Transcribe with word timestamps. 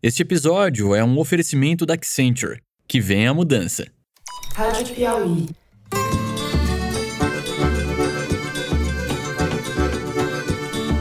Este 0.00 0.22
episódio 0.22 0.94
é 0.94 1.02
um 1.02 1.18
oferecimento 1.18 1.84
da 1.84 1.94
Accenture. 1.94 2.60
Que 2.86 3.00
vem 3.00 3.26
a 3.26 3.34
mudança. 3.34 3.84
Rádio 4.54 4.94
Piauí. 4.94 5.48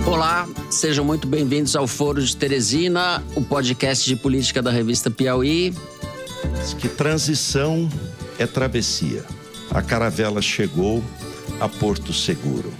Olá, 0.03 0.49
sejam 0.71 1.05
muito 1.05 1.27
bem-vindos 1.27 1.75
ao 1.75 1.85
Foro 1.85 2.19
de 2.19 2.35
Teresina, 2.35 3.23
o 3.35 3.41
podcast 3.43 4.03
de 4.03 4.15
política 4.15 4.63
da 4.63 4.71
revista 4.71 5.11
Piauí. 5.11 5.75
Que 6.79 6.89
transição 6.89 7.87
é 8.39 8.47
travessia. 8.47 9.23
A 9.69 9.83
caravela 9.83 10.41
chegou 10.41 11.03
a 11.59 11.69
Porto 11.69 12.11
Seguro, 12.11 12.73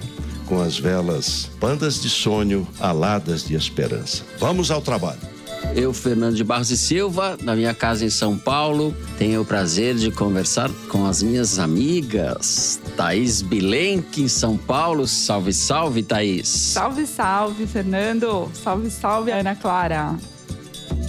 com 0.47 0.59
as 0.59 0.79
velas 0.79 1.47
bandas 1.59 2.01
de 2.01 2.09
sonho 2.09 2.67
aladas 2.79 3.43
de 3.43 3.53
esperança. 3.53 4.23
Vamos 4.39 4.71
ao 4.71 4.81
trabalho. 4.81 5.36
Eu, 5.75 5.93
Fernando 5.93 6.35
de 6.35 6.43
Barros 6.43 6.71
e 6.71 6.77
Silva, 6.77 7.37
na 7.41 7.55
minha 7.55 7.73
casa 7.73 8.03
em 8.03 8.09
São 8.09 8.37
Paulo, 8.37 8.95
tenho 9.17 9.41
o 9.41 9.45
prazer 9.45 9.95
de 9.95 10.11
conversar 10.11 10.71
com 10.89 11.05
as 11.05 11.21
minhas 11.21 11.59
amigas. 11.59 12.79
Thaís 12.95 13.41
Bilenque, 13.41 14.23
em 14.23 14.27
São 14.27 14.57
Paulo. 14.57 15.07
Salve, 15.07 15.53
salve, 15.53 16.01
Thaís. 16.01 16.47
Salve, 16.47 17.05
salve, 17.05 17.67
Fernando. 17.67 18.49
Salve, 18.53 18.89
salve, 18.89 19.31
Ana 19.31 19.55
Clara. 19.55 20.15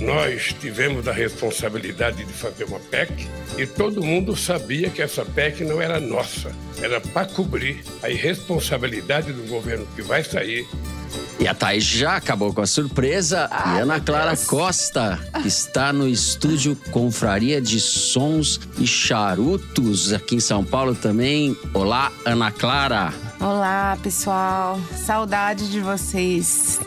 Nós 0.00 0.54
tivemos 0.60 1.08
a 1.08 1.12
responsabilidade 1.12 2.24
de 2.24 2.32
fazer 2.32 2.64
uma 2.64 2.78
PEC 2.78 3.26
e 3.56 3.66
todo 3.66 4.02
mundo 4.02 4.36
sabia 4.36 4.90
que 4.90 5.02
essa 5.02 5.24
PEC 5.24 5.64
não 5.64 5.82
era 5.82 5.98
nossa. 5.98 6.52
Era 6.80 7.00
para 7.00 7.26
cobrir 7.26 7.82
a 8.02 8.08
irresponsabilidade 8.08 9.32
do 9.32 9.48
governo 9.48 9.86
que 9.96 10.02
vai 10.02 10.22
sair 10.22 10.68
e 11.38 11.46
a 11.46 11.54
Thaís 11.54 11.84
já 11.84 12.16
acabou 12.16 12.52
com 12.52 12.60
a 12.60 12.66
surpresa. 12.66 13.48
Ai, 13.50 13.76
e 13.76 13.80
Ana 13.80 14.00
Clara 14.00 14.34
Deus. 14.34 14.44
Costa 14.44 15.18
está 15.44 15.92
no 15.92 16.08
estúdio 16.08 16.76
Confraria 16.90 17.60
de 17.60 17.80
Sons 17.80 18.60
e 18.78 18.86
Charutos, 18.86 20.12
aqui 20.12 20.36
em 20.36 20.40
São 20.40 20.64
Paulo 20.64 20.94
também. 20.94 21.56
Olá, 21.72 22.10
Ana 22.24 22.50
Clara. 22.50 23.12
Olá, 23.40 23.96
pessoal. 24.02 24.80
Saudade 24.96 25.70
de 25.70 25.80
vocês. 25.80 26.80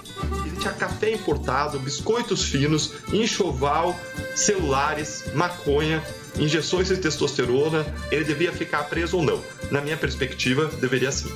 Ele 0.46 0.58
tinha 0.58 0.74
café 0.74 1.14
importado, 1.14 1.80
biscoitos 1.80 2.44
finos, 2.44 2.94
enxoval, 3.14 3.98
celulares, 4.36 5.24
maconha, 5.34 6.04
injeções 6.38 6.88
de 6.90 6.98
testosterona. 6.98 7.86
Ele 8.12 8.24
devia 8.24 8.52
ficar 8.52 8.84
preso 8.84 9.18
ou 9.18 9.24
não? 9.24 9.42
Na 9.70 9.82
minha 9.82 9.98
perspectiva, 9.98 10.70
deveria 10.80 11.12
sim. 11.12 11.32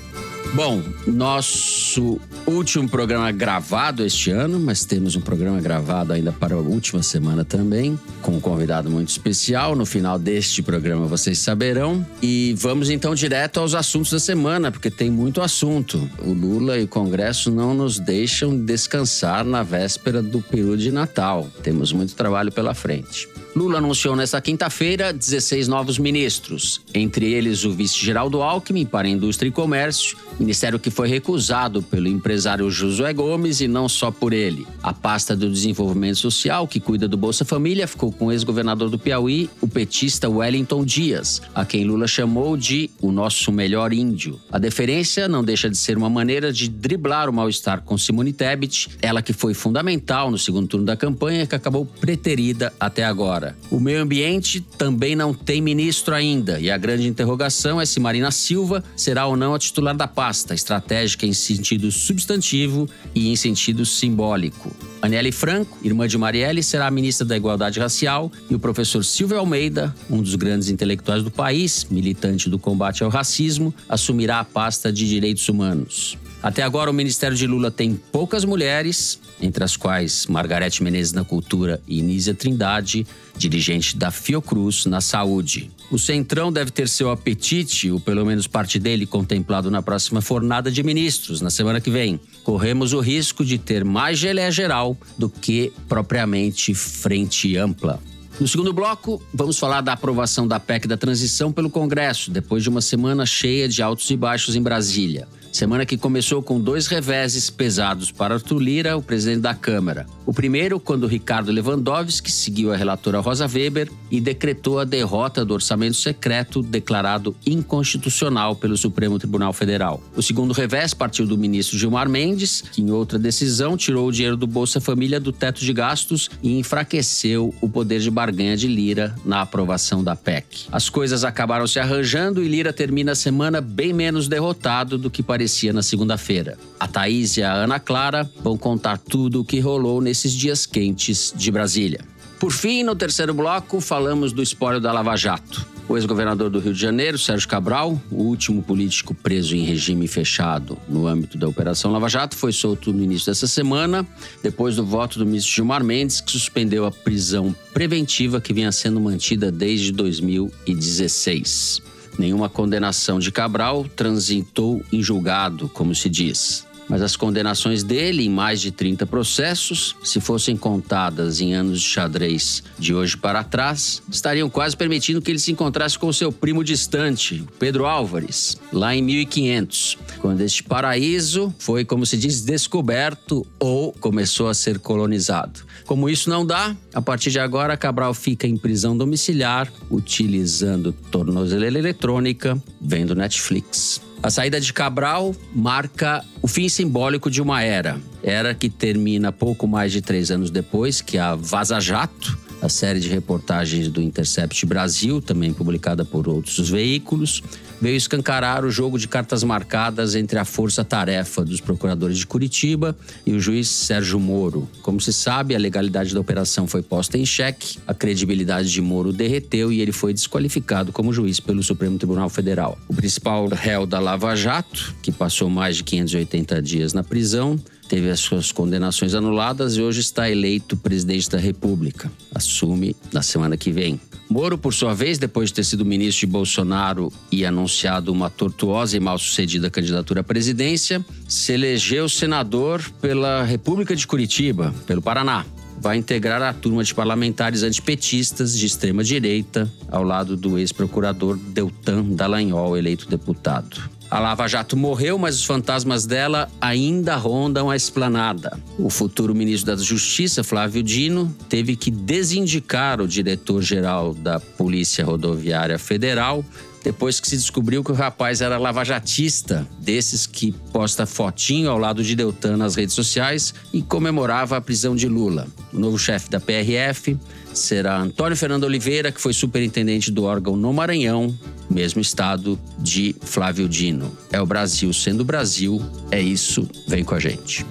Bom, 0.56 0.82
nosso 1.06 2.18
último 2.48 2.88
programa 2.88 3.30
gravado 3.30 4.06
este 4.06 4.32
ano, 4.32 4.58
mas 4.58 4.86
temos 4.86 5.16
um 5.16 5.20
programa 5.20 5.60
gravado 5.60 6.14
ainda 6.14 6.32
para 6.32 6.56
a 6.56 6.60
última 6.60 7.04
semana 7.04 7.44
também, 7.44 8.00
com 8.22 8.38
um 8.38 8.40
convidado 8.40 8.90
muito 8.90 9.10
especial. 9.10 9.76
No 9.76 9.86
final 9.86 10.18
deste 10.18 10.62
programa 10.62 11.08
vocês 11.08 11.40
saberão. 11.40 12.08
E 12.22 12.56
vamos 12.58 12.90
então 12.90 13.14
direto 13.14 13.60
aos 13.60 13.76
assuntos 13.76 14.12
da 14.12 14.20
semana, 14.20 14.72
porque 14.72 14.90
tem 14.90 15.12
muito 15.12 15.42
assunto. 15.42 16.10
O 16.24 16.32
Lula 16.32 16.78
e 16.78 16.84
o 16.84 16.88
Congresso 16.88 17.52
não 17.52 17.74
nos 17.74 18.00
deixam 18.00 18.58
descansar 18.58 19.44
na 19.44 19.62
véspera 19.62 20.22
do 20.22 20.42
peru 20.42 20.78
de 20.78 20.90
Natal. 20.90 21.50
Temos 21.64 21.92
muito 21.92 22.16
trabalho 22.16 22.52
pela 22.52 22.74
frente. 22.74 23.28
Lula 23.56 23.78
anunciou 23.78 24.18
nesta 24.18 24.42
quinta-feira 24.42 25.14
16 25.14 25.70
novos 25.70 25.98
ministros, 25.98 26.82
entre 26.94 27.32
eles 27.32 27.64
o 27.64 27.72
vice-geraldo 27.72 28.42
Alckmin 28.42 28.86
para 28.86 29.08
Indústria 29.08 29.48
e 29.48 29.52
Comércio, 29.52 30.18
ministério 30.38 30.78
que 30.78 30.90
foi 30.90 31.08
recusado 31.08 31.82
pelo 31.82 32.10
empresário 32.10 32.70
Josué 32.70 33.14
Gomes 33.14 33.62
e 33.62 33.68
não 33.70 33.88
só 33.88 34.12
por 34.12 34.34
ele. 34.34 34.68
A 34.84 34.92
pasta 34.92 35.38
do 35.38 35.50
Desenvolvimento 35.50 36.18
Social, 36.18 36.68
que 36.68 36.82
cuida 36.82 37.08
do 37.08 37.16
Bolsa 37.16 37.46
Família, 37.46 37.88
ficou 37.88 38.12
com 38.12 38.26
o 38.26 38.32
ex-governador 38.34 38.90
do 38.90 39.00
Piauí, 39.00 39.50
o 39.62 39.70
petista 39.70 40.30
Wellington 40.30 40.84
Dias, 40.84 41.42
a 41.56 41.64
quem 41.64 41.86
Lula 41.86 42.08
chamou 42.08 42.58
de 42.58 42.90
o 43.02 43.10
nosso 43.10 43.54
melhor 43.54 43.94
índio. 43.94 44.38
A 44.52 44.60
deferência 44.60 45.30
não 45.30 45.46
deixa 45.46 45.70
de 45.70 45.78
ser 45.78 45.98
uma 45.98 46.10
maneira 46.10 46.52
de 46.52 46.68
driblar 46.68 47.30
o 47.30 47.34
mal-estar 47.34 47.84
com 47.84 47.98
Simone 47.98 48.34
Tebet, 48.34 48.90
ela 49.02 49.22
que 49.22 49.32
foi 49.32 49.54
fundamental 49.54 50.30
no 50.30 50.38
segundo 50.38 50.68
turno 50.68 50.86
da 50.86 50.98
campanha 50.98 51.48
que 51.48 51.56
acabou 51.56 51.86
preterida 51.86 52.74
até 52.78 53.06
agora. 53.06 53.45
O 53.70 53.80
meio 53.80 54.02
ambiente 54.02 54.62
também 54.78 55.16
não 55.16 55.34
tem 55.34 55.62
ministro 55.62 56.16
ainda, 56.16 56.60
e 56.60 56.72
a 56.72 56.78
grande 56.78 57.08
interrogação 57.08 57.82
é 57.82 57.86
se 57.86 58.00
Marina 58.00 58.32
Silva 58.32 58.84
será 58.96 59.26
ou 59.26 59.36
não 59.36 59.54
a 59.54 59.60
titular 59.60 59.96
da 59.96 60.08
pasta, 60.08 60.54
estratégica 60.54 61.26
em 61.26 61.34
sentido 61.34 61.92
substantivo 61.92 62.88
e 63.14 63.30
em 63.30 63.36
sentido 63.36 63.86
simbólico. 63.86 64.72
Aniele 65.02 65.32
Franco, 65.32 65.78
irmã 65.84 66.08
de 66.08 66.18
Marielle, 66.18 66.64
será 66.64 66.88
a 66.88 66.92
ministra 66.92 67.26
da 67.26 67.38
Igualdade 67.38 67.80
Racial 67.80 68.32
e 68.50 68.56
o 68.56 68.60
professor 68.60 69.04
Silvio 69.04 69.38
Almeida, 69.38 69.94
um 70.10 70.22
dos 70.22 70.36
grandes 70.36 70.70
intelectuais 70.70 71.22
do 71.22 71.30
país, 71.30 71.86
militante 71.92 72.50
do 72.50 72.58
combate 72.58 73.04
ao 73.04 73.10
racismo, 73.10 73.74
assumirá 73.88 74.40
a 74.40 74.44
pasta 74.44 74.92
de 74.92 75.08
Direitos 75.08 75.48
Humanos. 75.48 76.18
Até 76.42 76.62
agora, 76.62 76.92
o 76.92 76.94
Ministério 76.94 77.36
de 77.36 77.48
Lula 77.48 77.72
tem 77.72 78.00
poucas 78.12 78.46
mulheres, 78.46 79.20
entre 79.42 79.64
as 79.64 79.76
quais 79.76 80.28
Margarete 80.28 80.84
Menezes 80.84 81.14
na 81.14 81.24
Cultura 81.24 81.82
e 81.88 82.02
Nízia 82.02 82.34
Trindade, 82.34 83.06
dirigente 83.38 83.98
da 83.98 84.12
Fiocruz 84.12 84.86
na 84.86 85.02
Saúde. 85.02 85.72
O 85.92 86.00
Centrão 86.00 86.52
deve 86.52 86.72
ter 86.72 86.90
seu 86.90 87.12
apetite, 87.12 87.92
ou 87.92 88.00
pelo 88.00 88.26
menos 88.26 88.48
parte 88.48 88.80
dele, 88.80 89.06
contemplado 89.06 89.70
na 89.70 89.82
próxima 89.82 90.22
fornada 90.22 90.72
de 90.72 90.82
ministros, 90.82 91.42
na 91.42 91.50
semana 91.50 91.80
que 91.80 91.92
vem. 91.92 92.20
Corremos 92.44 92.94
o 92.94 93.00
risco 93.00 93.46
de 93.46 93.58
ter 93.58 93.86
mais 93.86 94.18
geleia 94.18 94.52
geral 94.52 94.98
do 95.18 95.30
que 95.30 95.72
propriamente 95.88 96.74
frente 96.74 97.56
ampla. 97.56 98.02
No 98.40 98.48
segundo 98.48 98.74
bloco, 98.74 99.22
vamos 99.34 99.58
falar 99.58 99.80
da 99.80 99.94
aprovação 99.94 100.46
da 100.46 100.60
PEC 100.60 100.88
da 100.88 100.98
transição 100.98 101.54
pelo 101.54 101.70
Congresso, 101.70 102.30
depois 102.30 102.64
de 102.64 102.70
uma 102.70 102.82
semana 102.82 103.26
cheia 103.26 103.70
de 103.70 103.82
altos 103.82 104.10
e 104.10 104.18
baixos 104.18 104.56
em 104.56 104.62
Brasília. 104.62 105.26
Semana 105.56 105.86
que 105.86 105.98
começou 105.98 106.44
com 106.44 106.60
dois 106.60 106.86
reveses 106.88 107.50
pesados 107.50 108.12
para 108.12 108.34
Arthur 108.34 108.60
Lira, 108.60 108.98
o 108.98 109.02
presidente 109.02 109.40
da 109.40 109.54
Câmara. 109.54 110.06
O 110.26 110.34
primeiro, 110.34 110.82
quando 110.82 111.08
Ricardo 111.08 111.50
Lewandowski 111.50 112.30
seguiu 112.30 112.74
a 112.74 112.76
relatora 112.76 113.22
Rosa 113.22 113.48
Weber 113.48 113.90
e 114.12 114.20
decretou 114.20 114.80
a 114.80 114.84
derrota 114.84 115.46
do 115.46 115.54
orçamento 115.54 115.96
secreto 115.96 116.62
declarado 116.62 117.34
inconstitucional 117.46 118.54
pelo 118.58 118.76
Supremo 118.76 119.18
Tribunal 119.18 119.54
Federal. 119.54 120.04
O 120.14 120.22
segundo 120.22 120.52
revés 120.52 120.94
partiu 120.94 121.26
do 121.26 121.38
ministro 121.38 121.78
Gilmar 121.78 122.10
Mendes, 122.10 122.60
que 122.60 122.82
em 122.82 122.92
outra 122.92 123.18
decisão 123.18 123.78
tirou 123.78 124.10
o 124.10 124.12
dinheiro 124.12 124.36
do 124.36 124.46
Bolsa 124.46 124.82
Família 124.82 125.22
do 125.22 125.32
teto 125.32 125.62
de 125.62 125.72
gastos 125.72 126.30
e 126.44 126.60
enfraqueceu 126.60 127.56
o 127.62 127.70
poder 127.70 128.02
de 128.02 128.12
barganha 128.12 128.58
de 128.58 128.68
Lira 128.68 129.16
na 129.24 129.40
aprovação 129.40 130.04
da 130.04 130.18
PEC. 130.18 130.66
As 130.70 130.90
coisas 130.90 131.24
acabaram 131.24 131.66
se 131.66 131.80
arranjando 131.80 132.44
e 132.44 132.48
Lira 132.50 132.74
termina 132.74 133.14
a 133.14 133.16
semana 133.16 133.62
bem 133.62 133.94
menos 133.94 134.28
derrotado 134.28 134.98
do 134.98 135.10
que 135.10 135.24
parecia 135.24 135.45
na 135.74 135.82
segunda-feira. 135.82 136.58
A 136.80 136.88
Thaís 136.88 137.38
e 137.38 137.44
a 137.44 137.54
Ana 137.54 137.80
Clara 137.80 138.30
vão 138.44 138.58
contar 138.58 138.98
tudo 138.98 139.42
o 139.42 139.46
que 139.46 139.60
rolou 139.60 140.02
nesses 140.02 140.34
dias 140.34 140.66
quentes 140.66 141.34
de 141.36 141.52
Brasília. 141.52 142.02
Por 142.40 142.52
fim, 142.52 142.84
no 142.84 142.96
terceiro 142.96 143.34
bloco, 143.34 143.80
falamos 143.80 144.34
do 144.34 144.44
espólio 144.44 144.82
da 144.82 144.92
Lava 144.92 145.16
Jato. 145.16 145.66
O 145.88 145.96
ex-governador 145.96 146.50
do 146.50 146.60
Rio 146.60 146.74
de 146.74 146.82
Janeiro, 146.82 147.18
Sérgio 147.18 147.48
Cabral, 147.48 148.02
o 148.12 148.24
último 148.24 148.62
político 148.62 149.14
preso 149.14 149.56
em 149.56 149.64
regime 149.64 150.08
fechado 150.08 150.78
no 150.90 151.08
âmbito 151.08 151.38
da 151.38 151.48
Operação 151.48 151.92
Lava 151.92 152.10
Jato, 152.10 152.36
foi 152.36 152.52
solto 152.52 152.92
no 152.92 153.04
início 153.04 153.28
dessa 153.28 153.48
semana, 153.48 154.06
depois 154.42 154.76
do 154.76 154.84
voto 154.84 155.20
do 155.20 155.26
ministro 155.26 155.54
Gilmar 155.54 155.84
Mendes, 155.84 156.20
que 156.22 156.32
suspendeu 156.32 156.86
a 156.86 156.92
prisão 156.92 157.56
preventiva 157.72 158.42
que 158.42 158.52
vinha 158.52 158.72
sendo 158.72 159.00
mantida 159.00 159.52
desde 159.52 159.92
2016. 159.92 161.85
Nenhuma 162.18 162.50
condenação 162.50 163.20
de 163.20 163.32
Cabral 163.32 163.86
transitou 163.96 164.84
em 164.92 165.02
julgado, 165.02 165.70
como 165.70 165.94
se 165.94 166.10
diz. 166.10 166.66
Mas 166.88 167.02
as 167.02 167.16
condenações 167.16 167.84
dele 167.84 168.26
em 168.26 168.30
mais 168.30 168.62
de 168.62 168.72
30 168.72 169.06
processos, 169.06 169.96
se 170.04 170.20
fossem 170.20 170.56
contadas 170.56 171.42
em 171.42 171.54
anos 171.54 171.82
de 171.82 171.88
xadrez 171.88 172.64
de 172.78 172.94
hoje 172.94 173.18
para 173.18 173.44
trás, 173.44 174.02
estariam 174.10 174.50
quase 174.50 174.78
permitindo 174.78 175.22
que 175.22 175.32
ele 175.32 175.40
se 175.40 175.52
encontrasse 175.52 175.98
com 175.98 176.14
seu 176.14 176.32
primo 176.32 176.64
distante, 176.64 177.44
Pedro 177.58 177.86
Álvares, 177.86 178.58
lá 178.72 178.96
em 178.96 179.02
1500, 179.02 179.98
quando 180.20 180.42
este 180.42 180.64
paraíso 180.64 181.54
foi, 181.58 181.84
como 181.84 182.06
se 182.06 182.18
diz, 182.18 182.42
descoberto 182.42 183.46
ou 183.60 183.92
começou 183.94 184.48
a 184.48 184.54
ser 184.54 184.78
colonizado. 184.78 185.65
Como 185.86 186.10
isso 186.10 186.30
não 186.30 186.46
dá, 186.46 186.76
a 186.94 187.02
partir 187.02 187.30
de 187.30 187.40
agora 187.40 187.78
Cabral 187.78 188.14
fica 188.14 188.48
em 188.48 188.58
prisão 188.58 188.98
domiciliar, 188.98 189.72
utilizando 189.90 190.92
tornozeleira 191.12 191.78
eletrônica, 191.78 192.62
vendo 192.82 193.14
Netflix. 193.14 194.02
A 194.24 194.32
saída 194.32 194.60
de 194.60 194.74
Cabral 194.74 195.36
marca 195.54 196.26
o 196.42 196.48
fim 196.48 196.68
simbólico 196.68 197.30
de 197.30 197.40
uma 197.42 197.62
era. 197.62 198.02
Era 198.24 198.56
que 198.56 198.70
termina 198.70 199.32
pouco 199.32 199.68
mais 199.68 199.92
de 199.92 200.02
três 200.02 200.32
anos 200.32 200.50
depois 200.50 201.02
que 201.02 201.20
a 201.20 201.36
Vaza 201.36 201.80
Jato, 201.80 202.36
a 202.60 202.68
série 202.68 203.00
de 203.00 203.08
reportagens 203.08 203.88
do 203.88 204.02
Intercept 204.02 204.66
Brasil, 204.66 205.22
também 205.22 205.54
publicada 205.54 206.04
por 206.04 206.28
outros 206.28 206.68
veículos, 206.68 207.44
veio 207.82 207.96
escancarar 207.96 208.66
o 208.66 208.72
jogo 208.72 208.98
de 208.98 209.08
cartas 209.08 209.44
marcadas 209.44 210.16
entre 210.16 210.40
a 210.40 210.46
força-tarefa 210.46 211.44
dos 211.44 211.60
procuradores 211.60 212.18
de 212.18 212.28
Curitiba 212.28 212.96
e 213.26 213.34
o 213.34 213.40
juiz 213.40 213.68
Sérgio 213.68 214.20
Moro. 214.20 214.68
Como 214.82 215.00
se 215.00 215.14
sabe, 215.14 215.56
a 215.56 215.60
legalidade 215.60 216.14
da 216.14 216.20
operação 216.20 216.68
foi 216.68 216.82
posta 216.82 217.18
em 217.18 217.26
xeque, 217.26 217.78
a 217.88 217.94
credibilidade 217.94 218.72
de 218.72 218.82
Moro 218.82 219.12
derreteu 219.12 219.72
e 219.72 219.82
ele 219.82 219.92
foi 219.92 220.14
desqualificado 220.14 220.92
como 220.92 221.14
juiz 221.14 221.40
pelo 221.40 221.64
Supremo 221.64 221.98
Tribunal 221.98 222.30
Federal. 222.30 222.78
O 222.88 222.94
principal 222.94 223.48
réu 223.48 223.86
da 223.86 224.00
Lava 224.00 224.36
Jato, 224.36 224.96
que 225.02 225.12
passou 225.12 225.50
mais 225.50 225.78
de 225.78 225.84
580 225.84 226.62
dias 226.62 226.94
na 226.94 227.04
prisão, 227.04 227.60
teve 227.88 228.10
as 228.10 228.20
suas 228.20 228.52
condenações 228.52 229.14
anuladas 229.14 229.78
e 229.78 229.82
hoje 229.82 230.00
está 230.00 230.30
eleito 230.30 230.76
presidente 230.78 231.30
da 231.30 231.38
República. 231.38 232.12
Assume 232.34 232.96
na 233.14 233.22
semana 233.22 233.56
que 233.58 233.72
vem. 233.72 234.00
Moro, 234.30 234.58
por 234.58 234.74
sua 234.74 234.94
vez, 234.94 235.18
depois 235.18 235.50
de 235.50 235.56
ter 235.56 235.64
sido 235.64 235.86
ministro 235.86 236.26
de 236.26 236.32
Bolsonaro 236.32 237.14
e 237.32 237.46
anunciado 237.46 238.12
uma 238.12 238.30
tortuosa 238.30 238.98
e 238.98 239.00
mal 239.00 239.18
sucedida 239.20 239.70
candidatura 239.70 240.22
à 240.22 240.24
presidência, 240.24 241.06
se 241.28 241.54
elegeu 241.54 242.10
senador 242.10 242.82
pela 243.02 243.44
República 243.44 243.96
de 243.96 244.06
Curitiba, 244.08 244.74
pelo 244.88 245.02
Paraná. 245.02 245.46
Vai 245.80 245.98
integrar 245.98 246.42
a 246.42 246.54
turma 246.54 246.84
de 246.84 246.96
parlamentares 246.96 247.62
antipetistas 247.62 248.58
de 248.58 248.66
extrema 248.66 249.04
direita, 249.04 249.72
ao 249.92 250.04
lado 250.04 250.36
do 250.36 250.58
ex-procurador 250.58 251.38
Deltan 251.38 252.04
Dallagnol, 252.16 252.76
eleito 252.76 253.08
deputado. 253.08 253.95
A 254.10 254.20
Lava 254.20 254.48
Jato 254.48 254.78
morreu, 254.78 255.18
mas 255.18 255.36
os 255.36 255.46
fantasmas 255.46 256.06
dela 256.06 256.50
ainda 256.62 257.16
rondam 257.16 257.70
a 257.70 257.76
esplanada. 257.76 258.58
O 258.78 258.90
futuro 258.90 259.34
ministro 259.34 259.76
da 259.76 259.82
Justiça, 259.82 260.44
Flávio 260.44 260.84
Dino, 260.84 261.36
teve 261.50 261.76
que 261.76 261.90
desindicar 261.90 263.02
o 263.02 263.08
diretor-geral 263.08 264.14
da 264.14 264.40
Polícia 264.40 265.04
Rodoviária 265.04 265.80
Federal 265.80 266.46
depois 266.86 267.20
que 267.20 267.28
se 267.28 267.36
descobriu 267.36 267.84
que 267.84 267.92
o 267.92 267.96
rapaz 267.96 268.42
era 268.42 268.60
lavajatista, 268.60 269.68
desses 269.80 270.28
que 270.28 270.52
posta 270.72 271.08
fotinho 271.08 271.72
ao 271.72 271.80
lado 271.80 272.04
de 272.04 272.16
Deltan 272.16 272.58
nas 272.58 272.76
redes 272.76 272.94
sociais 272.94 273.56
e 273.74 273.82
comemorava 273.82 274.56
a 274.56 274.62
prisão 274.62 274.96
de 274.96 275.08
Lula. 275.08 275.48
O 275.74 275.80
novo 275.80 275.98
chefe 275.98 276.30
da 276.30 276.40
PRF 276.40 277.18
será 277.56 277.98
Antônio 277.98 278.38
Fernando 278.38 278.66
Oliveira, 278.66 279.12
que 279.12 279.20
foi 279.20 279.34
superintendente 279.34 280.12
do 280.12 280.26
órgão 280.26 280.56
no 280.56 280.72
Maranhão, 280.72 281.36
mesmo 281.68 282.02
estado 282.02 282.60
de 282.78 283.16
Flávio 283.20 283.68
Dino. 283.68 284.16
É 284.32 284.40
o 284.40 284.46
Brasil 284.46 284.94
sendo 284.94 285.26
Brasil, 285.26 285.82
é 286.12 286.22
isso, 286.22 286.70
vem 286.88 287.04
com 287.04 287.16
a 287.16 287.20
gente. 287.20 287.66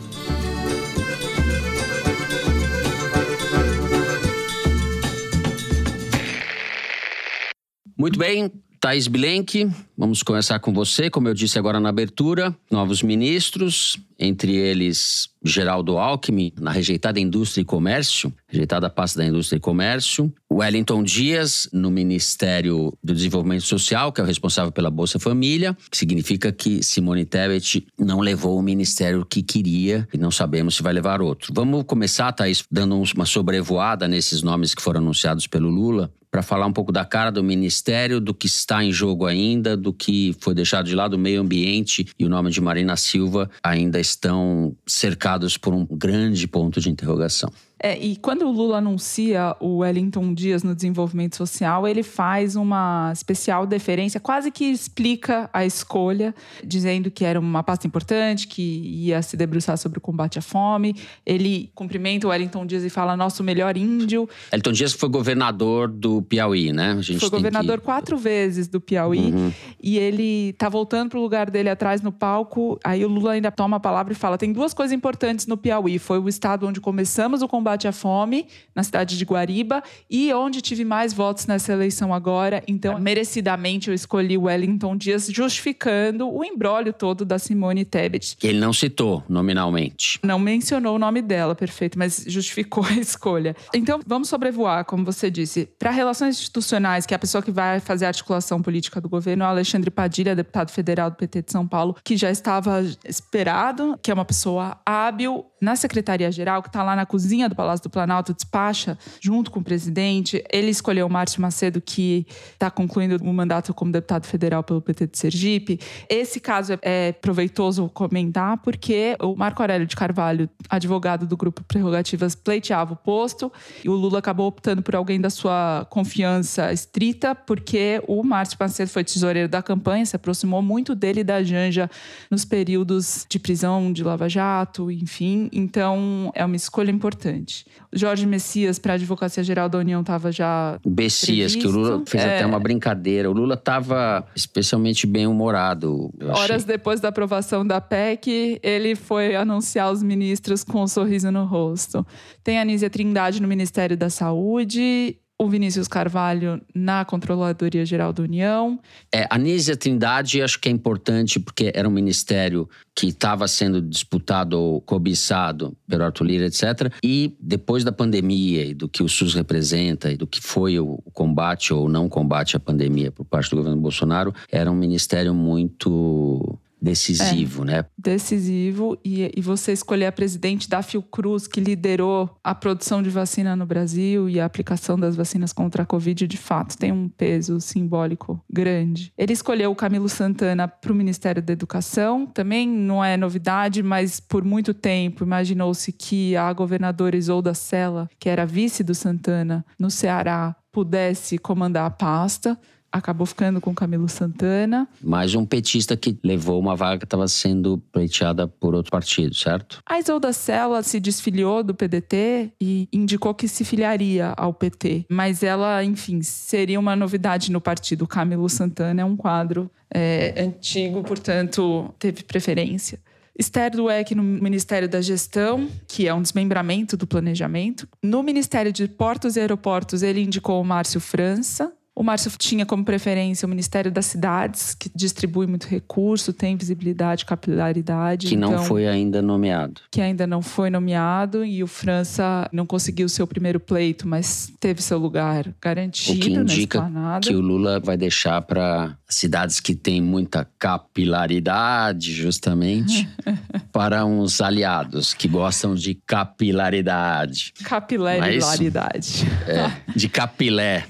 Muito 7.96 8.19
bem, 8.19 8.50
Thais 8.84 9.08
Bilenque, 9.08 9.66
vamos 9.96 10.22
começar 10.22 10.58
com 10.58 10.70
você. 10.70 11.08
Como 11.08 11.26
eu 11.26 11.32
disse 11.32 11.58
agora 11.58 11.81
na 11.81 11.88
abertura, 11.88 12.54
novos 12.70 13.02
ministros, 13.02 13.96
entre 14.19 14.54
eles 14.56 15.31
Geraldo 15.44 15.99
Alckmin, 15.99 16.52
na 16.58 16.70
rejeitada 16.70 17.20
Indústria 17.20 17.62
e 17.62 17.64
Comércio, 17.64 18.32
rejeitada 18.46 18.87
a 18.87 18.91
pasta 18.91 19.19
da 19.19 19.26
Indústria 19.26 19.58
e 19.58 19.61
Comércio, 19.61 20.32
Wellington 20.50 21.02
Dias, 21.02 21.69
no 21.73 21.91
Ministério 21.91 22.96
do 23.02 23.12
Desenvolvimento 23.12 23.64
Social, 23.64 24.12
que 24.12 24.20
é 24.20 24.25
o 24.25 24.26
responsável 24.26 24.73
pela 24.73 24.91
Bolsa 24.91 25.19
Família, 25.19 25.76
que 25.91 25.96
significa 25.96 26.50
que 26.50 26.82
Simone 26.82 27.25
Tebet 27.25 27.87
não 27.99 28.20
levou 28.20 28.58
o 28.58 28.62
ministério 28.62 29.26
que 29.26 29.43
queria 29.43 30.08
e 30.14 30.19
não 30.19 30.31
sabemos 30.31 30.76
se 30.76 30.82
vai 30.82 30.93
levar 30.93 31.20
outro. 31.20 31.52
Vamos 31.55 31.85
começar, 31.87 32.32
Thaís, 32.32 32.64
dando 32.70 33.02
uma 33.14 33.26
sobrevoada 33.26 34.08
nesses 34.08 34.43
nomes 34.43 34.75
que 34.75 34.82
foram 34.82 35.00
anunciados 35.00 35.46
pelo 35.46 35.69
Lula, 35.69 36.11
para 36.35 36.43
falar 36.43 36.67
um 36.67 36.73
pouco 36.73 36.91
da 36.91 37.05
cara 37.05 37.31
do 37.31 37.44
ministério, 37.44 38.20
do 38.20 38.35
que 38.35 38.49
está 38.49 38.82
em 38.82 38.91
jogo 38.91 39.25
ainda, 39.25 39.76
do 39.76 39.93
que 39.93 40.35
foi 40.41 40.52
deixado 40.52 40.85
de 40.87 40.93
lado, 40.93 41.14
o 41.14 41.19
meio 41.19 41.41
ambiente 41.41 42.08
e 42.19 42.26
o 42.26 42.29
nome 42.29 42.50
de 42.50 42.61
Marina 42.61 42.96
Silva 42.96 43.49
ainda 43.62 44.00
estão 44.00 44.75
cercados 44.85 45.33
por 45.56 45.75
um 45.75 45.84
grande 45.84 46.46
ponto 46.46 46.81
de 46.81 46.90
interrogação. 46.90 47.50
É, 47.82 47.98
e 47.98 48.16
quando 48.16 48.46
o 48.46 48.52
Lula 48.52 48.78
anuncia 48.78 49.56
o 49.58 49.78
Wellington 49.78 50.32
Dias 50.32 50.62
no 50.62 50.74
desenvolvimento 50.74 51.36
social, 51.36 51.86
ele 51.86 52.02
faz 52.02 52.54
uma 52.54 53.10
especial 53.12 53.66
deferência, 53.66 54.20
quase 54.20 54.50
que 54.50 54.64
explica 54.64 55.50
a 55.52 55.66
escolha, 55.66 56.34
dizendo 56.64 57.10
que 57.10 57.24
era 57.24 57.38
uma 57.38 57.62
pasta 57.62 57.86
importante, 57.86 58.46
que 58.46 58.62
ia 58.62 59.20
se 59.22 59.36
debruçar 59.36 59.76
sobre 59.76 59.98
o 59.98 60.00
combate 60.00 60.38
à 60.38 60.42
fome. 60.42 60.94
Ele 61.26 61.70
cumprimenta 61.74 62.26
o 62.26 62.30
Wellington 62.30 62.64
Dias 62.64 62.84
e 62.84 62.90
fala: 62.90 63.16
nosso 63.16 63.42
melhor 63.42 63.76
índio. 63.76 64.28
Wellington 64.52 64.72
Dias 64.72 64.92
foi 64.92 65.08
governador 65.08 65.88
do 65.88 66.22
Piauí, 66.22 66.72
né? 66.72 66.92
A 66.92 67.02
gente 67.02 67.18
foi 67.18 67.30
governador 67.30 67.80
que... 67.80 67.84
quatro 67.84 68.16
vezes 68.16 68.68
do 68.68 68.80
Piauí. 68.80 69.32
Uhum. 69.32 69.52
E 69.82 69.98
ele 69.98 70.52
tá 70.54 70.68
voltando 70.68 71.10
pro 71.10 71.20
lugar 71.20 71.50
dele 71.50 71.68
atrás 71.68 72.00
no 72.00 72.12
palco. 72.12 72.78
Aí 72.84 73.04
o 73.04 73.08
Lula 73.08 73.32
ainda 73.32 73.50
toma 73.50 73.78
a 73.78 73.80
palavra 73.80 74.12
e 74.12 74.16
fala: 74.16 74.38
tem 74.38 74.52
duas 74.52 74.72
coisas 74.72 74.92
importantes 74.92 75.46
no 75.46 75.56
Piauí. 75.56 75.98
Foi 75.98 76.18
o 76.18 76.28
estado 76.28 76.66
onde 76.66 76.80
começamos 76.80 77.42
o 77.42 77.48
combate 77.48 77.63
combate 77.64 77.88
à 77.88 77.93
fome 77.93 78.46
na 78.75 78.82
cidade 78.82 79.16
de 79.16 79.25
Guariba 79.25 79.82
e 80.11 80.31
onde 80.34 80.61
tive 80.61 80.84
mais 80.84 81.14
votos 81.14 81.46
nessa 81.46 81.72
eleição 81.72 82.12
agora. 82.12 82.62
Então, 82.69 82.99
merecidamente, 82.99 83.88
eu 83.88 83.94
escolhi 83.94 84.37
Wellington 84.37 84.94
Dias, 84.96 85.28
justificando 85.32 86.31
o 86.31 86.44
embrólio 86.44 86.93
todo 86.93 87.25
da 87.25 87.38
Simone 87.38 87.87
Tebet. 87.87 88.37
Que 88.37 88.49
ele 88.49 88.58
não 88.58 88.72
citou 88.72 89.25
nominalmente. 89.31 90.19
Não 90.22 90.38
mencionou 90.38 90.96
o 90.96 90.99
nome 90.99 91.22
dela, 91.22 91.55
perfeito, 91.55 91.99
mas 91.99 92.22
justificou 92.28 92.84
a 92.90 92.93
escolha. 92.93 93.56
Então, 93.72 94.00
vamos 94.06 94.28
sobrevoar, 94.28 94.84
como 94.84 95.02
você 95.02 95.31
disse. 95.31 95.67
Para 95.78 95.90
relações 95.90 96.37
institucionais, 96.37 97.06
que 97.06 97.14
é 97.14 97.17
a 97.17 97.19
pessoa 97.19 97.40
que 97.40 97.50
vai 97.50 97.81
fazer 97.81 98.05
a 98.05 98.08
articulação 98.08 98.60
política 98.60 99.00
do 99.00 99.08
governo, 99.08 99.44
é 99.44 99.46
o 99.46 99.50
Alexandre 99.50 99.90
Padilha, 99.90 100.37
deputado 100.37 100.70
federal 100.70 101.10
do 101.10 101.17
PT 101.17 101.43
de 101.43 101.52
São 101.52 101.67
Paulo, 101.67 101.96
que 102.05 102.14
já 102.14 102.31
estava 102.31 102.84
esperado, 103.06 103.99
que 104.02 104.10
é 104.10 104.14
uma 104.14 104.25
pessoa 104.25 104.78
hábil 104.84 105.46
na 105.64 105.75
secretaria-geral, 105.75 106.62
que 106.62 106.69
está 106.69 106.82
lá 106.82 106.94
na 106.94 107.06
cozinha 107.06 107.49
do 107.49 107.55
Palácio 107.55 107.84
do 107.84 107.90
Planalto, 107.90 108.34
despacha 108.34 108.99
junto 109.20 109.50
com 109.50 109.61
o 109.61 109.64
presidente. 109.64 110.44
Ele 110.52 110.69
escolheu 110.69 111.06
o 111.06 111.11
Márcio 111.11 111.40
Macedo, 111.40 111.81
que 111.81 112.26
está 112.52 112.70
concluindo 112.70 113.16
o 113.25 113.32
mandato 113.32 113.72
como 113.72 113.90
deputado 113.90 114.26
federal 114.26 114.62
pelo 114.62 114.81
PT 114.81 115.06
de 115.06 115.19
Sergipe. 115.19 115.81
Esse 116.08 116.38
caso 116.38 116.75
é, 116.75 116.78
é 116.82 117.12
proveitoso 117.12 117.88
comentar, 117.88 118.58
porque 118.58 119.16
o 119.20 119.34
Marco 119.34 119.62
Aurélio 119.62 119.87
de 119.87 119.96
Carvalho, 119.96 120.49
advogado 120.69 121.26
do 121.26 121.37
grupo 121.37 121.64
Prerrogativas, 121.64 122.34
pleiteava 122.34 122.93
o 122.93 122.96
posto 122.96 123.50
e 123.82 123.88
o 123.88 123.94
Lula 123.94 124.19
acabou 124.19 124.46
optando 124.46 124.82
por 124.82 124.94
alguém 124.94 125.20
da 125.20 125.31
sua 125.31 125.87
confiança 125.88 126.72
estrita, 126.72 127.34
porque 127.34 128.02
o 128.06 128.22
Márcio 128.22 128.58
Macedo 128.60 128.90
foi 128.90 129.02
tesoureiro 129.02 129.49
da 129.49 129.62
campanha, 129.62 130.05
se 130.05 130.14
aproximou 130.14 130.60
muito 130.60 130.94
dele 130.94 131.25
da 131.25 131.43
Janja 131.43 131.90
nos 132.31 132.44
períodos 132.44 133.25
de 133.28 133.38
prisão 133.38 133.93
de 133.93 134.05
Lava 134.05 134.28
Jato, 134.28 134.90
enfim. 134.90 135.49
Então, 135.54 136.32
é 136.34 136.44
uma 136.44 136.56
escolha 136.56 136.90
importante. 136.90 137.64
Jorge 137.92 138.26
Messias, 138.26 138.78
para 138.78 138.94
a 138.94 138.96
Advocacia 138.96 139.42
Geral 139.42 139.68
da 139.68 139.78
União, 139.78 140.00
estava 140.00 140.32
já. 140.32 140.78
Messias, 140.84 141.55
que 141.55 141.67
o 141.67 141.70
Lula 141.70 142.02
fez 142.06 142.24
é... 142.24 142.36
até 142.36 142.46
uma 142.46 142.58
brincadeira. 142.58 143.31
O 143.31 143.32
Lula 143.32 143.55
estava 143.55 144.26
especialmente 144.34 145.06
bem-humorado. 145.06 146.12
Horas 146.20 146.64
depois 146.64 147.00
da 147.00 147.08
aprovação 147.08 147.67
da 147.67 147.81
PEC, 147.81 148.58
ele 148.62 148.94
foi 148.94 149.36
anunciar 149.36 149.93
os 149.93 150.02
ministros 150.02 150.64
com 150.64 150.82
um 150.82 150.88
sorriso 150.88 151.31
no 151.31 151.44
rosto. 151.44 152.05
Tem 152.43 152.58
a 152.58 152.64
Nízia 152.64 152.90
Trindade 152.90 153.40
no 153.40 153.46
Ministério 153.48 153.96
da 153.96 154.10
Saúde 154.10 155.19
o 155.38 155.48
Vinícius 155.48 155.88
Carvalho 155.88 156.60
na 156.74 157.05
Controladoria 157.05 157.84
Geral 157.84 158.12
da 158.12 158.22
União. 158.22 158.79
É, 159.12 159.26
a 159.29 159.36
Nízia 159.36 159.76
Trindade 159.76 160.41
acho 160.41 160.60
que 160.60 160.69
é 160.69 160.72
importante 160.72 161.41
porque 161.41 161.72
era 161.74 161.88
um 161.88 161.93
ministério 161.93 162.69
que 162.94 163.08
estava 163.08 163.48
sendo 163.48 163.82
disputado 163.82 164.55
ou 164.55 164.81
cobiçado 164.81 165.76
pelo 165.88 166.05
Arthur 166.05 166.24
Lira, 166.24 166.46
etc. 166.46 166.93
E 167.03 167.36
depois 167.41 167.82
da 167.82 167.91
pandemia 167.91 168.64
e 168.64 168.74
do 168.74 168.88
que 168.88 169.03
o 169.03 169.08
SUS 169.08 169.34
representa 169.34 170.12
e 170.12 170.17
do 170.17 170.26
que 170.26 170.41
foi 170.41 170.79
o 170.79 170.98
combate 171.12 171.74
ou 171.74 171.88
não 171.88 172.08
combate 172.08 172.56
à 172.56 172.60
pandemia 172.60 173.10
por 173.10 173.24
parte 173.24 173.50
do 173.50 173.56
governo 173.56 173.81
Bolsonaro, 173.81 174.32
era 174.50 174.70
um 174.70 174.76
ministério 174.76 175.34
muito 175.34 176.58
decisivo, 176.84 177.62
é, 177.62 177.67
né? 177.67 177.84
Decisivo. 177.96 178.98
E, 179.05 179.32
e 179.36 179.41
você 179.41 179.72
escolher 179.72 180.06
a 180.06 180.12
presidente 180.12 180.69
da 180.69 180.82
Fiocruz, 180.82 181.46
que 181.46 181.60
liderou 181.60 182.31
a 182.44 182.55
produção 182.55 183.03
de 183.03 183.10
vacina 183.10 183.56
no 183.56 183.64
Brasil 183.64 184.29
e 184.29 184.38
a 184.38 184.44
aplicação 184.44 184.98
das 184.98 185.17
vacinas 185.17 185.53
contra 185.53 185.82
a 185.82 185.86
Covid, 185.86 186.26
de 186.26 186.36
fato, 186.36 186.76
tem 186.76 186.93
um 186.93 187.08
peso 187.08 187.60
simbólico 187.60 188.41
grande. 188.50 189.12
Ele 189.17 189.32
escolheu 189.32 189.70
o 189.70 189.76
Camilo 189.76 190.08
Santana 190.08 190.69
para 190.69 190.93
o 190.93 190.94
Ministério 190.94 191.43
da 191.43 191.53
Educação. 191.53 192.26
Também 192.26 192.69
não 192.69 193.03
é 193.03 193.17
novidade, 193.17 193.82
mas 193.82 194.20
por 194.20 194.44
muito 194.44 194.74
tempo 194.74 195.24
imaginou-se 195.24 195.91
que 195.93 196.36
a 196.36 196.53
governadora 196.53 197.17
Isolda 197.17 197.55
Sela, 197.55 198.08
que 198.19 198.29
era 198.29 198.44
vice 198.44 198.84
do 198.84 198.94
Santana 198.94 199.64
no 199.79 199.91
Ceará, 199.91 200.55
pudesse 200.70 201.38
comandar 201.38 201.86
a 201.86 201.91
pasta 201.91 202.58
acabou 202.94 203.27
ficando 203.27 203.60
com 203.60 203.74
Camilo 203.74 204.08
Santana. 204.08 204.89
Mais 205.03 205.34
um 205.34 205.44
petista 205.44 205.96
que 205.96 206.17
levou 206.22 206.60
uma 206.60 206.77
vaga 206.77 206.98
que 206.98 207.05
estava 207.05 207.27
sendo 207.27 207.79
pleiteada 207.91 208.46
por 208.46 208.72
outro 208.72 208.93
partido, 208.93 209.34
certo? 209.34 209.82
A 209.84 209.98
Isolda 209.98 210.32
Sela 210.32 210.81
se 210.84 211.01
desfiliou 211.01 211.65
do 211.65 211.74
PDT 211.74 212.53
e 212.60 212.89
indicou 212.93 213.34
que 213.34 213.48
se 213.48 213.65
filiaria 213.65 214.32
ao 214.36 214.55
PT. 214.55 215.06
Mas 215.10 215.43
ela, 215.43 215.82
enfim, 215.82 216.22
seria 216.22 216.79
uma 216.79 216.94
novidade 216.94 217.51
no 217.51 217.60
partido. 217.60 218.06
Camilo 218.06 218.48
Santana 218.48 219.03
é 219.03 219.05
um 219.05 219.17
quadro 219.17 219.69
é, 219.93 220.41
antigo, 220.41 221.03
portanto, 221.03 221.93
teve 221.98 222.22
preferência. 222.22 223.01
Esther 223.36 223.72
Dweck 223.72 224.15
no 224.15 224.22
Ministério 224.22 224.89
da 224.89 225.01
Gestão, 225.01 225.69
que 225.89 226.06
é 226.06 226.15
um 226.15 226.22
desmembramento 226.22 226.96
do 226.96 227.08
planejamento. 227.08 227.89
No 228.01 228.22
Ministério 228.22 228.72
de 228.72 228.86
Portos 228.86 229.34
e 229.34 229.41
Aeroportos, 229.41 230.05
ele 230.05 230.20
indicou 230.20 230.60
o 230.60 230.65
Márcio 230.65 231.01
França. 231.01 231.72
O 231.96 232.03
Márcio 232.03 232.32
tinha 232.36 232.67
como 232.67 232.84
preferência 232.84 233.46
o 233.46 233.48
Ministério 233.48 233.91
das 233.91 234.06
Cidades, 234.06 234.74
que 234.74 234.91
distribui 234.93 235.46
muito 235.46 235.69
recurso, 235.69 236.32
tem 236.32 236.56
visibilidade, 236.56 237.24
capilaridade. 237.24 238.27
Que 238.27 238.36
não 238.36 238.55
então, 238.55 238.65
foi 238.65 238.89
ainda 238.89 239.22
nomeado. 239.22 239.81
Que 239.93 240.01
ainda 240.01 240.27
não 240.27 240.43
foi 240.43 240.70
nomeado. 240.70 241.44
E 241.44 241.63
o 241.63 241.69
França 241.69 242.48
não 242.53 242.67
conseguiu 242.67 243.08
seu 243.08 243.29
primeiro 243.29 243.60
pleito, 243.60 244.08
mas 244.08 244.53
teve 244.58 244.82
seu 244.82 244.98
lugar 244.98 245.55
garantido 245.63 246.19
o 246.19 246.20
que 246.20 246.32
indica 246.32 246.91
que 247.22 247.34
o 247.34 247.41
Lula 247.41 247.79
vai 247.79 247.96
deixar 247.96 248.43
para 248.43 248.96
cidades 249.08 249.60
que 249.60 249.77
têm 249.77 250.03
muita 250.03 250.48
capilaridade, 250.58 252.13
justamente, 252.13 253.08
para 253.72 254.05
uns 254.05 254.41
aliados 254.41 255.15
que 255.15 255.29
gostam 255.29 255.77
de 255.77 255.94
capilaridade. 255.94 257.53
Capilaridade. 257.63 259.24
É, 259.46 259.70
de 259.94 260.08
capilé. 260.08 260.86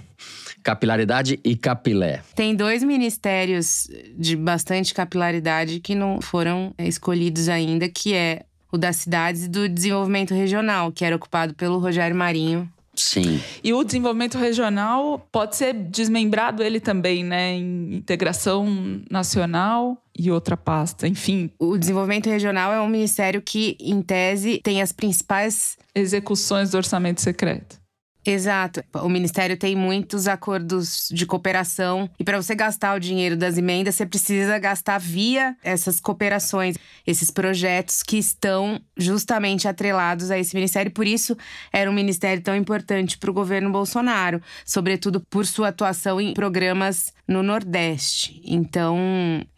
Capilaridade 0.65 1.39
e 1.45 1.55
capilé. 1.55 2.23
Tem 2.35 2.57
dois 2.57 2.83
ministérios 2.83 3.87
de 4.17 4.35
bastante 4.35 4.95
capilaridade 4.95 5.79
que 5.79 5.95
não 5.95 6.21
foram 6.21 6.75
escolhidos 6.79 7.49
ainda, 7.49 7.89
que 7.89 8.15
é 8.15 8.47
o 8.73 8.79
das 8.79 8.97
cidades 8.97 9.45
e 9.45 9.49
do 9.49 9.69
desenvolvimento 9.69 10.35
regional, 10.35 10.91
que 10.91 11.05
era 11.05 11.15
ocupado 11.15 11.55
pelo 11.55 11.79
Rogério 11.79 12.17
Marinho. 12.17 12.69
Sim. 12.97 13.41
E 13.63 13.73
o 13.73 13.85
desenvolvimento 13.85 14.39
regional 14.39 15.19
pode 15.31 15.57
ser 15.57 15.75
desmembrado 15.75 16.63
ele 16.63 16.81
também, 16.81 17.25
né? 17.25 17.53
Em 17.53 17.97
integração 17.97 18.67
nacional 19.11 19.99
e 20.17 20.31
outra 20.31 20.57
pasta, 20.57 21.07
enfim. 21.07 21.51
O 21.59 21.77
desenvolvimento 21.77 22.29
regional 22.29 22.73
é 22.73 22.81
um 22.81 22.89
ministério 22.89 23.43
que, 23.43 23.77
em 23.81 24.01
tese, 24.01 24.61
tem 24.63 24.81
as 24.81 24.93
principais 24.93 25.77
Execuções 25.95 26.71
do 26.71 26.77
orçamento 26.77 27.21
secreto. 27.21 27.84
Exato. 28.25 28.83
O 28.95 29.09
Ministério 29.09 29.57
tem 29.57 29.77
muitos 29.77 30.27
acordos 30.27 31.09
de 31.11 31.27
cooperação 31.27 32.09
e 32.19 32.25
para 32.25 32.41
você 32.41 32.55
gastar 32.55 32.97
o 32.97 33.01
dinheiro 33.01 33.37
das 33.37 33.59
emendas, 33.59 33.95
você 33.95 34.07
precisa 34.07 34.59
gastar 34.59 34.99
via 34.99 35.57
essas 35.63 36.01
cooperações, 36.01 36.77
esses 37.07 37.31
projetos 37.31 38.03
que 38.03 38.17
estão 38.17 38.81
justamente 38.97 39.69
atrelados 39.69 40.31
a 40.31 40.39
esse 40.39 40.55
ministério. 40.55 40.91
Por 40.91 41.07
isso, 41.07 41.37
era 41.73 41.91
um 41.91 41.95
ministério 41.95 42.43
tão 42.43 42.57
importante 42.57 43.19
para 43.19 43.31
o 43.31 43.35
governo 43.35 43.71
Bolsonaro, 43.71 44.41
sobretudo 44.65 45.21
por 45.21 45.47
sua 45.47 45.69
atuação 45.69 46.21
em 46.21 46.35
programas 46.35 47.13
no 47.27 47.43
Nordeste. 47.43 48.41
Então, 48.45 48.99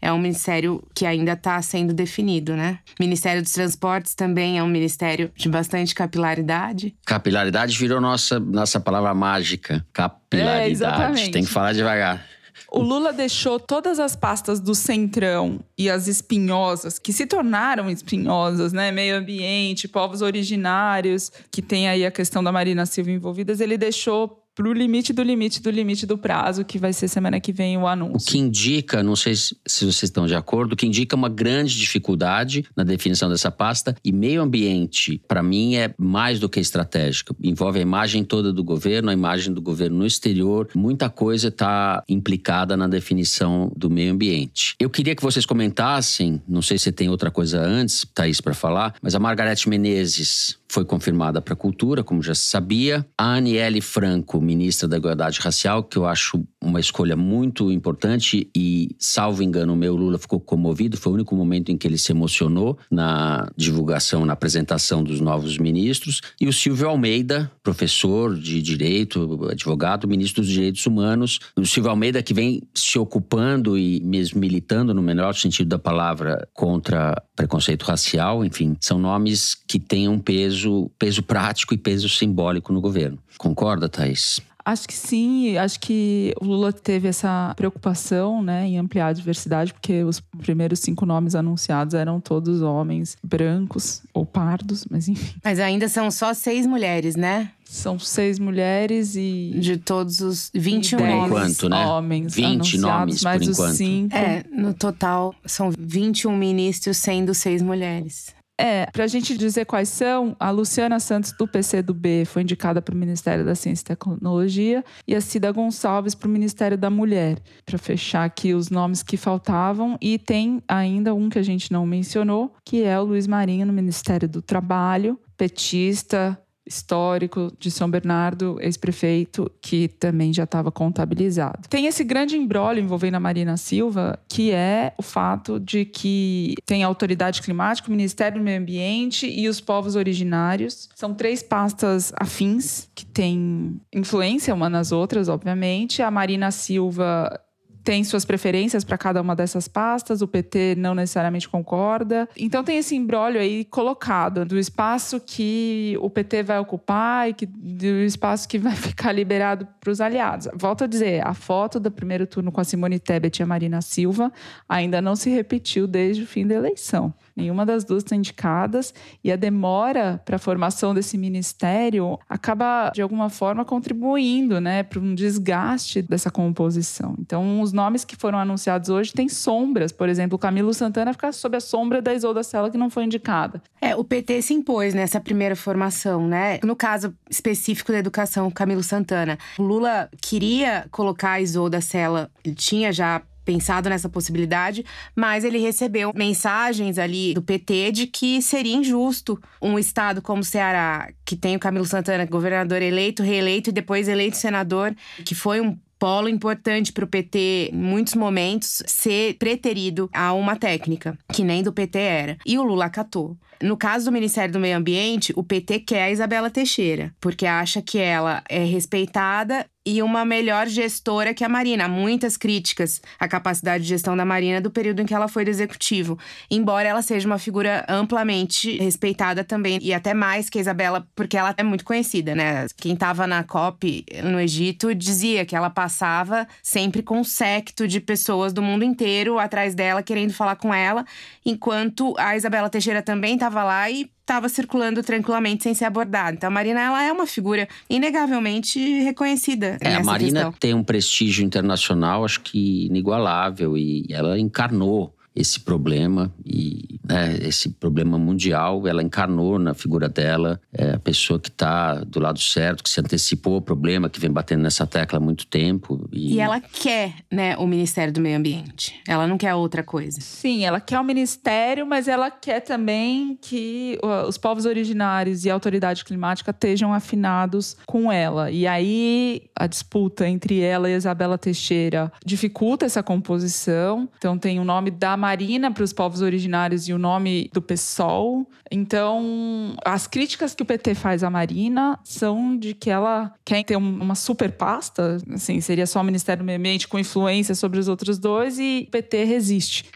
é 0.01 0.11
um 0.11 0.19
ministério 0.19 0.81
que 0.95 1.05
ainda 1.05 1.33
está 1.33 1.61
sendo 1.61 1.93
definido, 1.93 2.55
né? 2.55 2.79
Ministério 2.99 3.41
dos 3.41 3.51
Transportes 3.51 4.15
também 4.15 4.57
é 4.57 4.63
um 4.63 4.67
ministério 4.67 5.31
de 5.35 5.49
bastante 5.49 5.93
capilaridade. 5.93 6.95
Capilaridade 7.05 7.77
virou 7.77 7.99
nossa, 7.99 8.39
nossa 8.57 8.79
palavra 8.79 9.13
mágica. 9.13 9.85
Capilaridade. 9.93 10.67
É, 10.67 10.69
exatamente. 10.69 11.31
Tem 11.31 11.43
que 11.43 11.49
falar 11.49 11.73
devagar. 11.73 12.25
O 12.69 12.81
Lula 12.81 13.13
deixou 13.13 13.59
todas 13.59 13.97
as 13.97 14.15
pastas 14.15 14.59
do 14.59 14.75
Centrão 14.75 15.59
e 15.77 15.89
as 15.89 16.07
espinhosas, 16.07 16.99
que 16.99 17.13
se 17.13 17.25
tornaram 17.25 17.89
espinhosas, 17.89 18.73
né? 18.73 18.91
Meio 18.91 19.15
ambiente, 19.15 19.87
povos 19.87 20.21
originários, 20.21 21.31
que 21.49 21.61
tem 21.61 21.87
aí 21.87 22.05
a 22.05 22.11
questão 22.11 22.43
da 22.43 22.51
Marina 22.51 22.85
Silva 22.85 23.11
envolvidas, 23.11 23.61
ele 23.61 23.77
deixou 23.77 24.43
pro 24.57 24.73
limite 24.73 25.13
do 25.13 25.21
limite 25.21 25.61
do 25.61 25.69
limite 25.69 26.07
do 26.07 26.17
prazo, 26.17 26.65
que 26.65 26.79
vai 26.79 26.91
ser 26.91 27.07
semana 27.07 27.39
que 27.39 27.53
vem 27.53 27.77
o 27.77 27.81
O 27.81 27.87
anúncio. 27.87 28.27
que 28.27 28.39
indica, 28.39 29.03
não 29.03 29.15
sei 29.15 29.35
se 29.35 29.55
se 29.67 29.85
vocês 29.85 30.03
estão 30.03 30.25
de 30.25 30.33
acordo, 30.33 30.73
o 30.73 30.75
que 30.75 30.87
indica 30.87 31.15
uma 31.15 31.29
grande 31.29 31.77
dificuldade 31.77 32.65
na 32.75 32.83
definição 32.83 33.29
dessa 33.29 33.51
pasta. 33.51 33.95
E 34.03 34.11
meio 34.11 34.41
ambiente, 34.41 35.21
para 35.27 35.43
mim, 35.43 35.75
é 35.75 35.93
mais 35.97 36.39
do 36.39 36.49
que 36.49 36.59
estratégico. 36.59 37.35
Envolve 37.43 37.77
a 37.77 37.81
imagem 37.81 38.23
toda 38.23 38.51
do 38.51 38.63
governo, 38.63 39.11
a 39.11 39.13
imagem 39.13 39.53
do 39.53 39.61
governo 39.61 39.97
no 39.99 40.05
exterior. 40.07 40.67
Muita 40.73 41.09
coisa 41.09 41.49
está 41.49 42.03
implicada 42.09 42.75
na 42.75 42.87
definição 42.87 43.71
do 43.75 43.89
meio 43.89 44.11
ambiente. 44.13 44.73
Eu 44.79 44.89
queria 44.89 45.15
que 45.15 45.21
vocês 45.21 45.45
comentassem, 45.45 46.41
não 46.47 46.63
sei 46.63 46.79
se 46.79 46.91
tem 46.91 47.09
outra 47.09 47.29
coisa 47.29 47.61
antes, 47.61 48.05
Thaís, 48.15 48.41
para 48.41 48.55
falar, 48.55 48.95
mas 49.01 49.13
a 49.13 49.19
Margarete 49.19 49.69
Menezes 49.69 50.57
foi 50.69 50.83
confirmada 50.83 51.41
para 51.41 51.53
a 51.53 51.57
cultura, 51.57 52.03
como 52.03 52.21
já 52.21 52.35
se 52.35 52.45
sabia. 52.45 53.05
A 53.17 53.35
Aniele 53.35 53.81
Franco, 53.81 54.41
ministra 54.41 54.87
da 54.87 54.97
Igualdade 54.97 55.39
Racial, 55.39 55.83
que 55.83 55.97
eu 55.97 56.05
acho 56.05 56.43
uma 56.61 56.79
escolha 56.79 57.15
muito 57.15 57.71
importante 57.71 58.49
e, 58.55 58.95
salvo 58.97 59.43
engano, 59.43 59.73
o 59.73 59.75
meu 59.75 59.95
Lula 59.95 60.17
ficou 60.17 60.39
comovido. 60.39 60.97
Foi 60.97 61.11
o 61.11 61.15
único 61.15 61.35
momento 61.35 61.71
em 61.71 61.77
que 61.77 61.87
ele 61.87 61.97
se 61.97 62.11
emocionou 62.11 62.77
na 62.89 63.47
divulgação, 63.55 64.25
na 64.25 64.33
apresentação 64.33 65.03
dos 65.03 65.21
novos 65.21 65.57
ministros. 65.57 66.21
E 66.41 66.47
o 66.47 66.53
Silvio 66.53 66.89
Almeida, 66.89 67.51
professor 67.61 68.35
de 68.35 68.61
direito, 68.61 69.47
advogado, 69.49 70.07
ministro 70.07 70.41
dos 70.41 70.51
Direitos 70.51 70.85
Humanos. 70.85 71.39
O 71.55 71.65
Silvio 71.65 71.91
Almeida 71.91 72.23
que 72.23 72.33
vem 72.33 72.61
se 72.73 72.97
ocupando 72.97 73.77
e 73.77 74.01
mesmo 74.01 74.39
militando, 74.39 74.93
no 74.93 75.01
melhor 75.01 75.35
sentido 75.35 75.67
da 75.67 75.79
palavra, 75.79 76.47
contra 76.53 77.21
preconceito 77.35 77.83
racial. 77.83 78.43
Enfim, 78.43 78.75
são 78.81 78.97
nomes 78.97 79.55
que 79.67 79.79
têm 79.79 80.07
um 80.07 80.19
peso, 80.19 80.89
peso 80.97 81.21
prático 81.21 81.73
e 81.73 81.77
peso 81.77 82.09
simbólico 82.09 82.73
no 82.73 82.81
governo. 82.81 83.19
Concorda, 83.37 83.87
Thaís? 83.87 84.41
Acho 84.67 84.85
que 84.85 84.93
sim, 84.93 85.55
acho 85.57 85.79
que 85.79 86.33
o 86.41 86.45
Lula 86.45 86.73
teve 86.73 87.07
essa 87.07 87.53
preocupação 87.55 88.43
né, 88.43 88.67
em 88.67 88.77
ampliar 88.77 89.07
a 89.07 89.13
diversidade, 89.13 89.73
porque 89.73 90.03
os 90.03 90.19
primeiros 90.19 90.79
cinco 90.79 91.05
nomes 91.05 91.35
anunciados 91.35 91.93
eram 91.93 92.19
todos 92.19 92.61
homens 92.61 93.15
brancos 93.23 94.01
ou 94.13 94.25
pardos, 94.25 94.85
mas 94.91 95.07
enfim. 95.07 95.39
Mas 95.41 95.57
ainda 95.61 95.87
são 95.87 96.11
só 96.11 96.33
seis 96.33 96.65
mulheres, 96.65 97.15
né? 97.15 97.51
São 97.63 97.97
seis 97.97 98.39
mulheres 98.39 99.15
e 99.15 99.53
De 99.57 99.77
todos 99.77 100.19
os 100.19 100.51
21 100.53 100.99
e 100.99 101.01
dez 101.01 101.13
nomes. 101.15 101.31
enquanto, 101.31 101.69
né? 101.69 101.85
homens 101.85 102.35
20 102.35 102.45
anunciados, 102.45 102.81
nomes, 102.81 103.23
mais 103.23 103.41
por 103.41 103.49
os 103.51 103.57
enquanto. 103.57 103.75
cinco. 103.75 104.15
É, 104.17 104.43
no 104.51 104.73
total 104.73 105.33
são 105.45 105.71
21 105.79 106.35
ministros, 106.37 106.97
sendo 106.97 107.33
seis 107.33 107.61
mulheres. 107.61 108.35
É, 108.59 108.87
pra 108.87 109.05
gente 109.05 109.37
dizer 109.37 109.65
quais 109.65 109.87
são, 109.87 110.35
a 110.39 110.49
Luciana 110.49 110.99
Santos 110.99 111.31
do 111.31 111.47
PCdoB 111.47 112.25
foi 112.25 112.41
indicada 112.41 112.81
para 112.81 112.95
o 112.95 112.97
Ministério 112.97 113.45
da 113.45 113.53
Ciência 113.53 113.83
e 113.83 113.85
Tecnologia 113.85 114.83
e 115.07 115.13
a 115.13 115.21
Cida 115.21 115.51
Gonçalves 115.51 116.15
para 116.15 116.27
o 116.27 116.31
Ministério 116.31 116.77
da 116.77 116.89
Mulher, 116.89 117.39
para 117.63 117.77
fechar 117.77 118.23
aqui 118.23 118.55
os 118.55 118.71
nomes 118.71 119.03
que 119.03 119.15
faltavam. 119.15 119.95
E 120.01 120.17
tem 120.17 120.61
ainda 120.67 121.13
um 121.13 121.29
que 121.29 121.37
a 121.37 121.43
gente 121.43 121.71
não 121.71 121.85
mencionou, 121.85 122.51
que 122.65 122.83
é 122.83 122.99
o 122.99 123.03
Luiz 123.03 123.27
Marinho 123.27 123.67
no 123.67 123.73
Ministério 123.73 124.27
do 124.27 124.41
Trabalho, 124.41 125.19
petista, 125.37 126.37
histórico 126.67 127.51
de 127.59 127.71
São 127.71 127.89
Bernardo, 127.89 128.57
ex-prefeito, 128.59 129.49
que 129.61 129.87
também 129.87 130.33
já 130.33 130.43
estava 130.43 130.71
contabilizado. 130.71 131.67
Tem 131.69 131.87
esse 131.87 132.03
grande 132.03 132.37
embrólio 132.37 132.83
envolvendo 132.83 133.15
a 133.15 133.19
Marina 133.19 133.57
Silva, 133.57 134.19
que 134.27 134.51
é 134.51 134.93
o 134.97 135.01
fato 135.01 135.59
de 135.59 135.85
que 135.85 136.55
tem 136.65 136.83
a 136.83 136.87
Autoridade 136.87 137.41
Climática, 137.41 137.87
o 137.87 137.91
Ministério 137.91 138.39
do 138.39 138.43
Meio 138.43 138.59
Ambiente 138.59 139.27
e 139.27 139.47
os 139.47 139.61
povos 139.61 139.95
originários. 139.95 140.89
São 140.95 141.13
três 141.13 141.41
pastas 141.41 142.11
afins 142.17 142.89
que 142.93 143.05
têm 143.05 143.79
influência 143.93 144.53
uma 144.53 144.69
nas 144.69 144.91
outras, 144.91 145.29
obviamente. 145.29 146.01
A 146.01 146.11
Marina 146.11 146.51
Silva 146.51 147.39
tem 147.87 148.03
suas 148.03 148.25
preferências 148.25 148.83
para 148.83 148.97
cada 148.97 149.21
uma 149.21 149.33
dessas 149.33 149.65
pastas, 149.65 150.21
o 150.21 150.27
PT 150.27 150.75
não 150.77 150.93
necessariamente 150.93 151.47
concorda. 151.47 152.27
Então 152.35 152.61
tem 152.61 152.79
esse 152.79 152.93
embrólio 152.97 153.39
aí 153.39 153.63
colocado 153.63 154.43
do 154.43 154.59
espaço 154.59 155.21
que 155.21 155.97
o 156.01 156.09
PT 156.09 156.43
vai 156.43 156.59
ocupar 156.59 157.29
e 157.29 157.33
que, 157.33 157.45
do 157.45 157.85
espaço 157.85 158.45
que 158.45 158.59
vai 158.59 158.75
ficar 158.75 159.13
liberado 159.13 159.65
para 159.79 159.89
os 159.89 160.01
aliados. 160.01 160.49
Volto 160.53 160.83
a 160.83 160.87
dizer, 160.87 161.25
a 161.25 161.33
foto 161.33 161.79
do 161.79 161.89
primeiro 161.89 162.27
turno 162.27 162.51
com 162.51 162.59
a 162.59 162.65
Simone 162.65 162.99
Tebet 162.99 163.39
e 163.39 163.43
a 163.43 163.45
Marina 163.45 163.81
Silva 163.81 164.33
ainda 164.67 165.01
não 165.01 165.15
se 165.15 165.29
repetiu 165.29 165.87
desde 165.87 166.23
o 166.23 166.27
fim 166.27 166.45
da 166.45 166.55
eleição. 166.55 167.13
Nenhuma 167.37 167.67
das 167.67 167.83
duas 167.83 168.01
estão 168.01 168.17
indicadas 168.17 168.91
e 169.23 169.31
a 169.31 169.35
demora 169.35 170.19
para 170.25 170.37
a 170.37 170.39
formação 170.39 170.91
desse 170.91 171.19
ministério 171.19 172.19
acaba 172.27 172.91
de 172.93 173.01
alguma 173.01 173.29
forma 173.29 173.63
contribuindo, 173.63 174.59
né, 174.59 174.81
para 174.81 174.99
um 174.99 175.13
desgaste 175.13 176.01
dessa 176.01 176.31
composição. 176.31 177.15
Então, 177.19 177.61
os 177.61 177.71
nomes 177.71 178.03
que 178.03 178.15
foram 178.15 178.39
anunciados 178.39 178.89
hoje 178.89 179.13
têm 179.13 179.29
sombras. 179.29 179.91
Por 179.91 180.09
exemplo, 180.09 180.37
Camilo 180.39 180.73
Santana 180.73 181.13
fica 181.13 181.31
sob 181.31 181.55
a 181.55 181.59
sombra 181.61 182.01
da 182.01 182.11
Isolda 182.11 182.41
Sela 182.41 182.71
que 182.71 182.77
não 182.77 182.89
foi 182.89 183.03
indicada. 183.03 183.61
É, 183.79 183.95
o 183.95 184.03
PT 184.03 184.41
se 184.41 184.53
impôs 184.55 184.95
nessa 184.95 185.19
primeira 185.19 185.55
formação, 185.55 186.27
né? 186.27 186.59
No 186.63 186.75
caso 186.75 187.13
específico 187.29 187.91
da 187.91 187.99
educação, 187.99 188.49
Camilo 188.49 188.81
Santana. 188.81 189.37
O 189.59 189.63
Lula 189.63 190.09
queria 190.19 190.87
colocar 190.89 191.33
a 191.33 191.41
Isolda 191.41 191.81
Sela, 191.81 192.31
ele 192.43 192.55
tinha 192.55 192.91
já 192.91 193.21
pensado 193.47 193.87
nessa 193.87 194.09
possibilidade, 194.09 194.83
mas 195.15 195.45
ele 195.45 195.57
recebeu 195.57 196.11
mensagens 196.13 196.97
ali 196.97 197.33
do 197.33 197.41
PT 197.41 197.93
de 197.93 198.07
que 198.07 198.41
seria 198.41 198.75
injusto 198.75 199.41
um 199.61 199.79
estado 199.79 200.21
como 200.21 200.41
o 200.41 200.45
Ceará, 200.45 201.09
que 201.23 201.37
tem 201.37 201.55
o 201.55 201.59
Camilo 201.59 201.85
Santana, 201.85 202.25
governador 202.25 202.81
eleito, 202.81 203.23
reeleito 203.23 203.69
e 203.69 203.73
depois 203.73 204.09
eleito 204.09 204.35
senador, 204.35 204.93
que 205.23 205.33
foi 205.33 205.61
um 205.61 205.77
polo 205.97 206.27
importante 206.27 206.91
para 206.91 207.05
o 207.05 207.07
PT, 207.07 207.69
em 207.71 207.77
muitos 207.77 208.15
momentos, 208.15 208.83
ser 208.85 209.35
preterido 209.35 210.09
a 210.13 210.33
uma 210.33 210.57
técnica, 210.57 211.17
que 211.31 211.43
nem 211.43 211.63
do 211.63 211.71
PT 211.71 211.97
era. 211.97 212.37
E 212.45 212.57
o 212.57 212.63
Lula 212.63 212.85
acatou. 212.85 213.37
No 213.61 213.75
caso 213.75 214.05
do 214.05 214.11
Ministério 214.11 214.53
do 214.53 214.59
Meio 214.59 214.77
Ambiente, 214.77 215.33
o 215.35 215.43
PT 215.43 215.79
quer 215.79 216.03
a 216.03 216.11
Isabela 216.11 216.49
Teixeira, 216.49 217.13
porque 217.19 217.45
acha 217.45 217.81
que 217.81 217.97
ela 217.97 218.43
é 218.49 218.63
respeitada 218.63 219.65
e 219.87 220.03
uma 220.03 220.25
melhor 220.25 220.67
gestora 220.67 221.33
que 221.33 221.45
a 221.45 221.49
Marina. 221.49 221.85
Há 221.85 221.87
muitas 221.87 222.35
críticas 222.35 223.01
à 223.17 223.25
capacidade 223.25 223.83
de 223.83 223.89
gestão 223.89 224.17
da 224.17 224.25
Marina 224.25 224.59
do 224.59 224.69
período 224.69 225.01
em 225.01 225.05
que 225.05 225.13
ela 225.13 225.29
foi 225.29 225.45
do 225.45 225.49
executivo, 225.49 226.19
embora 226.51 226.89
ela 226.89 227.01
seja 227.01 227.25
uma 227.25 227.39
figura 227.39 227.85
amplamente 227.87 228.77
respeitada 228.79 229.45
também 229.45 229.79
e 229.81 229.93
até 229.93 230.13
mais 230.13 230.49
que 230.49 230.57
a 230.57 230.61
Isabela, 230.61 231.07
porque 231.15 231.37
ela 231.37 231.55
é 231.55 231.63
muito 231.63 231.85
conhecida, 231.85 232.35
né? 232.35 232.65
Quem 232.75 232.95
estava 232.95 233.25
na 233.25 233.45
COP 233.45 234.03
no 234.25 234.41
Egito 234.41 234.93
dizia 234.93 235.45
que 235.45 235.55
ela 235.55 235.69
passava 235.69 236.45
sempre 236.61 237.01
com 237.01 237.19
um 237.19 237.23
secto 237.23 237.87
de 237.87 238.01
pessoas 238.01 238.51
do 238.51 238.61
mundo 238.61 238.83
inteiro 238.83 239.39
atrás 239.39 239.73
dela 239.73 240.03
querendo 240.03 240.33
falar 240.33 240.57
com 240.57 240.73
ela, 240.73 241.05
enquanto 241.47 242.13
a 242.17 242.35
Isabela 242.35 242.69
Teixeira 242.69 243.01
também 243.01 243.35
estava 243.35 243.63
lá 243.63 243.89
e 243.89 244.11
estava 244.19 244.49
circulando 244.49 245.01
tranquilamente 245.01 245.63
sem 245.63 245.73
ser 245.73 245.85
abordada. 245.85 246.35
Então 246.35 246.47
a 246.47 246.51
Marina 246.51 246.81
ela 246.81 247.01
é 247.01 247.11
uma 247.11 247.25
figura 247.25 247.65
inegavelmente 247.89 248.77
reconhecida. 249.01 249.77
É, 249.79 249.95
a 249.95 250.03
Marina 250.03 250.41
questão. 250.41 250.51
tem 250.59 250.73
um 250.73 250.83
prestígio 250.83 251.45
internacional, 251.45 252.25
acho 252.25 252.41
que 252.41 252.87
inigualável, 252.87 253.77
e 253.77 254.05
ela 254.09 254.37
encarnou 254.37 255.15
esse 255.33 255.61
problema 255.61 256.33
e 256.45 256.76
né, 257.07 257.37
esse 257.41 257.69
problema 257.69 258.17
mundial, 258.17 258.87
ela 258.87 259.01
encarnou 259.01 259.57
na 259.57 259.73
figura 259.73 260.09
dela 260.09 260.59
é 260.73 260.91
a 260.91 260.99
pessoa 260.99 261.39
que 261.39 261.49
está 261.49 261.95
do 261.95 262.19
lado 262.19 262.39
certo, 262.39 262.83
que 262.83 262.89
se 262.89 262.99
antecipou 262.99 263.55
ao 263.55 263.61
problema, 263.61 264.09
que 264.09 264.19
vem 264.19 264.31
batendo 264.31 264.63
nessa 264.63 264.85
tecla 264.85 265.17
há 265.17 265.21
muito 265.21 265.47
tempo. 265.47 266.07
E... 266.11 266.35
e 266.35 266.39
ela 266.39 266.59
quer 266.59 267.15
né, 267.31 267.55
o 267.57 267.65
Ministério 267.65 268.13
do 268.13 268.21
Meio 268.21 268.37
Ambiente, 268.37 268.99
ela 269.07 269.27
não 269.27 269.37
quer 269.37 269.53
outra 269.55 269.83
coisa. 269.83 270.19
Sim, 270.21 270.65
ela 270.65 270.79
quer 270.79 270.99
o 270.99 271.03
Ministério, 271.03 271.85
mas 271.85 272.07
ela 272.07 272.29
quer 272.29 272.59
também 272.59 273.37
que 273.41 273.97
os 274.27 274.37
povos 274.37 274.65
originários 274.65 275.45
e 275.45 275.49
a 275.49 275.53
autoridade 275.53 276.03
climática 276.03 276.51
estejam 276.51 276.93
afinados 276.93 277.77
com 277.85 278.11
ela. 278.11 278.51
E 278.51 278.67
aí 278.67 279.43
a 279.55 279.67
disputa 279.67 280.27
entre 280.27 280.59
ela 280.59 280.89
e 280.89 280.93
Isabela 280.93 281.37
Teixeira 281.37 282.11
dificulta 282.25 282.85
essa 282.85 283.01
composição. 283.01 284.09
Então 284.17 284.37
tem 284.37 284.59
o 284.59 284.63
nome 284.63 284.91
da 284.91 285.15
Marina 285.15 285.71
para 285.71 285.83
os 285.83 285.93
povos 285.93 286.21
originários 286.21 286.87
e 286.87 286.93
o 286.93 286.96
nome 286.97 287.49
do 287.53 287.61
PSOL. 287.61 288.47
Então, 288.71 289.75
as 289.83 290.07
críticas 290.07 290.53
que 290.53 290.63
o 290.63 290.65
PT 290.65 290.95
faz 290.95 291.23
à 291.23 291.29
Marina 291.29 291.99
são 292.03 292.57
de 292.57 292.73
que 292.73 292.89
ela 292.89 293.33
quer 293.45 293.63
ter 293.63 293.75
uma 293.75 294.15
super 294.15 294.51
pasta, 294.51 295.17
assim, 295.33 295.61
seria 295.61 295.85
só 295.85 296.01
o 296.01 296.03
Ministério 296.03 296.43
do 296.43 296.45
Meio 296.45 296.59
Ambiente 296.59 296.87
com 296.87 296.99
influência 296.99 297.55
sobre 297.55 297.79
os 297.79 297.87
outros 297.87 298.17
dois 298.17 298.59
e 298.59 298.85
o 298.87 298.91
PT 298.91 299.23
resiste. 299.23 299.89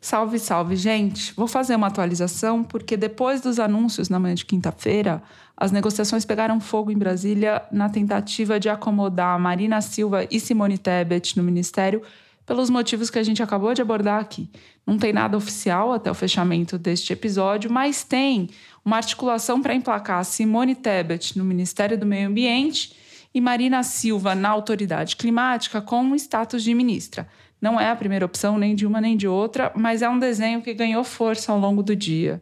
Salve, 0.00 0.38
salve, 0.38 0.76
gente! 0.76 1.32
Vou 1.34 1.48
fazer 1.48 1.74
uma 1.74 1.88
atualização 1.88 2.62
porque 2.62 2.96
depois 2.96 3.40
dos 3.40 3.58
anúncios 3.58 4.08
na 4.08 4.20
manhã 4.20 4.36
de 4.36 4.44
quinta-feira, 4.44 5.20
as 5.56 5.72
negociações 5.72 6.24
pegaram 6.24 6.60
fogo 6.60 6.92
em 6.92 6.96
Brasília 6.96 7.62
na 7.72 7.88
tentativa 7.88 8.60
de 8.60 8.68
acomodar 8.68 9.36
Marina 9.40 9.80
Silva 9.80 10.24
e 10.30 10.38
Simone 10.38 10.78
Tebet 10.78 11.36
no 11.36 11.42
ministério 11.42 12.02
pelos 12.46 12.70
motivos 12.70 13.10
que 13.10 13.18
a 13.18 13.22
gente 13.22 13.42
acabou 13.42 13.74
de 13.74 13.82
abordar 13.82 14.20
aqui. 14.20 14.48
Não 14.86 14.96
tem 14.96 15.12
nada 15.12 15.36
oficial 15.36 15.92
até 15.92 16.08
o 16.08 16.14
fechamento 16.14 16.78
deste 16.78 17.12
episódio, 17.12 17.70
mas 17.70 18.04
tem 18.04 18.48
uma 18.84 18.96
articulação 18.96 19.60
para 19.60 19.74
emplacar 19.74 20.24
Simone 20.24 20.76
Tebet 20.76 21.36
no 21.36 21.44
Ministério 21.44 21.98
do 21.98 22.06
Meio 22.06 22.28
Ambiente 22.28 22.94
e 23.34 23.40
Marina 23.40 23.82
Silva 23.82 24.34
na 24.34 24.48
Autoridade 24.48 25.16
Climática 25.16 25.82
com 25.82 26.12
o 26.12 26.14
status 26.14 26.62
de 26.62 26.72
ministra. 26.72 27.28
Não 27.60 27.80
é 27.80 27.90
a 27.90 27.96
primeira 27.96 28.24
opção 28.24 28.56
nem 28.56 28.76
de 28.76 28.86
uma 28.86 29.00
nem 29.00 29.16
de 29.16 29.26
outra, 29.26 29.72
mas 29.74 30.00
é 30.00 30.08
um 30.08 30.18
desenho 30.18 30.62
que 30.62 30.72
ganhou 30.72 31.02
força 31.02 31.50
ao 31.50 31.58
longo 31.58 31.82
do 31.82 31.96
dia. 31.96 32.40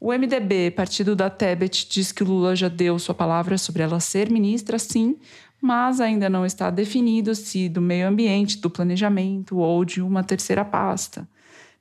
O 0.00 0.12
MDB, 0.12 0.70
partido 0.70 1.16
da 1.16 1.28
Tebet, 1.28 1.88
diz 1.90 2.12
que 2.12 2.22
Lula 2.22 2.54
já 2.54 2.68
deu 2.68 2.98
sua 2.98 3.14
palavra 3.14 3.58
sobre 3.58 3.82
ela 3.82 3.98
ser 3.98 4.30
ministra, 4.30 4.78
sim, 4.78 5.16
mas 5.60 6.00
ainda 6.00 6.28
não 6.28 6.46
está 6.46 6.70
definido 6.70 7.34
se 7.34 7.68
do 7.68 7.80
meio 7.80 8.08
ambiente, 8.08 8.58
do 8.58 8.70
planejamento 8.70 9.58
ou 9.58 9.84
de 9.84 10.00
uma 10.00 10.22
terceira 10.22 10.64
pasta. 10.64 11.28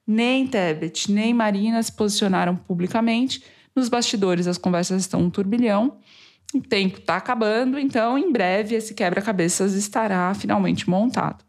Nem 0.05 0.47
Tebet 0.47 1.11
nem 1.11 1.33
Marina 1.33 1.81
se 1.83 1.91
posicionaram 1.91 2.55
publicamente. 2.55 3.43
Nos 3.75 3.89
bastidores, 3.89 4.47
as 4.47 4.57
conversas 4.57 5.01
estão 5.01 5.21
um 5.21 5.29
turbilhão. 5.29 5.97
O 6.53 6.61
tempo 6.61 6.97
está 6.99 7.17
acabando, 7.17 7.77
então 7.77 8.17
em 8.17 8.31
breve 8.31 8.73
esse 8.73 8.93
quebra-cabeças 8.93 9.73
estará 9.73 10.33
finalmente 10.33 10.89
montado. 10.89 11.43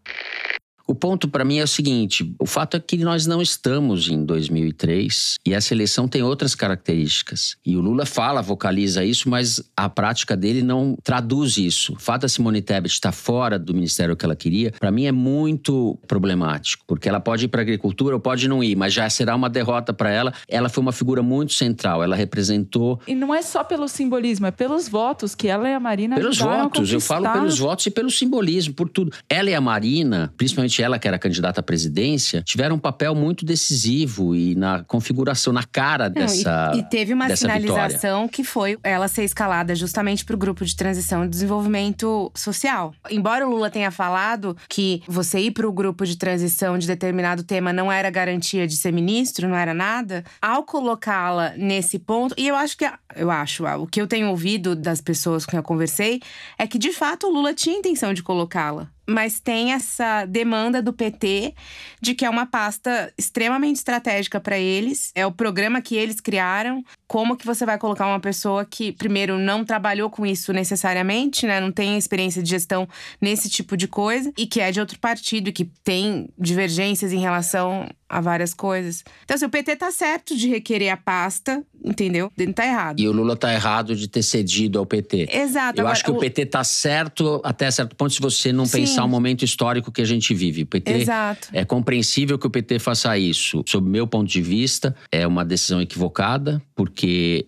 O 0.89 0.95
ponto 0.95 1.29
para 1.29 1.45
mim 1.45 1.59
é 1.59 1.65
o 1.65 1.69
seguinte: 1.69 2.35
o 2.39 2.47
fato 2.47 2.79
é 2.79 2.81
que 2.81 2.97
nós 2.97 3.27
não 3.27 3.43
estamos 3.43 4.09
em 4.09 4.25
2003 4.25 5.37
e 5.47 5.53
essa 5.53 5.75
eleição 5.75 6.09
tem 6.09 6.23
outras 6.23 6.55
características. 6.55 7.57
E 7.65 7.77
o 7.77 7.81
Lula 7.81 8.07
fala, 8.07 8.41
vocaliza 8.41 9.05
isso, 9.05 9.29
mas 9.29 9.63
a 9.77 9.87
prática 9.91 10.35
dele 10.35 10.63
não 10.63 10.97
traduz 11.05 11.59
isso. 11.59 11.93
O 11.93 11.99
fato 11.99 12.23
da 12.23 12.29
Simone 12.29 12.63
Tebet 12.63 12.91
estar 12.91 13.13
fora 13.13 13.59
do 13.59 13.75
ministério 13.75 14.17
que 14.17 14.25
ela 14.25 14.35
queria, 14.35 14.73
para 14.81 14.91
mim 14.91 15.05
é 15.05 15.13
muito 15.13 15.99
problemático, 16.07 16.85
porque 16.87 17.07
ela 17.07 17.21
pode 17.21 17.45
ir 17.45 17.49
para 17.49 17.61
a 17.61 17.65
agricultura 17.65 18.17
ou 18.17 18.21
pode 18.21 18.49
não 18.49 18.65
ir, 18.65 18.75
mas 18.75 18.95
já 18.95 19.09
será 19.11 19.37
uma 19.37 19.51
derrota 19.51 19.93
para 19.93 20.11
ela. 20.11 20.33
Ela 20.49 20.71
foi 20.71 20.81
uma 20.81 20.93
figura 20.93 21.23
muito 21.23 21.53
central, 21.53 22.03
ela 22.03 22.17
representou. 22.17 22.99
E 23.07 23.15
não 23.15 23.35
é 23.35 23.43
só 23.43 23.63
pelo 23.63 23.89
simbolismo, 23.89 24.47
é 24.47 24.51
pelos 24.51 24.89
votos 24.89 25.35
que 25.35 25.49
ela 25.49 25.69
e 25.69 25.75
a 25.75 25.81
Marina 25.81 26.17
Pelos 26.17 26.39
votos, 26.39 26.91
eu 26.91 27.01
falo 27.01 27.31
pelos 27.31 27.59
votos 27.59 27.85
e 27.85 27.91
pelo 27.91 28.11
simbolismo, 28.11 28.73
por 28.73 28.89
tudo. 28.89 29.13
Ela 29.29 29.51
e 29.51 29.55
a 29.55 29.61
Marina, 29.61 30.33
principalmente 30.39 30.78
ela, 30.83 30.99
que 30.99 31.07
era 31.07 31.19
candidata 31.19 31.61
à 31.61 31.63
presidência, 31.63 32.43
tiveram 32.43 32.77
um 32.77 32.79
papel 32.79 33.15
muito 33.15 33.45
decisivo 33.45 34.35
e 34.35 34.55
na 34.55 34.83
configuração, 34.85 35.53
na 35.53 35.65
cara 35.65 36.09
dessa. 36.09 36.69
Não, 36.69 36.77
e, 36.77 36.81
e, 36.81 36.83
teve 36.85 37.13
uma 37.13 37.35
sinalização 37.35 38.23
vitória. 38.23 38.29
que 38.29 38.45
foi 38.45 38.79
ela 38.83 39.09
ser 39.09 39.25
escalada 39.25 39.75
justamente 39.75 40.25
para 40.25 40.35
o 40.35 40.39
grupo 40.39 40.65
de 40.65 40.75
transição 40.75 41.25
e 41.25 41.29
desenvolvimento 41.29 42.31
social. 42.35 42.95
Embora 43.11 43.47
o 43.47 43.51
Lula 43.51 43.71
tenha 43.71 43.91
falado 43.91 44.57
que 44.69 45.03
você 45.07 45.41
ir 45.41 45.51
para 45.53 45.69
o 45.69 45.73
grupo 45.73 46.05
de 46.05 46.17
transição 46.17 46.79
de 46.79 46.87
determinado 46.87 47.43
tema 47.43 47.73
não 47.73 47.91
era 47.91 48.11
garantia 48.11 48.67
de 48.67 48.77
ser 48.77 48.93
ministro, 48.93 49.49
não 49.49 49.57
era 49.57 49.75
nada, 49.75 50.25
ao 50.41 50.63
colocá-la 50.63 51.55
nesse 51.57 51.99
ponto, 51.99 52.35
e 52.37 52.47
eu 52.47 52.57
acho 52.57 52.77
que 52.77 52.89
eu 53.17 53.31
acho, 53.31 53.65
o 53.65 53.87
que 53.87 54.01
eu 54.01 54.07
tenho 54.07 54.29
ouvido 54.29 54.77
das 54.77 55.01
pessoas 55.01 55.45
com 55.45 55.51
quem 55.51 55.59
eu 55.59 55.63
conversei 55.63 56.21
é 56.59 56.67
que 56.67 56.79
de 56.79 56.93
fato 56.93 57.27
o 57.27 57.31
Lula 57.31 57.55
tinha 57.55 57.77
intenção 57.77 58.13
de 58.13 58.23
colocá-la 58.23 58.91
mas 59.09 59.41
tem 59.41 59.73
essa 59.73 60.27
demanda 60.27 60.83
do 60.83 60.93
PT 60.93 61.55
de 62.01 62.15
que 62.15 62.27
é 62.27 62.31
uma 62.31 62.45
pasta 62.45 63.13
extremamente 63.17 63.77
estratégica 63.77 64.39
para 64.39 64.59
eles. 64.59 65.11
É 65.15 65.25
o 65.25 65.33
programa 65.33 65.81
que 65.81 65.97
eles 65.97 66.21
criaram. 66.21 66.85
Como 67.09 67.37
que 67.37 67.47
você 67.47 67.65
vai 67.65 67.79
colocar 67.79 68.07
uma 68.07 68.21
pessoa 68.21 68.65
que, 68.65 68.93
primeiro, 68.93 69.39
não 69.39 69.65
trabalhou 69.65 70.11
com 70.11 70.27
isso 70.27 70.53
necessariamente, 70.53 71.47
né? 71.47 71.59
Não 71.59 71.73
tem 71.73 71.97
experiência 71.97 72.43
de 72.43 72.51
gestão 72.51 72.87
nesse 73.21 73.49
tipo 73.49 73.77
de 73.77 73.89
coisa, 73.89 74.33
e 74.37 74.47
que 74.47 74.61
é 74.61 74.71
de 74.71 74.79
outro 74.79 74.99
partido, 74.99 75.49
e 75.49 75.53
que 75.53 75.65
tem 75.83 76.29
divergências 76.39 77.13
em 77.13 77.19
relação 77.19 77.89
a 78.09 78.21
várias 78.21 78.55
coisas. 78.55 79.05
Então, 79.25 79.35
assim, 79.35 79.45
o 79.45 79.51
PT 79.51 79.77
tá 79.77 79.91
certo 79.91 80.37
de 80.37 80.49
requerer 80.49 80.91
a 80.91 80.97
pasta, 80.97 81.63
entendeu? 81.85 82.33
Ele 82.39 82.53
tá 82.53 82.67
errado. 82.67 82.99
E 82.99 83.07
o 83.07 83.13
Lula 83.13 83.37
tá 83.37 83.53
errado 83.53 83.95
de 83.95 84.09
ter 84.09 84.23
cedido 84.23 84.79
ao 84.79 84.87
PT. 84.87 85.29
Exato. 85.31 85.79
Eu 85.79 85.83
Agora, 85.83 85.93
acho 85.93 86.05
que 86.05 86.11
o... 86.11 86.19
PT 86.19 86.47
tá 86.47 86.65
certo 86.65 87.41
até 87.45 87.71
certo 87.71 87.95
ponto 87.95 88.13
se 88.13 88.21
você 88.21 88.53
não 88.53 88.65
Sim. 88.65 88.81
pensar 88.81 89.05
o 89.05 89.09
momento 89.09 89.45
histórico 89.45 89.93
que 89.93 90.01
a 90.01 90.05
gente 90.05 90.35
vive. 90.35 90.63
O 90.63 90.67
PT 90.67 90.93
Exato. 90.93 91.49
é 91.53 91.65
compreensível 91.65 92.39
que 92.39 92.47
o 92.47 92.51
PT 92.51 92.79
faça 92.79 93.17
isso. 93.19 93.63
Sob 93.67 93.89
meu 93.89 94.07
ponto 94.07 94.29
de 94.29 94.41
vista, 94.41 94.97
é 95.13 95.27
uma 95.27 95.45
decisão 95.45 95.81
equivocada, 95.81 96.63
porque 96.75 96.98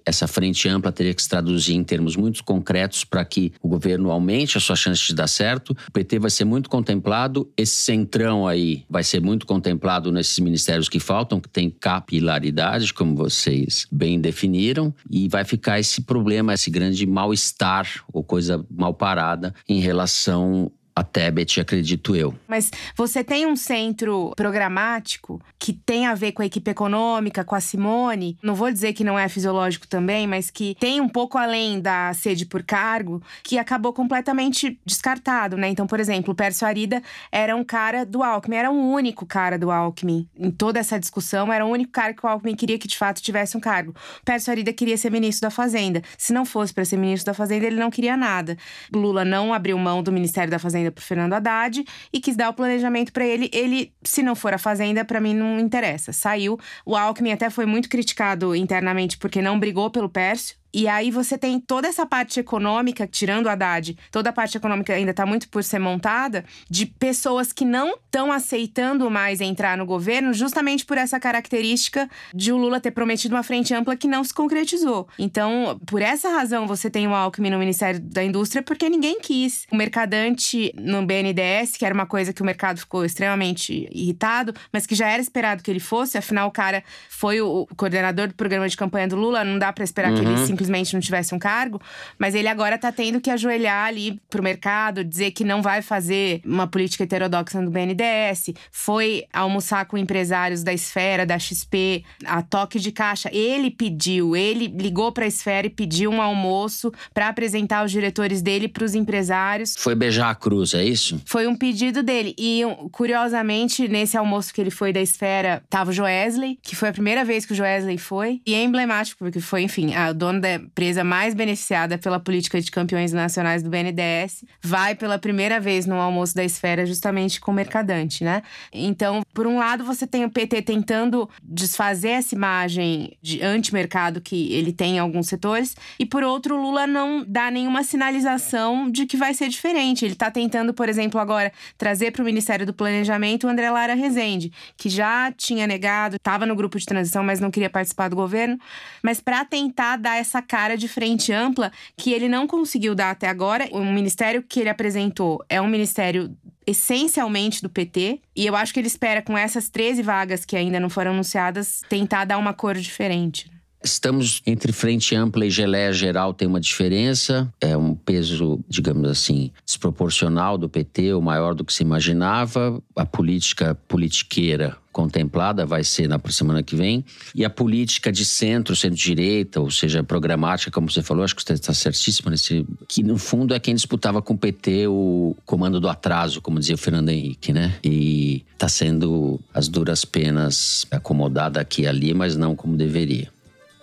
essa 0.04 0.26
frente 0.26 0.68
ampla 0.68 0.92
teria 0.92 1.14
que 1.14 1.22
se 1.22 1.28
traduzir 1.28 1.74
em 1.74 1.84
termos 1.84 2.16
muito 2.16 2.44
concretos 2.44 3.04
para 3.04 3.24
que 3.24 3.52
o 3.62 3.68
governo 3.68 4.10
aumente 4.10 4.56
a 4.56 4.60
sua 4.60 4.76
chance 4.76 5.06
de 5.06 5.14
dar 5.14 5.26
certo. 5.26 5.70
O 5.88 5.92
PT 5.92 6.18
vai 6.18 6.30
ser 6.30 6.44
muito 6.44 6.68
contemplado, 6.68 7.50
esse 7.56 7.74
centrão 7.74 8.46
aí 8.46 8.84
vai 8.88 9.02
ser 9.02 9.20
muito 9.20 9.46
contemplado 9.46 10.12
nesses 10.12 10.38
ministérios 10.38 10.88
que 10.88 11.00
faltam, 11.00 11.40
que 11.40 11.48
tem 11.48 11.70
capilaridade, 11.70 12.92
como 12.92 13.14
vocês 13.14 13.86
bem 13.90 14.20
definiram, 14.20 14.94
e 15.10 15.28
vai 15.28 15.44
ficar 15.44 15.78
esse 15.78 16.02
problema, 16.02 16.54
esse 16.54 16.70
grande 16.70 17.06
mal-estar 17.06 17.86
ou 18.12 18.22
coisa 18.22 18.64
mal 18.70 18.94
parada 18.94 19.54
em 19.68 19.80
relação 19.80 20.70
a 21.00 21.02
Tebet, 21.02 21.60
acredito 21.60 22.14
eu. 22.14 22.34
Mas 22.46 22.70
você 22.96 23.24
tem 23.24 23.46
um 23.46 23.56
centro 23.56 24.32
programático 24.36 25.40
que 25.58 25.72
tem 25.72 26.06
a 26.06 26.14
ver 26.14 26.32
com 26.32 26.42
a 26.42 26.46
equipe 26.46 26.70
econômica, 26.70 27.44
com 27.44 27.54
a 27.54 27.60
Simone. 27.60 28.36
Não 28.42 28.54
vou 28.54 28.70
dizer 28.70 28.92
que 28.92 29.02
não 29.02 29.18
é 29.18 29.28
fisiológico 29.28 29.88
também, 29.88 30.26
mas 30.26 30.50
que 30.50 30.76
tem 30.78 31.00
um 31.00 31.08
pouco 31.08 31.38
além 31.38 31.80
da 31.80 32.12
sede 32.14 32.46
por 32.46 32.62
cargo, 32.62 33.22
que 33.42 33.58
acabou 33.58 33.92
completamente 33.92 34.78
descartado, 34.84 35.56
né? 35.56 35.68
Então, 35.68 35.86
por 35.86 35.98
exemplo, 36.00 36.32
o 36.32 36.36
Pércio 36.36 36.66
Arida 36.66 37.02
era 37.32 37.56
um 37.56 37.64
cara 37.64 38.04
do 38.04 38.22
Alckmin, 38.22 38.56
era 38.56 38.70
um 38.70 38.92
único 38.92 39.24
cara 39.26 39.58
do 39.58 39.70
Alckmin. 39.70 40.28
Em 40.38 40.50
toda 40.50 40.78
essa 40.78 40.98
discussão, 40.98 41.52
era 41.52 41.64
o 41.64 41.68
único 41.68 41.92
cara 41.92 42.12
que 42.14 42.24
o 42.24 42.28
Alckmin 42.28 42.54
queria 42.54 42.78
que 42.78 42.88
de 42.88 42.96
fato 42.96 43.22
tivesse 43.22 43.56
um 43.56 43.60
cargo. 43.60 43.94
O 44.20 44.24
Pércio 44.24 44.50
Arida 44.50 44.72
queria 44.72 44.96
ser 44.96 45.10
ministro 45.10 45.48
da 45.48 45.50
Fazenda. 45.50 46.02
Se 46.18 46.32
não 46.32 46.44
fosse 46.44 46.72
para 46.72 46.84
ser 46.84 46.96
ministro 46.96 47.26
da 47.26 47.34
Fazenda, 47.34 47.66
ele 47.66 47.76
não 47.76 47.90
queria 47.90 48.16
nada. 48.16 48.56
Lula 48.94 49.24
não 49.24 49.52
abriu 49.54 49.78
mão 49.78 50.02
do 50.02 50.12
Ministério 50.12 50.50
da 50.50 50.58
Fazenda 50.58 50.89
Fazenda 50.90 50.92
pro 50.92 51.05
Fernando 51.05 51.33
Haddad 51.35 51.85
e 52.12 52.20
quis 52.20 52.37
dar 52.37 52.50
o 52.50 52.55
planejamento 52.55 53.12
para 53.12 53.24
ele. 53.24 53.48
Ele, 53.53 53.92
se 54.03 54.22
não 54.22 54.35
for 54.35 54.53
a 54.53 54.59
Fazenda, 54.59 55.05
para 55.05 55.20
mim 55.20 55.35
não 55.35 55.59
interessa. 55.59 56.12
Saiu. 56.12 56.59
O 56.85 56.96
Alckmin 56.96 57.33
até 57.33 57.48
foi 57.48 57.66
muito 57.66 57.88
criticado 57.88 58.55
internamente 58.55 59.16
porque 59.16 59.40
não 59.40 59.59
brigou 59.59 59.90
pelo 59.90 60.09
Pércio. 60.09 60.59
E 60.72 60.88
aí 60.88 61.11
você 61.11 61.37
tem 61.37 61.59
toda 61.61 61.88
essa 61.88 62.06
parte 62.06 62.40
econômica, 62.40 63.06
tirando 63.06 63.46
o 63.46 63.48
Haddad, 63.48 63.96
toda 64.11 64.30
a 64.30 64.33
parte 64.33 64.56
econômica 64.56 64.92
ainda 64.92 65.11
está 65.11 65.26
muito 65.26 65.48
por 65.48 65.64
ser 65.64 65.78
montada, 65.78 66.44
de 66.68 66.87
pessoas 66.87 67.52
que 67.52 67.64
não 67.64 67.94
estão 67.94 68.30
aceitando 68.30 69.11
mais 69.11 69.40
entrar 69.40 69.76
no 69.76 69.85
governo, 69.85 70.33
justamente 70.33 70.85
por 70.85 70.98
essa 70.98 71.18
característica 71.18 72.09
de 72.35 72.52
o 72.52 72.56
Lula 72.56 72.80
ter 72.80 72.90
prometido 72.90 73.35
uma 73.35 73.42
frente 73.42 73.74
ampla 73.74 73.96
que 73.96 74.09
não 74.09 74.22
se 74.22 74.33
concretizou. 74.33 75.09
Então, 75.18 75.80
por 75.87 76.02
essa 76.02 76.28
razão, 76.30 76.66
você 76.66 76.88
tem 76.88 77.06
o 77.06 77.14
Alckmin 77.14 77.50
no 77.50 77.59
Ministério 77.59 78.00
da 78.00 78.22
Indústria, 78.22 78.62
porque 78.62 78.88
ninguém 78.88 79.20
quis. 79.20 79.66
O 79.70 79.76
mercadante 79.76 80.72
no 80.76 81.04
BNDES, 81.04 81.76
que 81.76 81.85
era 81.85 81.94
uma 81.94 82.06
coisa 82.06 82.33
que 82.33 82.42
o 82.42 82.44
mercado 82.44 82.78
ficou 82.78 83.04
extremamente 83.04 83.88
irritado, 83.92 84.54
mas 84.72 84.87
que 84.87 84.94
já 84.94 85.09
era 85.09 85.20
esperado 85.20 85.62
que 85.62 85.70
ele 85.70 85.80
fosse, 85.80 86.18
afinal, 86.18 86.48
o 86.48 86.52
cara 86.52 86.83
foi 87.09 87.40
o 87.40 87.66
coordenador 87.76 88.28
do 88.28 88.35
programa 88.35 88.68
de 88.68 88.76
campanha 88.76 89.09
do 89.09 89.16
Lula, 89.16 89.44
não 89.44 89.59
dá 89.59 89.72
para 89.72 89.85
esperar 89.85 90.11
uhum. 90.11 90.16
que 90.16 90.22
ele 90.22 90.30
uhum. 90.30 90.46
se 90.46 90.52
simplesmente 90.60 90.92
não 90.92 91.00
tivesse 91.00 91.34
um 91.34 91.38
cargo, 91.38 91.80
mas 92.18 92.34
ele 92.34 92.48
agora 92.48 92.76
tá 92.76 92.92
tendo 92.92 93.20
que 93.20 93.30
ajoelhar 93.30 93.86
ali 93.86 94.20
pro 94.28 94.42
mercado, 94.42 95.02
dizer 95.02 95.30
que 95.30 95.42
não 95.42 95.62
vai 95.62 95.80
fazer 95.80 96.42
uma 96.44 96.66
política 96.66 97.04
heterodoxa 97.04 97.60
no 97.60 97.70
BNDES, 97.70 98.50
foi 98.70 99.24
almoçar 99.32 99.86
com 99.86 99.96
empresários 99.96 100.62
da 100.62 100.72
esfera, 100.72 101.24
da 101.24 101.38
XP, 101.38 102.04
a 102.24 102.42
toque 102.42 102.78
de 102.78 102.92
caixa. 102.92 103.30
Ele 103.32 103.70
pediu, 103.70 104.36
ele 104.36 104.66
ligou 104.66 105.10
pra 105.12 105.26
esfera 105.26 105.66
e 105.66 105.70
pediu 105.70 106.10
um 106.10 106.20
almoço 106.20 106.92
para 107.14 107.28
apresentar 107.28 107.84
os 107.84 107.90
diretores 107.90 108.42
dele 108.42 108.68
para 108.68 108.84
os 108.84 108.94
empresários. 108.94 109.74
Foi 109.78 109.94
beijar 109.94 110.30
a 110.30 110.34
cruz, 110.34 110.74
é 110.74 110.84
isso? 110.84 111.20
Foi 111.24 111.46
um 111.46 111.56
pedido 111.56 112.02
dele. 112.02 112.34
E 112.38 112.62
curiosamente, 112.92 113.88
nesse 113.88 114.16
almoço 114.16 114.52
que 114.52 114.60
ele 114.60 114.70
foi 114.70 114.92
da 114.92 115.00
esfera, 115.00 115.62
tava 115.70 115.90
o 115.90 115.92
Joesley, 115.92 116.58
que 116.62 116.76
foi 116.76 116.90
a 116.90 116.92
primeira 116.92 117.24
vez 117.24 117.46
que 117.46 117.52
o 117.52 117.56
Joesley 117.56 117.96
foi. 117.96 118.40
E 118.46 118.54
é 118.54 118.62
emblemático, 118.62 119.18
porque 119.18 119.40
foi, 119.40 119.62
enfim, 119.62 119.94
a 119.94 120.12
dona 120.12 120.40
da 120.40 120.49
empresa 120.54 121.04
mais 121.04 121.34
beneficiada 121.34 121.98
pela 121.98 122.20
política 122.20 122.60
de 122.60 122.70
campeões 122.70 123.12
nacionais 123.12 123.62
do 123.62 123.70
BNDES, 123.70 124.44
vai 124.62 124.94
pela 124.94 125.18
primeira 125.18 125.60
vez 125.60 125.86
no 125.86 125.96
almoço 125.96 126.34
da 126.34 126.44
esfera 126.44 126.86
justamente 126.86 127.40
com 127.40 127.50
o 127.50 127.54
mercadante, 127.54 128.24
né? 128.24 128.42
Então, 128.72 129.22
por 129.34 129.46
um 129.46 129.58
lado, 129.58 129.84
você 129.84 130.06
tem 130.06 130.24
o 130.24 130.30
PT 130.30 130.62
tentando 130.62 131.28
desfazer 131.42 132.10
essa 132.10 132.34
imagem 132.34 133.16
de 133.22 133.42
anti-mercado 133.42 134.20
que 134.20 134.52
ele 134.52 134.72
tem 134.72 134.96
em 134.96 134.98
alguns 134.98 135.26
setores, 135.26 135.76
e 135.98 136.06
por 136.06 136.22
outro, 136.22 136.56
o 136.56 136.62
Lula 136.62 136.86
não 136.86 137.24
dá 137.26 137.50
nenhuma 137.50 137.82
sinalização 137.82 138.90
de 138.90 139.06
que 139.06 139.16
vai 139.16 139.34
ser 139.34 139.48
diferente. 139.48 140.04
Ele 140.04 140.14
está 140.14 140.30
tentando, 140.30 140.72
por 140.74 140.88
exemplo, 140.88 141.20
agora 141.20 141.52
trazer 141.76 142.10
para 142.10 142.22
o 142.22 142.24
Ministério 142.24 142.66
do 142.66 142.72
Planejamento 142.72 143.46
o 143.46 143.50
André 143.50 143.70
Lara 143.70 143.94
Rezende, 143.94 144.52
que 144.76 144.88
já 144.88 145.32
tinha 145.32 145.66
negado, 145.66 146.16
estava 146.16 146.46
no 146.46 146.56
grupo 146.56 146.78
de 146.78 146.86
transição, 146.86 147.22
mas 147.22 147.40
não 147.40 147.50
queria 147.50 147.70
participar 147.70 148.08
do 148.08 148.16
governo, 148.16 148.58
mas 149.02 149.20
para 149.20 149.44
tentar 149.44 149.96
dar 149.96 150.16
essa 150.16 150.39
cara 150.42 150.76
de 150.76 150.88
frente 150.88 151.33
ampla 151.33 151.72
que 151.96 152.12
ele 152.12 152.29
não 152.29 152.46
conseguiu 152.46 152.94
dar 152.94 153.11
até 153.11 153.29
agora. 153.29 153.68
O 153.72 153.85
ministério 153.85 154.42
que 154.42 154.61
ele 154.61 154.68
apresentou 154.68 155.44
é 155.48 155.61
um 155.61 155.68
ministério 155.68 156.35
essencialmente 156.66 157.62
do 157.62 157.68
PT. 157.68 158.20
E 158.35 158.46
eu 158.46 158.55
acho 158.55 158.72
que 158.72 158.81
ele 158.81 158.87
espera, 158.87 159.22
com 159.22 159.37
essas 159.37 159.68
13 159.68 160.03
vagas 160.03 160.44
que 160.44 160.57
ainda 160.57 160.79
não 160.79 160.90
foram 160.90 161.12
anunciadas, 161.12 161.83
tentar 161.88 162.24
dar 162.24 162.38
uma 162.38 162.53
cor 162.53 162.74
diferente. 162.76 163.50
Estamos 163.83 164.42
entre 164.46 164.72
frente 164.72 165.16
ampla 165.16 165.46
e 165.46 165.50
geleia 165.50 165.90
geral 165.90 166.35
tem 166.35 166.46
uma 166.46 166.61
diferença, 166.61 167.50
é 167.59 167.74
um 167.74 167.94
peso, 167.94 168.62
digamos 168.68 169.09
assim, 169.09 169.50
desproporcional 169.64 170.59
do 170.59 170.68
PT, 170.68 171.14
o 171.14 171.22
maior 171.22 171.55
do 171.55 171.64
que 171.64 171.72
se 171.72 171.83
imaginava. 171.83 172.83
A 172.94 173.07
política 173.07 173.74
politiqueira 173.88 174.76
contemplada 174.92 175.64
vai 175.64 175.85
ser 175.85 176.09
na 176.09 176.20
semana 176.31 176.62
que 176.62 176.76
vem. 176.76 177.05
E 177.35 177.44
a 177.44 177.50
política 177.50 178.11
de 178.11 178.24
centro, 178.24 178.74
centro-direita, 178.74 179.61
ou 179.61 179.70
seja, 179.70 180.03
programática, 180.03 180.70
como 180.70 180.90
você 180.90 181.03
falou, 181.03 181.24
acho 181.24 181.35
que 181.35 181.42
você 181.42 181.55
está 181.55 181.72
certíssimo 181.72 182.31
nesse. 182.31 182.66
Que 182.88 183.03
no 183.03 183.18
fundo 183.18 183.55
é 183.55 183.61
quem 183.61 183.74
disputava 183.74 184.20
com 184.20 184.35
o 184.35 184.38
PT 184.38 184.88
o 184.88 185.37
comando 185.44 185.81
do 185.81 185.88
atraso, 185.88 186.40
como 186.40 186.59
dizia 186.59 186.74
o 186.74 186.79
Fernando 186.79 187.09
Henrique, 187.09 187.53
né? 187.53 187.74
E 187.85 188.44
está 188.53 188.68
sendo 188.68 189.40
as 189.55 189.68
duras 189.68 190.05
penas 190.05 190.87
acomodada 190.90 191.61
aqui 191.61 191.83
e 191.83 191.87
ali, 191.87 192.12
mas 192.12 192.37
não 192.37 192.55
como 192.55 192.76
deveria. 192.76 193.29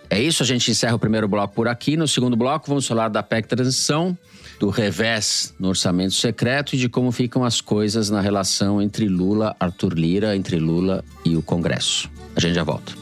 É 0.10 0.22
isso, 0.22 0.42
a 0.42 0.46
gente 0.46 0.72
encerra 0.72 0.96
o 0.96 1.00
primeiro 1.00 1.28
bloco 1.28 1.54
por 1.54 1.68
aqui. 1.68 1.98
No 1.98 2.08
segundo 2.08 2.36
bloco, 2.38 2.68
vamos 2.68 2.88
falar 2.88 3.10
da 3.10 3.22
PEC 3.22 3.48
Transição, 3.48 4.18
do 4.60 4.70
revés 4.70 5.54
no 5.60 5.70
orçamento 5.70 6.14
secreto 6.14 6.76
e 6.76 6.78
de 6.78 6.90
como 6.90 7.12
ficam 7.12 7.44
as 7.44 7.62
coisas 7.62 8.10
na 8.10 8.22
relação 8.22 8.82
entre 8.82 9.08
Lula, 9.08 9.56
Arthur 9.60 9.94
Lira, 9.94 10.36
entre 10.36 10.58
Lula 10.58 11.04
e 11.24 11.36
o 11.36 11.42
Congresso. 11.42 12.10
A 12.36 12.40
gente 12.40 12.56
já 12.56 12.64
volta. 12.64 12.94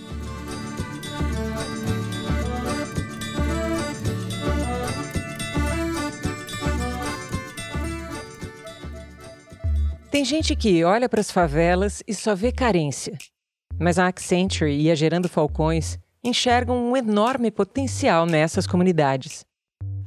Tem 10.15 10.23
gente 10.23 10.55
que 10.55 10.81
olha 10.83 11.09
para 11.09 11.19
as 11.19 11.29
favelas 11.29 12.01
e 12.07 12.13
só 12.13 12.33
vê 12.33 12.49
carência. 12.49 13.17
Mas 13.77 13.99
a 13.99 14.07
Accenture 14.07 14.71
e 14.71 14.89
a 14.89 14.95
Gerando 14.95 15.27
Falcões 15.27 15.99
enxergam 16.23 16.89
um 16.89 16.95
enorme 16.95 17.51
potencial 17.51 18.25
nessas 18.25 18.65
comunidades. 18.65 19.45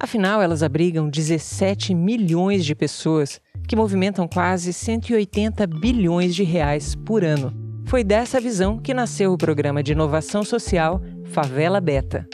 Afinal, 0.00 0.40
elas 0.40 0.62
abrigam 0.62 1.08
17 1.08 1.92
milhões 1.92 2.64
de 2.64 2.74
pessoas 2.74 3.40
que 3.66 3.74
movimentam 3.74 4.28
quase 4.28 4.72
180 4.72 5.66
bilhões 5.66 6.34
de 6.34 6.44
reais 6.44 6.94
por 6.94 7.24
ano. 7.24 7.52
Foi 7.84 8.04
dessa 8.04 8.40
visão 8.40 8.78
que 8.78 8.94
nasceu 8.94 9.32
o 9.32 9.38
programa 9.38 9.82
de 9.82 9.92
inovação 9.92 10.44
social 10.44 11.02
Favela 11.24 11.80
Beta. 11.80 12.26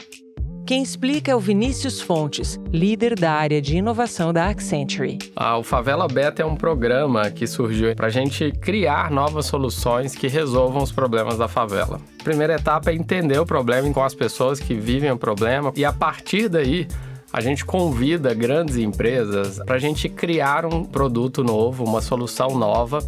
Quem 0.65 0.81
explica 0.81 1.31
é 1.31 1.35
o 1.35 1.39
Vinícius 1.39 2.01
Fontes, 2.01 2.59
líder 2.71 3.13
da 3.15 3.31
área 3.31 3.61
de 3.61 3.77
inovação 3.77 4.33
da 4.33 4.47
Accenture. 4.47 5.19
Ah, 5.35 5.57
o 5.57 5.63
Favela 5.63 6.07
Beta 6.07 6.41
é 6.41 6.45
um 6.45 6.55
programa 6.55 7.29
que 7.29 7.45
surgiu 7.45 7.95
para 7.95 8.07
a 8.07 8.09
gente 8.09 8.51
criar 8.51 9.11
novas 9.11 9.45
soluções 9.45 10.15
que 10.15 10.27
resolvam 10.27 10.81
os 10.81 10.91
problemas 10.91 11.37
da 11.37 11.47
favela. 11.47 11.99
A 12.19 12.23
primeira 12.23 12.55
etapa 12.55 12.91
é 12.91 12.95
entender 12.95 13.39
o 13.39 13.45
problema 13.45 13.91
com 13.93 14.03
as 14.03 14.15
pessoas 14.15 14.59
que 14.59 14.73
vivem 14.73 15.11
o 15.11 15.17
problema 15.17 15.71
e 15.75 15.85
a 15.85 15.93
partir 15.93 16.49
daí 16.49 16.87
a 17.35 17.41
gente 17.41 17.65
convida 17.65 18.33
grandes 18.33 18.77
empresas 18.77 19.59
para 19.65 19.75
a 19.75 19.79
gente 19.79 20.07
criar 20.07 20.65
um 20.65 20.85
produto 20.85 21.43
novo, 21.43 21.83
uma 21.83 21.99
solução 21.99 22.57
nova 22.57 22.99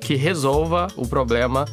que 0.00 0.16
resolva 0.16 0.88
o 0.96 1.06
problema 1.06 1.64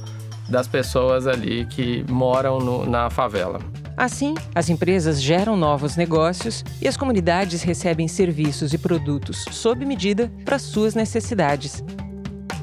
das 0.47 0.67
pessoas 0.67 1.25
ali 1.25 1.65
que 1.65 2.05
moram 2.07 2.59
no, 2.59 2.85
na 2.85 3.09
favela. 3.09 3.59
Assim, 3.97 4.35
as 4.53 4.69
empresas 4.69 5.19
geram 5.19 5.57
novos 5.57 5.95
negócios 5.95 6.63
e 6.79 6.87
as 6.87 6.95
comunidades 6.95 7.63
recebem 7.63 8.07
serviços 8.07 8.75
e 8.75 8.77
produtos 8.77 9.43
sob 9.49 9.83
medida 9.83 10.31
para 10.45 10.59
suas 10.59 10.93
necessidades. 10.93 11.83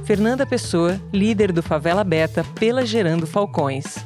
Fernanda 0.04 0.46
Pessoa, 0.46 1.00
líder 1.12 1.50
do 1.50 1.60
Favela 1.60 2.04
Beta 2.04 2.44
pela 2.54 2.86
Gerando 2.86 3.26
Falcões. 3.26 3.96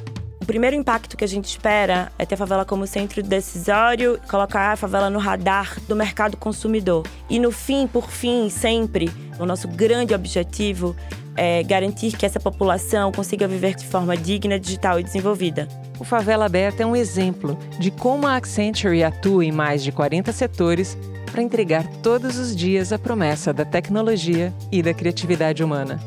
O 0.45 0.53
primeiro 0.55 0.75
impacto 0.75 1.17
que 1.17 1.23
a 1.23 1.27
gente 1.27 1.45
espera 1.45 2.11
é 2.19 2.23
ter 2.23 2.35
a 2.35 2.37
favela 2.37 2.63
como 2.63 2.85
centro 2.85 3.23
decisório, 3.23 4.19
colocar 4.29 4.73
a 4.73 4.75
favela 4.75 5.09
no 5.09 5.17
radar 5.17 5.75
do 5.87 5.95
mercado 5.95 6.37
consumidor. 6.37 7.03
E 7.27 7.39
no 7.39 7.51
fim, 7.51 7.87
por 7.87 8.11
fim, 8.11 8.47
sempre, 8.47 9.09
o 9.39 9.45
nosso 9.47 9.67
grande 9.67 10.13
objetivo 10.13 10.95
é 11.35 11.63
garantir 11.63 12.15
que 12.15 12.27
essa 12.27 12.39
população 12.39 13.11
consiga 13.11 13.47
viver 13.47 13.73
de 13.73 13.87
forma 13.87 14.15
digna, 14.15 14.59
digital 14.59 14.99
e 14.99 15.03
desenvolvida. 15.03 15.67
O 15.99 16.03
Favela 16.03 16.45
Aberta 16.45 16.83
é 16.83 16.85
um 16.85 16.95
exemplo 16.95 17.57
de 17.79 17.89
como 17.89 18.27
a 18.27 18.35
Accenture 18.35 19.03
atua 19.03 19.43
em 19.43 19.51
mais 19.51 19.83
de 19.83 19.91
40 19.91 20.31
setores 20.31 20.95
para 21.31 21.41
entregar 21.41 21.87
todos 22.03 22.37
os 22.37 22.55
dias 22.55 22.93
a 22.93 22.99
promessa 22.99 23.51
da 23.51 23.65
tecnologia 23.65 24.53
e 24.71 24.83
da 24.83 24.93
criatividade 24.93 25.63
humana. 25.63 25.99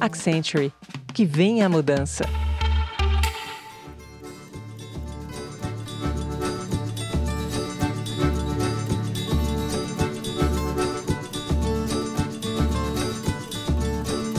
Accenture, 0.00 0.72
que 1.14 1.24
venha 1.24 1.66
a 1.66 1.68
mudança. 1.68 2.24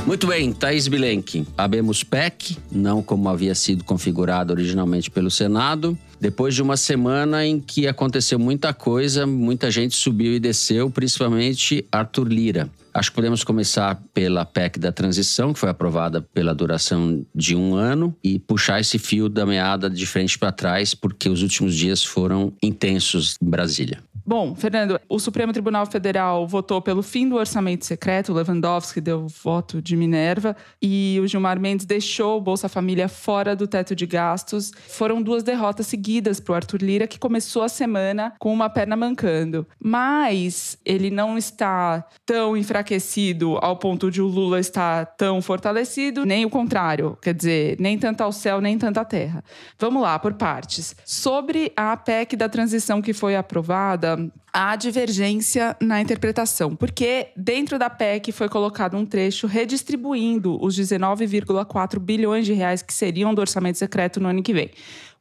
Muito 0.09 0.25
bem, 0.25 0.51
Thaís 0.51 0.87
Bilenque. 0.87 1.45
Abemos 1.55 2.03
PEC, 2.03 2.57
não 2.71 2.99
como 3.03 3.29
havia 3.29 3.53
sido 3.53 3.83
configurado 3.83 4.51
originalmente 4.51 5.11
pelo 5.11 5.29
Senado. 5.29 5.95
Depois 6.19 6.55
de 6.55 6.63
uma 6.63 6.75
semana 6.75 7.45
em 7.45 7.59
que 7.59 7.87
aconteceu 7.87 8.39
muita 8.39 8.73
coisa, 8.73 9.27
muita 9.27 9.69
gente 9.69 9.95
subiu 9.95 10.33
e 10.33 10.39
desceu, 10.39 10.89
principalmente 10.89 11.85
Arthur 11.91 12.27
Lira. 12.27 12.67
Acho 12.93 13.09
que 13.09 13.15
podemos 13.15 13.43
começar 13.43 14.01
pela 14.13 14.45
PEC 14.45 14.79
da 14.79 14.91
transição, 14.91 15.53
que 15.53 15.59
foi 15.59 15.69
aprovada 15.69 16.21
pela 16.21 16.53
duração 16.53 17.25
de 17.33 17.55
um 17.55 17.75
ano, 17.75 18.15
e 18.23 18.39
puxar 18.39 18.79
esse 18.79 18.97
fio 18.97 19.29
da 19.29 19.45
meada 19.45 19.89
de 19.89 20.05
frente 20.05 20.37
para 20.37 20.51
trás, 20.51 20.93
porque 20.93 21.29
os 21.29 21.41
últimos 21.41 21.75
dias 21.75 22.03
foram 22.03 22.53
intensos 22.61 23.35
em 23.41 23.49
Brasília. 23.49 23.99
Bom, 24.25 24.53
Fernando, 24.53 24.99
o 25.09 25.17
Supremo 25.17 25.51
Tribunal 25.51 25.87
Federal 25.87 26.45
votou 26.45 26.79
pelo 26.83 27.01
fim 27.01 27.27
do 27.27 27.35
orçamento 27.35 27.83
secreto, 27.83 28.31
o 28.31 28.35
Lewandowski 28.35 29.01
deu 29.01 29.27
voto 29.27 29.81
de 29.81 29.95
Minerva 29.95 30.55
e 30.79 31.19
o 31.19 31.25
Gilmar 31.25 31.59
Mendes 31.59 31.83
deixou 31.83 32.37
o 32.37 32.41
Bolsa 32.41 32.69
Família 32.69 33.07
fora 33.07 33.55
do 33.55 33.65
teto 33.65 33.95
de 33.95 34.05
gastos. 34.05 34.71
Foram 34.87 35.19
duas 35.19 35.41
derrotas 35.41 35.87
seguidas 35.87 36.39
para 36.39 36.51
o 36.51 36.55
Arthur 36.55 36.83
Lira, 36.83 37.07
que 37.07 37.17
começou 37.17 37.63
a 37.63 37.69
semana 37.69 38.31
com 38.37 38.53
uma 38.53 38.69
perna 38.69 38.95
mancando. 38.95 39.65
Mas 39.83 40.77
ele 40.85 41.09
não 41.09 41.35
está 41.35 42.05
tão 42.23 42.55
enfraquecido 42.55 42.78
ao 43.61 43.77
ponto 43.77 44.09
de 44.09 44.21
o 44.21 44.27
Lula 44.27 44.59
estar 44.59 45.05
tão 45.17 45.41
fortalecido, 45.41 46.25
nem 46.25 46.45
o 46.45 46.49
contrário. 46.49 47.17
Quer 47.21 47.33
dizer, 47.33 47.77
nem 47.79 47.97
tanto 47.97 48.21
ao 48.21 48.31
céu, 48.31 48.61
nem 48.61 48.77
tanto 48.77 48.99
à 48.99 49.05
terra. 49.05 49.43
Vamos 49.77 50.01
lá, 50.01 50.17
por 50.19 50.33
partes. 50.33 50.95
Sobre 51.05 51.71
a 51.75 51.95
PEC 51.97 52.35
da 52.35 52.49
transição 52.49 53.01
que 53.01 53.13
foi 53.13 53.35
aprovada, 53.35 54.29
há 54.53 54.75
divergência 54.75 55.75
na 55.81 56.01
interpretação, 56.01 56.75
porque 56.75 57.27
dentro 57.35 57.77
da 57.77 57.89
PEC 57.89 58.31
foi 58.31 58.49
colocado 58.49 58.97
um 58.97 59.05
trecho 59.05 59.47
redistribuindo 59.47 60.63
os 60.63 60.77
19,4 60.77 61.99
bilhões 61.99 62.45
de 62.45 62.53
reais 62.53 62.81
que 62.81 62.93
seriam 62.93 63.33
do 63.33 63.41
orçamento 63.41 63.77
secreto 63.77 64.19
no 64.19 64.29
ano 64.29 64.43
que 64.43 64.53
vem. 64.53 64.71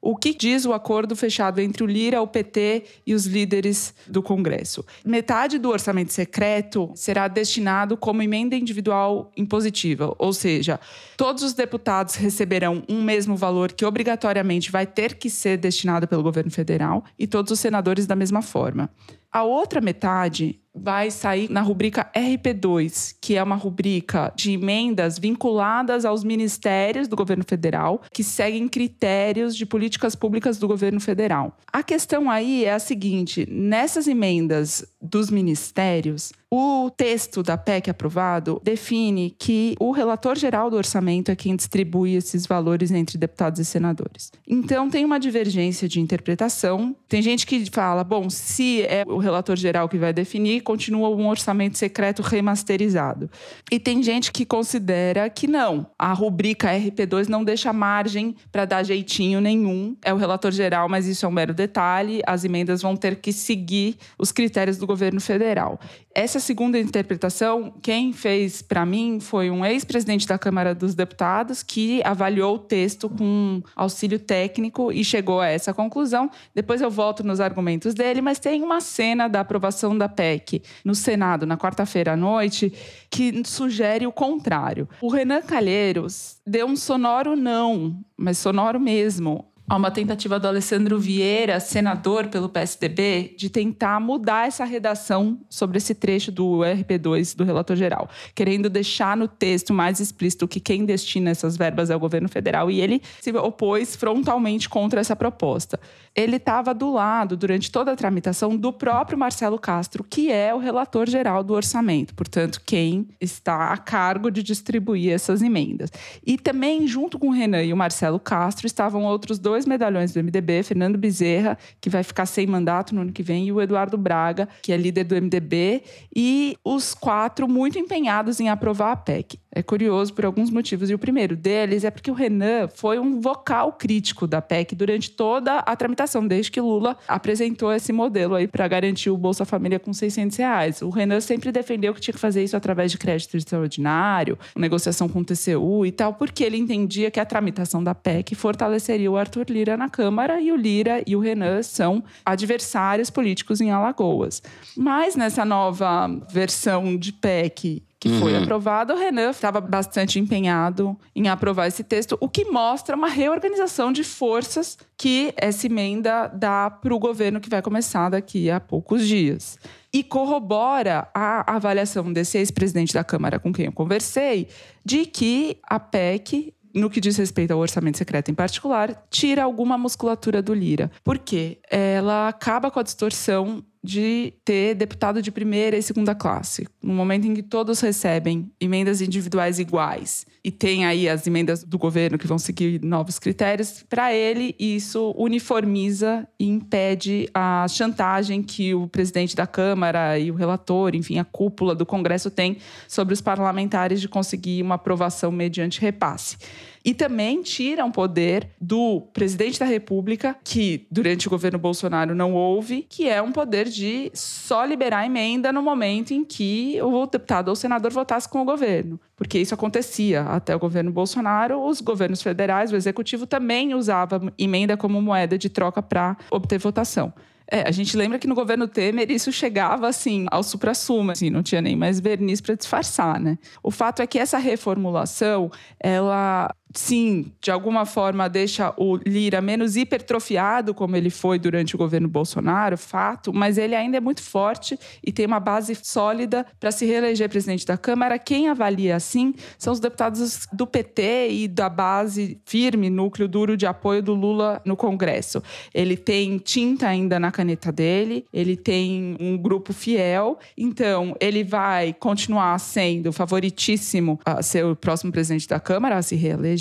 O 0.00 0.16
que 0.16 0.32
diz 0.32 0.64
o 0.64 0.72
acordo 0.72 1.16
fechado 1.16 1.60
entre 1.60 1.82
o 1.82 1.86
Lira, 1.86 2.22
o 2.22 2.26
PT 2.26 2.84
e 3.06 3.14
os 3.14 3.26
líderes 3.26 3.92
do 4.06 4.22
Congresso? 4.22 4.84
Metade 5.04 5.58
do 5.58 5.68
orçamento 5.68 6.12
secreto 6.12 6.90
será 6.94 7.26
destinado 7.26 7.96
como 7.96 8.22
emenda 8.22 8.54
individual 8.54 9.32
impositiva, 9.36 10.14
ou 10.18 10.32
seja, 10.32 10.78
todos 11.16 11.42
os 11.42 11.52
deputados 11.52 12.14
receberão 12.14 12.82
um 12.88 13.02
mesmo 13.02 13.36
valor 13.36 13.72
que 13.72 13.84
obrigatoriamente 13.84 14.70
vai 14.70 14.86
ter 14.86 15.14
que 15.14 15.28
ser 15.28 15.56
destinado 15.56 16.06
pelo 16.06 16.22
governo 16.22 16.50
federal 16.50 17.04
e 17.18 17.26
todos 17.26 17.50
os 17.50 17.58
senadores 17.60 18.06
da 18.06 18.14
mesma 18.14 18.40
forma. 18.40 18.88
A 19.30 19.42
outra 19.42 19.80
metade 19.80 20.60
vai 20.80 21.10
sair 21.10 21.50
na 21.50 21.60
rubrica 21.60 22.10
RP2, 22.14 23.16
que 23.20 23.36
é 23.36 23.42
uma 23.42 23.56
rubrica 23.56 24.32
de 24.36 24.52
emendas 24.52 25.18
vinculadas 25.18 26.04
aos 26.04 26.24
ministérios 26.24 27.08
do 27.08 27.16
governo 27.16 27.44
federal, 27.46 28.02
que 28.12 28.24
seguem 28.24 28.68
critérios 28.68 29.56
de 29.56 29.66
políticas 29.66 30.14
públicas 30.14 30.58
do 30.58 30.68
governo 30.68 31.00
federal. 31.00 31.56
A 31.72 31.82
questão 31.82 32.30
aí 32.30 32.64
é 32.64 32.72
a 32.72 32.78
seguinte: 32.78 33.46
nessas 33.50 34.06
emendas 34.06 34.84
dos 35.00 35.30
ministérios, 35.30 36.32
o 36.50 36.90
texto 36.96 37.42
da 37.42 37.58
PEC 37.58 37.90
aprovado 37.90 38.60
define 38.64 39.34
que 39.38 39.74
o 39.78 39.90
relator 39.90 40.36
geral 40.36 40.70
do 40.70 40.76
orçamento 40.76 41.30
é 41.30 41.36
quem 41.36 41.54
distribui 41.54 42.14
esses 42.14 42.46
valores 42.46 42.90
entre 42.90 43.18
deputados 43.18 43.60
e 43.60 43.64
senadores. 43.64 44.32
Então 44.46 44.88
tem 44.88 45.04
uma 45.04 45.20
divergência 45.20 45.86
de 45.86 46.00
interpretação. 46.00 46.96
Tem 47.06 47.20
gente 47.20 47.46
que 47.46 47.66
fala, 47.70 48.02
bom, 48.02 48.30
se 48.30 48.82
é 48.82 49.04
o 49.06 49.18
relator 49.18 49.56
geral 49.56 49.88
que 49.90 49.98
vai 49.98 50.12
definir, 50.12 50.62
continua 50.68 51.08
um 51.08 51.26
orçamento 51.26 51.78
secreto 51.78 52.20
remasterizado. 52.20 53.30
E 53.72 53.80
tem 53.80 54.02
gente 54.02 54.30
que 54.30 54.44
considera 54.44 55.30
que 55.30 55.46
não. 55.46 55.86
A 55.98 56.12
rubrica 56.12 56.68
RP2 56.68 57.26
não 57.26 57.42
deixa 57.42 57.72
margem 57.72 58.36
para 58.52 58.66
dar 58.66 58.82
jeitinho 58.82 59.40
nenhum. 59.40 59.96
É 60.04 60.12
o 60.12 60.18
relator 60.18 60.52
geral, 60.52 60.86
mas 60.86 61.06
isso 61.06 61.24
é 61.24 61.28
um 61.28 61.32
mero 61.32 61.54
detalhe. 61.54 62.20
As 62.26 62.44
emendas 62.44 62.82
vão 62.82 62.94
ter 62.94 63.16
que 63.16 63.32
seguir 63.32 63.96
os 64.18 64.30
critérios 64.30 64.76
do 64.76 64.86
governo 64.86 65.22
federal. 65.22 65.80
Essa 66.14 66.38
segunda 66.38 66.78
interpretação, 66.78 67.72
quem 67.80 68.12
fez 68.12 68.60
para 68.60 68.84
mim 68.84 69.20
foi 69.20 69.50
um 69.50 69.64
ex-presidente 69.64 70.26
da 70.26 70.36
Câmara 70.36 70.74
dos 70.74 70.94
Deputados 70.94 71.62
que 71.62 72.02
avaliou 72.04 72.56
o 72.56 72.58
texto 72.58 73.08
com 73.08 73.62
auxílio 73.74 74.18
técnico 74.18 74.92
e 74.92 75.02
chegou 75.02 75.40
a 75.40 75.46
essa 75.46 75.72
conclusão. 75.72 76.28
Depois 76.54 76.82
eu 76.82 76.90
volto 76.90 77.24
nos 77.24 77.40
argumentos 77.40 77.94
dele, 77.94 78.20
mas 78.20 78.38
tem 78.38 78.62
uma 78.62 78.80
cena 78.82 79.28
da 79.28 79.40
aprovação 79.40 79.96
da 79.96 80.08
PEC 80.08 80.57
no 80.84 80.94
Senado 80.94 81.46
na 81.46 81.56
quarta-feira 81.56 82.12
à 82.12 82.16
noite 82.16 82.72
que 83.10 83.42
sugere 83.44 84.06
o 84.06 84.12
contrário. 84.12 84.88
O 85.00 85.08
Renan 85.08 85.42
Calheiros 85.42 86.38
deu 86.46 86.66
um 86.66 86.76
sonoro 86.76 87.36
não, 87.36 88.00
mas 88.16 88.38
sonoro 88.38 88.78
mesmo, 88.78 89.44
a 89.68 89.76
uma 89.76 89.90
tentativa 89.90 90.40
do 90.40 90.48
Alessandro 90.48 90.98
Vieira, 90.98 91.60
senador 91.60 92.28
pelo 92.28 92.48
PSDB, 92.48 93.34
de 93.36 93.50
tentar 93.50 94.00
mudar 94.00 94.46
essa 94.46 94.64
redação 94.64 95.38
sobre 95.48 95.76
esse 95.76 95.94
trecho 95.94 96.32
do 96.32 96.60
RP2 96.60 97.36
do 97.36 97.44
relator 97.44 97.76
geral, 97.76 98.08
querendo 98.34 98.70
deixar 98.70 99.14
no 99.14 99.28
texto 99.28 99.74
mais 99.74 100.00
explícito 100.00 100.48
que 100.48 100.58
quem 100.58 100.86
destina 100.86 101.30
essas 101.30 101.56
verbas 101.56 101.90
é 101.90 101.96
o 101.96 102.00
governo 102.00 102.28
federal 102.30 102.70
e 102.70 102.80
ele 102.80 103.02
se 103.20 103.30
opôs 103.32 103.94
frontalmente 103.94 104.70
contra 104.70 105.00
essa 105.00 105.14
proposta 105.14 105.78
ele 106.18 106.34
estava 106.34 106.74
do 106.74 106.92
lado, 106.92 107.36
durante 107.36 107.70
toda 107.70 107.92
a 107.92 107.96
tramitação, 107.96 108.56
do 108.56 108.72
próprio 108.72 109.16
Marcelo 109.16 109.56
Castro, 109.56 110.02
que 110.02 110.32
é 110.32 110.52
o 110.52 110.58
relator 110.58 111.08
geral 111.08 111.44
do 111.44 111.54
orçamento, 111.54 112.12
portanto, 112.12 112.60
quem 112.66 113.06
está 113.20 113.72
a 113.72 113.76
cargo 113.76 114.28
de 114.28 114.42
distribuir 114.42 115.12
essas 115.12 115.42
emendas. 115.42 115.92
E 116.26 116.36
também, 116.36 116.88
junto 116.88 117.20
com 117.20 117.28
o 117.28 117.32
Renan 117.32 117.62
e 117.62 117.72
o 117.72 117.76
Marcelo 117.76 118.18
Castro, 118.18 118.66
estavam 118.66 119.04
outros 119.04 119.38
dois 119.38 119.57
medalhões 119.66 120.12
do 120.12 120.22
MDB, 120.22 120.62
Fernando 120.62 120.98
Bezerra, 120.98 121.58
que 121.80 121.90
vai 121.90 122.02
ficar 122.02 122.26
sem 122.26 122.46
mandato 122.46 122.94
no 122.94 123.02
ano 123.02 123.12
que 123.12 123.22
vem, 123.22 123.46
e 123.46 123.52
o 123.52 123.60
Eduardo 123.60 123.96
Braga, 123.96 124.48
que 124.62 124.72
é 124.72 124.76
líder 124.76 125.04
do 125.04 125.14
MDB, 125.14 125.82
e 126.14 126.56
os 126.64 126.94
quatro 126.94 127.48
muito 127.48 127.78
empenhados 127.78 128.40
em 128.40 128.48
aprovar 128.48 128.92
a 128.92 128.96
PEC. 128.96 129.38
É 129.58 129.62
curioso 129.62 130.14
por 130.14 130.24
alguns 130.24 130.50
motivos. 130.50 130.90
E 130.90 130.94
o 130.94 130.98
primeiro 130.98 131.34
deles 131.34 131.82
é 131.82 131.90
porque 131.90 132.10
o 132.10 132.14
Renan 132.14 132.68
foi 132.68 132.98
um 132.98 133.20
vocal 133.20 133.72
crítico 133.72 134.26
da 134.26 134.40
PEC 134.40 134.74
durante 134.76 135.10
toda 135.10 135.58
a 135.58 135.74
tramitação, 135.74 136.26
desde 136.26 136.52
que 136.52 136.60
Lula 136.60 136.96
apresentou 137.08 137.72
esse 137.72 137.92
modelo 137.92 138.34
aí 138.34 138.46
para 138.46 138.68
garantir 138.68 139.10
o 139.10 139.16
Bolsa 139.16 139.44
Família 139.44 139.80
com 139.80 139.92
600 139.92 140.36
reais. 140.36 140.82
O 140.82 140.90
Renan 140.90 141.20
sempre 141.20 141.50
defendeu 141.50 141.92
que 141.92 142.00
tinha 142.00 142.14
que 142.14 142.20
fazer 142.20 142.44
isso 142.44 142.56
através 142.56 142.92
de 142.92 142.98
crédito 142.98 143.36
extraordinário, 143.36 144.38
negociação 144.56 145.08
com 145.08 145.20
o 145.20 145.24
TCU 145.24 145.84
e 145.84 145.90
tal, 145.90 146.14
porque 146.14 146.44
ele 146.44 146.56
entendia 146.56 147.10
que 147.10 147.18
a 147.18 147.24
tramitação 147.24 147.82
da 147.82 147.94
PEC 147.94 148.34
fortaleceria 148.34 149.10
o 149.10 149.16
Arthur 149.16 149.47
Lira 149.52 149.76
na 149.76 149.88
Câmara 149.88 150.40
e 150.40 150.52
o 150.52 150.56
Lira 150.56 151.02
e 151.06 151.16
o 151.16 151.20
Renan 151.20 151.62
são 151.62 152.02
adversários 152.24 153.10
políticos 153.10 153.60
em 153.60 153.70
Alagoas. 153.70 154.42
Mas 154.76 155.16
nessa 155.16 155.44
nova 155.44 156.08
versão 156.30 156.96
de 156.96 157.12
PEC 157.12 157.82
que 158.00 158.08
uhum. 158.08 158.20
foi 158.20 158.36
aprovado, 158.36 158.92
o 158.92 158.96
Renan 158.96 159.30
estava 159.30 159.60
bastante 159.60 160.20
empenhado 160.20 160.96
em 161.16 161.28
aprovar 161.28 161.66
esse 161.66 161.82
texto, 161.82 162.16
o 162.20 162.28
que 162.28 162.44
mostra 162.44 162.94
uma 162.94 163.08
reorganização 163.08 163.90
de 163.92 164.04
forças 164.04 164.78
que 164.96 165.34
essa 165.36 165.66
emenda 165.66 166.28
dá 166.28 166.70
para 166.70 166.94
o 166.94 166.98
governo 166.98 167.40
que 167.40 167.50
vai 167.50 167.60
começar 167.60 168.08
daqui 168.08 168.50
a 168.50 168.60
poucos 168.60 169.06
dias. 169.06 169.58
E 169.92 170.04
corrobora 170.04 171.08
a 171.12 171.56
avaliação 171.56 172.12
desse 172.12 172.38
ex-presidente 172.38 172.94
da 172.94 173.02
Câmara 173.02 173.40
com 173.40 173.52
quem 173.52 173.66
eu 173.66 173.72
conversei, 173.72 174.46
de 174.84 175.04
que 175.04 175.58
a 175.64 175.80
PEC 175.80 176.54
no 176.78 176.88
que 176.88 177.00
diz 177.00 177.16
respeito 177.16 177.52
ao 177.52 177.58
orçamento 177.58 177.98
secreto 177.98 178.30
em 178.30 178.34
particular, 178.34 179.06
tira 179.10 179.42
alguma 179.42 179.76
musculatura 179.76 180.40
do 180.40 180.54
Lira. 180.54 180.90
Por 181.04 181.18
quê? 181.18 181.58
Ela 181.70 182.28
acaba 182.28 182.70
com 182.70 182.80
a 182.80 182.82
distorção 182.82 183.64
de 183.82 184.34
ter 184.44 184.74
deputado 184.74 185.22
de 185.22 185.30
primeira 185.30 185.76
e 185.76 185.82
segunda 185.82 186.14
classe. 186.14 186.66
No 186.82 186.92
momento 186.92 187.26
em 187.26 187.34
que 187.34 187.42
todos 187.42 187.80
recebem 187.80 188.50
emendas 188.60 189.00
individuais 189.00 189.58
iguais 189.58 190.26
e 190.42 190.50
tem 190.50 190.84
aí 190.84 191.08
as 191.08 191.26
emendas 191.26 191.62
do 191.62 191.78
governo 191.78 192.18
que 192.18 192.26
vão 192.26 192.38
seguir 192.38 192.82
novos 192.82 193.18
critérios, 193.18 193.84
para 193.88 194.12
ele 194.12 194.54
isso 194.58 195.14
uniformiza 195.16 196.26
e 196.38 196.46
impede 196.46 197.28
a 197.32 197.66
chantagem 197.68 198.42
que 198.42 198.74
o 198.74 198.88
presidente 198.88 199.36
da 199.36 199.46
Câmara 199.46 200.18
e 200.18 200.30
o 200.30 200.34
relator, 200.34 200.94
enfim, 200.94 201.18
a 201.18 201.24
cúpula 201.24 201.74
do 201.74 201.86
Congresso 201.86 202.30
tem 202.30 202.58
sobre 202.86 203.14
os 203.14 203.20
parlamentares 203.20 204.00
de 204.00 204.08
conseguir 204.08 204.62
uma 204.62 204.74
aprovação 204.74 205.30
mediante 205.30 205.80
repasse. 205.80 206.36
E 206.84 206.94
também 206.94 207.42
tiram 207.42 207.90
poder 207.90 208.48
do 208.60 209.02
presidente 209.12 209.58
da 209.58 209.66
República, 209.66 210.36
que 210.44 210.86
durante 210.90 211.26
o 211.26 211.30
governo 211.30 211.58
Bolsonaro 211.58 212.14
não 212.14 212.34
houve, 212.34 212.86
que 212.88 213.08
é 213.08 213.20
um 213.20 213.32
poder 213.32 213.68
de 213.68 214.10
só 214.14 214.64
liberar 214.64 215.06
emenda 215.06 215.52
no 215.52 215.62
momento 215.62 216.12
em 216.12 216.24
que 216.24 216.80
o 216.82 217.06
deputado 217.06 217.48
ou 217.48 217.52
o 217.52 217.56
senador 217.56 217.92
votasse 217.92 218.28
com 218.28 218.40
o 218.40 218.44
governo. 218.44 219.00
Porque 219.16 219.38
isso 219.38 219.54
acontecia 219.54 220.22
até 220.22 220.54
o 220.54 220.58
governo 220.58 220.92
Bolsonaro, 220.92 221.60
os 221.64 221.80
governos 221.80 222.22
federais, 222.22 222.72
o 222.72 222.76
executivo 222.76 223.26
também 223.26 223.74
usava 223.74 224.32
emenda 224.38 224.76
como 224.76 225.02
moeda 225.02 225.36
de 225.36 225.48
troca 225.48 225.82
para 225.82 226.16
obter 226.30 226.58
votação. 226.58 227.12
É, 227.50 227.66
a 227.66 227.70
gente 227.70 227.96
lembra 227.96 228.18
que 228.18 228.26
no 228.26 228.34
governo 228.34 228.68
Temer 228.68 229.10
isso 229.10 229.32
chegava 229.32 229.88
assim 229.88 230.26
ao 230.30 230.42
supra-sumo, 230.42 231.10
assim, 231.10 231.30
não 231.30 231.42
tinha 231.42 231.62
nem 231.62 231.74
mais 231.74 231.98
verniz 231.98 232.42
para 232.42 232.54
disfarçar, 232.54 233.18
né? 233.18 233.38
O 233.62 233.70
fato 233.70 234.02
é 234.02 234.06
que 234.06 234.18
essa 234.18 234.36
reformulação, 234.36 235.50
ela 235.80 236.54
sim, 236.74 237.32
de 237.40 237.50
alguma 237.50 237.86
forma 237.86 238.28
deixa 238.28 238.74
o 238.76 238.96
Lira 238.96 239.40
menos 239.40 239.76
hipertrofiado, 239.76 240.74
como 240.74 240.96
ele 240.96 241.10
foi 241.10 241.38
durante 241.38 241.74
o 241.74 241.78
governo 241.78 242.08
Bolsonaro, 242.08 242.76
fato, 242.76 243.32
mas 243.32 243.56
ele 243.56 243.74
ainda 243.74 243.96
é 243.96 244.00
muito 244.00 244.22
forte 244.22 244.78
e 245.04 245.10
tem 245.10 245.26
uma 245.26 245.40
base 245.40 245.74
sólida 245.74 246.46
para 246.60 246.70
se 246.70 246.84
reeleger 246.84 247.28
presidente 247.28 247.64
da 247.64 247.76
Câmara. 247.76 248.18
Quem 248.18 248.48
avalia 248.48 248.96
assim 248.96 249.34
são 249.56 249.72
os 249.72 249.80
deputados 249.80 250.46
do 250.52 250.66
PT 250.66 251.28
e 251.30 251.48
da 251.48 251.68
base 251.68 252.40
firme, 252.44 252.90
núcleo 252.90 253.28
duro 253.28 253.56
de 253.56 253.66
apoio 253.66 254.02
do 254.02 254.14
Lula 254.14 254.60
no 254.64 254.76
Congresso. 254.76 255.42
Ele 255.72 255.96
tem 255.96 256.38
tinta 256.38 256.88
ainda 256.88 257.18
na 257.18 257.30
caneta 257.30 257.72
dele, 257.72 258.26
ele 258.32 258.56
tem 258.56 259.16
um 259.18 259.36
grupo 259.36 259.72
fiel, 259.72 260.38
então 260.56 261.16
ele 261.20 261.42
vai 261.42 261.94
continuar 261.94 262.58
sendo 262.58 263.12
favoritíssimo 263.12 264.20
a 264.24 264.42
ser 264.42 264.64
o 264.64 264.76
próximo 264.76 265.10
presidente 265.10 265.48
da 265.48 265.58
Câmara, 265.58 265.96
a 265.96 266.02
se 266.02 266.14
reeleger 266.14 266.57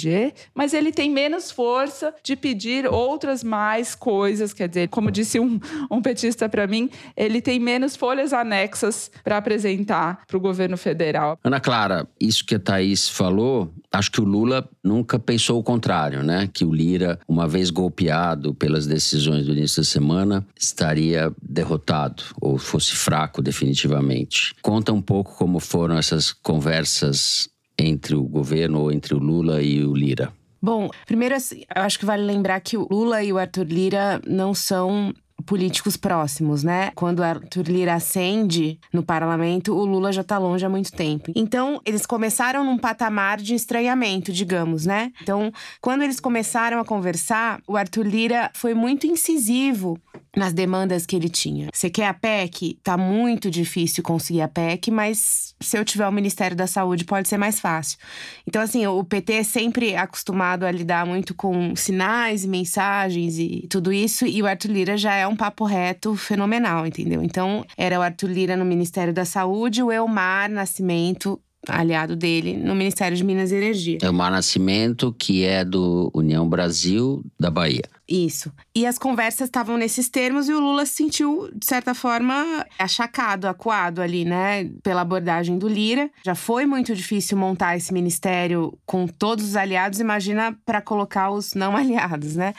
mas 0.54 0.74
ele 0.74 0.92
tem 0.92 1.10
menos 1.10 1.52
força 1.52 2.14
de 2.24 2.36
pedir 2.36 2.86
outras 2.86 3.44
mais 3.44 3.96
coisas. 3.96 4.54
Quer 4.54 4.68
dizer, 4.68 4.90
como 4.90 5.12
disse 5.12 5.40
um, 5.40 5.60
um 5.90 6.02
petista 6.02 6.48
para 6.48 6.68
mim, 6.68 6.90
ele 7.16 7.42
tem 7.42 7.60
menos 7.60 7.96
folhas 7.96 8.34
anexas 8.34 9.10
para 9.24 9.38
apresentar 9.38 10.26
para 10.28 10.38
o 10.38 10.40
governo 10.40 10.78
federal. 10.78 11.40
Ana 11.44 11.60
Clara, 11.60 12.08
isso 12.20 12.46
que 12.46 12.56
a 12.56 12.60
Thaís 12.60 13.10
falou, 13.10 13.74
acho 13.92 14.12
que 14.12 14.22
o 14.22 14.26
Lula 14.26 14.70
nunca 14.84 15.18
pensou 15.20 15.60
o 15.60 15.64
contrário, 15.64 16.24
né? 16.24 16.50
Que 16.52 16.64
o 16.64 16.74
Lira, 16.74 17.20
uma 17.28 17.48
vez 17.48 17.70
golpeado 17.70 18.54
pelas 18.54 18.86
decisões 18.86 19.46
do 19.46 19.54
início 19.54 19.82
da 19.82 19.88
semana, 19.88 20.46
estaria 20.60 21.32
derrotado 21.42 22.24
ou 22.40 22.58
fosse 22.58 22.96
fraco 22.96 23.42
definitivamente. 23.42 24.54
Conta 24.62 24.94
um 24.94 25.02
pouco 25.02 25.36
como 25.36 25.60
foram 25.60 25.98
essas 25.98 26.32
conversas 26.32 27.50
entre 27.78 28.16
o 28.16 28.24
governo 28.24 28.82
ou 28.82 28.92
entre 28.92 29.14
o 29.14 29.20
Lula 29.20 29.62
e 29.62 29.84
o 29.84 29.94
Lira? 29.94 30.32
Bom, 30.62 30.90
primeiro, 31.06 31.36
assim, 31.36 31.64
eu 31.76 31.84
acho 31.84 32.00
que 32.00 32.06
vale 32.06 32.24
lembrar 32.24 32.60
que 32.60 32.76
o 32.76 32.88
Lula 32.90 33.24
e 33.24 33.32
o 33.32 33.38
Arthur 33.38 33.68
Lira 33.68 34.20
não 34.26 34.54
são 34.54 35.14
políticos 35.46 35.96
próximos, 35.96 36.64
né? 36.64 36.92
Quando 36.96 37.24
Arthur 37.24 37.68
Lira 37.68 37.94
ascende 37.94 38.80
no 38.92 39.04
parlamento, 39.04 39.74
o 39.74 39.86
Lula 39.86 40.12
já 40.12 40.24
tá 40.24 40.38
longe 40.38 40.66
há 40.66 40.70
muito 40.70 40.92
tempo. 40.92 41.32
Então, 41.36 41.82
eles 41.86 42.06
começaram 42.06 42.64
num 42.64 42.78
patamar 42.78 43.38
de 43.38 43.54
estranhamento, 43.54 44.32
digamos, 44.32 44.86
né? 44.86 45.12
Então, 45.22 45.52
quando 45.82 46.02
eles 46.02 46.20
começaram 46.20 46.80
a 46.80 46.86
conversar, 46.86 47.62
o 47.68 47.78
Arthur 47.78 48.06
Lira 48.06 48.52
foi 48.54 48.74
muito 48.74 49.08
incisivo 49.08 50.00
nas 50.36 50.54
demandas 50.54 51.06
que 51.06 51.16
ele 51.16 51.30
tinha. 51.30 51.70
Você 51.74 51.90
quer 51.90 52.08
a 52.08 52.14
PEC? 52.14 52.80
Tá 52.84 52.96
muito 52.96 53.50
difícil 53.50 54.04
conseguir 54.04 54.42
a 54.42 54.48
PEC, 54.48 54.92
mas 54.92 55.56
se 55.60 55.78
eu 55.78 55.84
tiver 55.84 56.08
o 56.08 56.12
Ministério 56.12 56.56
da 56.56 56.68
Saúde 56.68 57.06
pode 57.06 57.28
ser 57.28 57.38
mais 57.38 57.60
fácil. 57.60 57.98
Então, 58.46 58.62
assim, 58.62 58.86
o 58.86 59.04
PT 59.04 59.34
é 59.34 59.44
sempre 59.44 59.96
acostumado 59.96 60.64
a 60.64 60.72
lidar 60.72 61.06
muito 61.06 61.34
com 61.34 61.76
sinais 61.76 62.44
e 62.44 62.48
mensagens 62.48 63.40
e 63.40 63.66
tudo 63.70 63.92
isso, 63.92 64.26
e 64.26 64.42
o 64.42 64.48
Arthur 64.48 64.72
Lira 64.72 64.98
já 64.98 65.16
é 65.16 65.27
um 65.28 65.36
papo 65.36 65.66
reto 65.66 66.16
fenomenal, 66.16 66.86
entendeu? 66.86 67.22
Então, 67.24 67.66
era 67.78 68.00
o 68.00 68.02
Arthur 68.02 68.30
Lira 68.30 68.56
no 68.56 68.66
Ministério 68.66 69.14
da 69.14 69.26
Saúde, 69.26 69.84
o 69.84 69.92
Elmar 69.92 70.50
Nascimento 70.50 71.40
aliado 71.68 72.16
dele 72.16 72.56
no 72.56 72.76
Ministério 72.76 73.18
de 73.18 73.24
Minas 73.24 73.52
e 73.52 73.56
Energia. 73.56 73.98
Elmar 74.02 74.32
Nascimento, 74.32 75.14
que 75.18 75.44
é 75.44 75.66
do 75.66 76.10
União 76.14 76.48
Brasil 76.48 77.24
da 77.40 77.50
Bahia. 77.50 77.84
Isso. 78.08 78.52
E 78.74 78.86
as 78.86 78.98
conversas 78.98 79.48
estavam 79.48 79.76
nesses 79.76 80.08
termos 80.08 80.48
e 80.48 80.54
o 80.54 80.60
Lula 80.60 80.86
se 80.86 80.94
sentiu, 80.94 81.50
de 81.54 81.66
certa 81.66 81.94
forma, 81.94 82.66
achacado, 82.80 83.48
acuado 83.48 84.02
ali, 84.02 84.24
né? 84.24 84.70
Pela 84.82 85.02
abordagem 85.02 85.58
do 85.58 85.68
Lira. 85.68 86.10
Já 86.26 86.34
foi 86.34 86.66
muito 86.66 86.96
difícil 86.96 87.38
montar 87.38 87.76
esse 87.76 87.94
ministério 87.94 88.78
com 88.86 89.08
todos 89.08 89.44
os 89.44 89.56
aliados, 89.58 90.00
imagina 90.00 90.58
para 90.66 90.82
colocar 90.82 91.32
os 91.32 91.54
não 91.54 91.76
aliados, 91.76 92.36
né? 92.36 92.54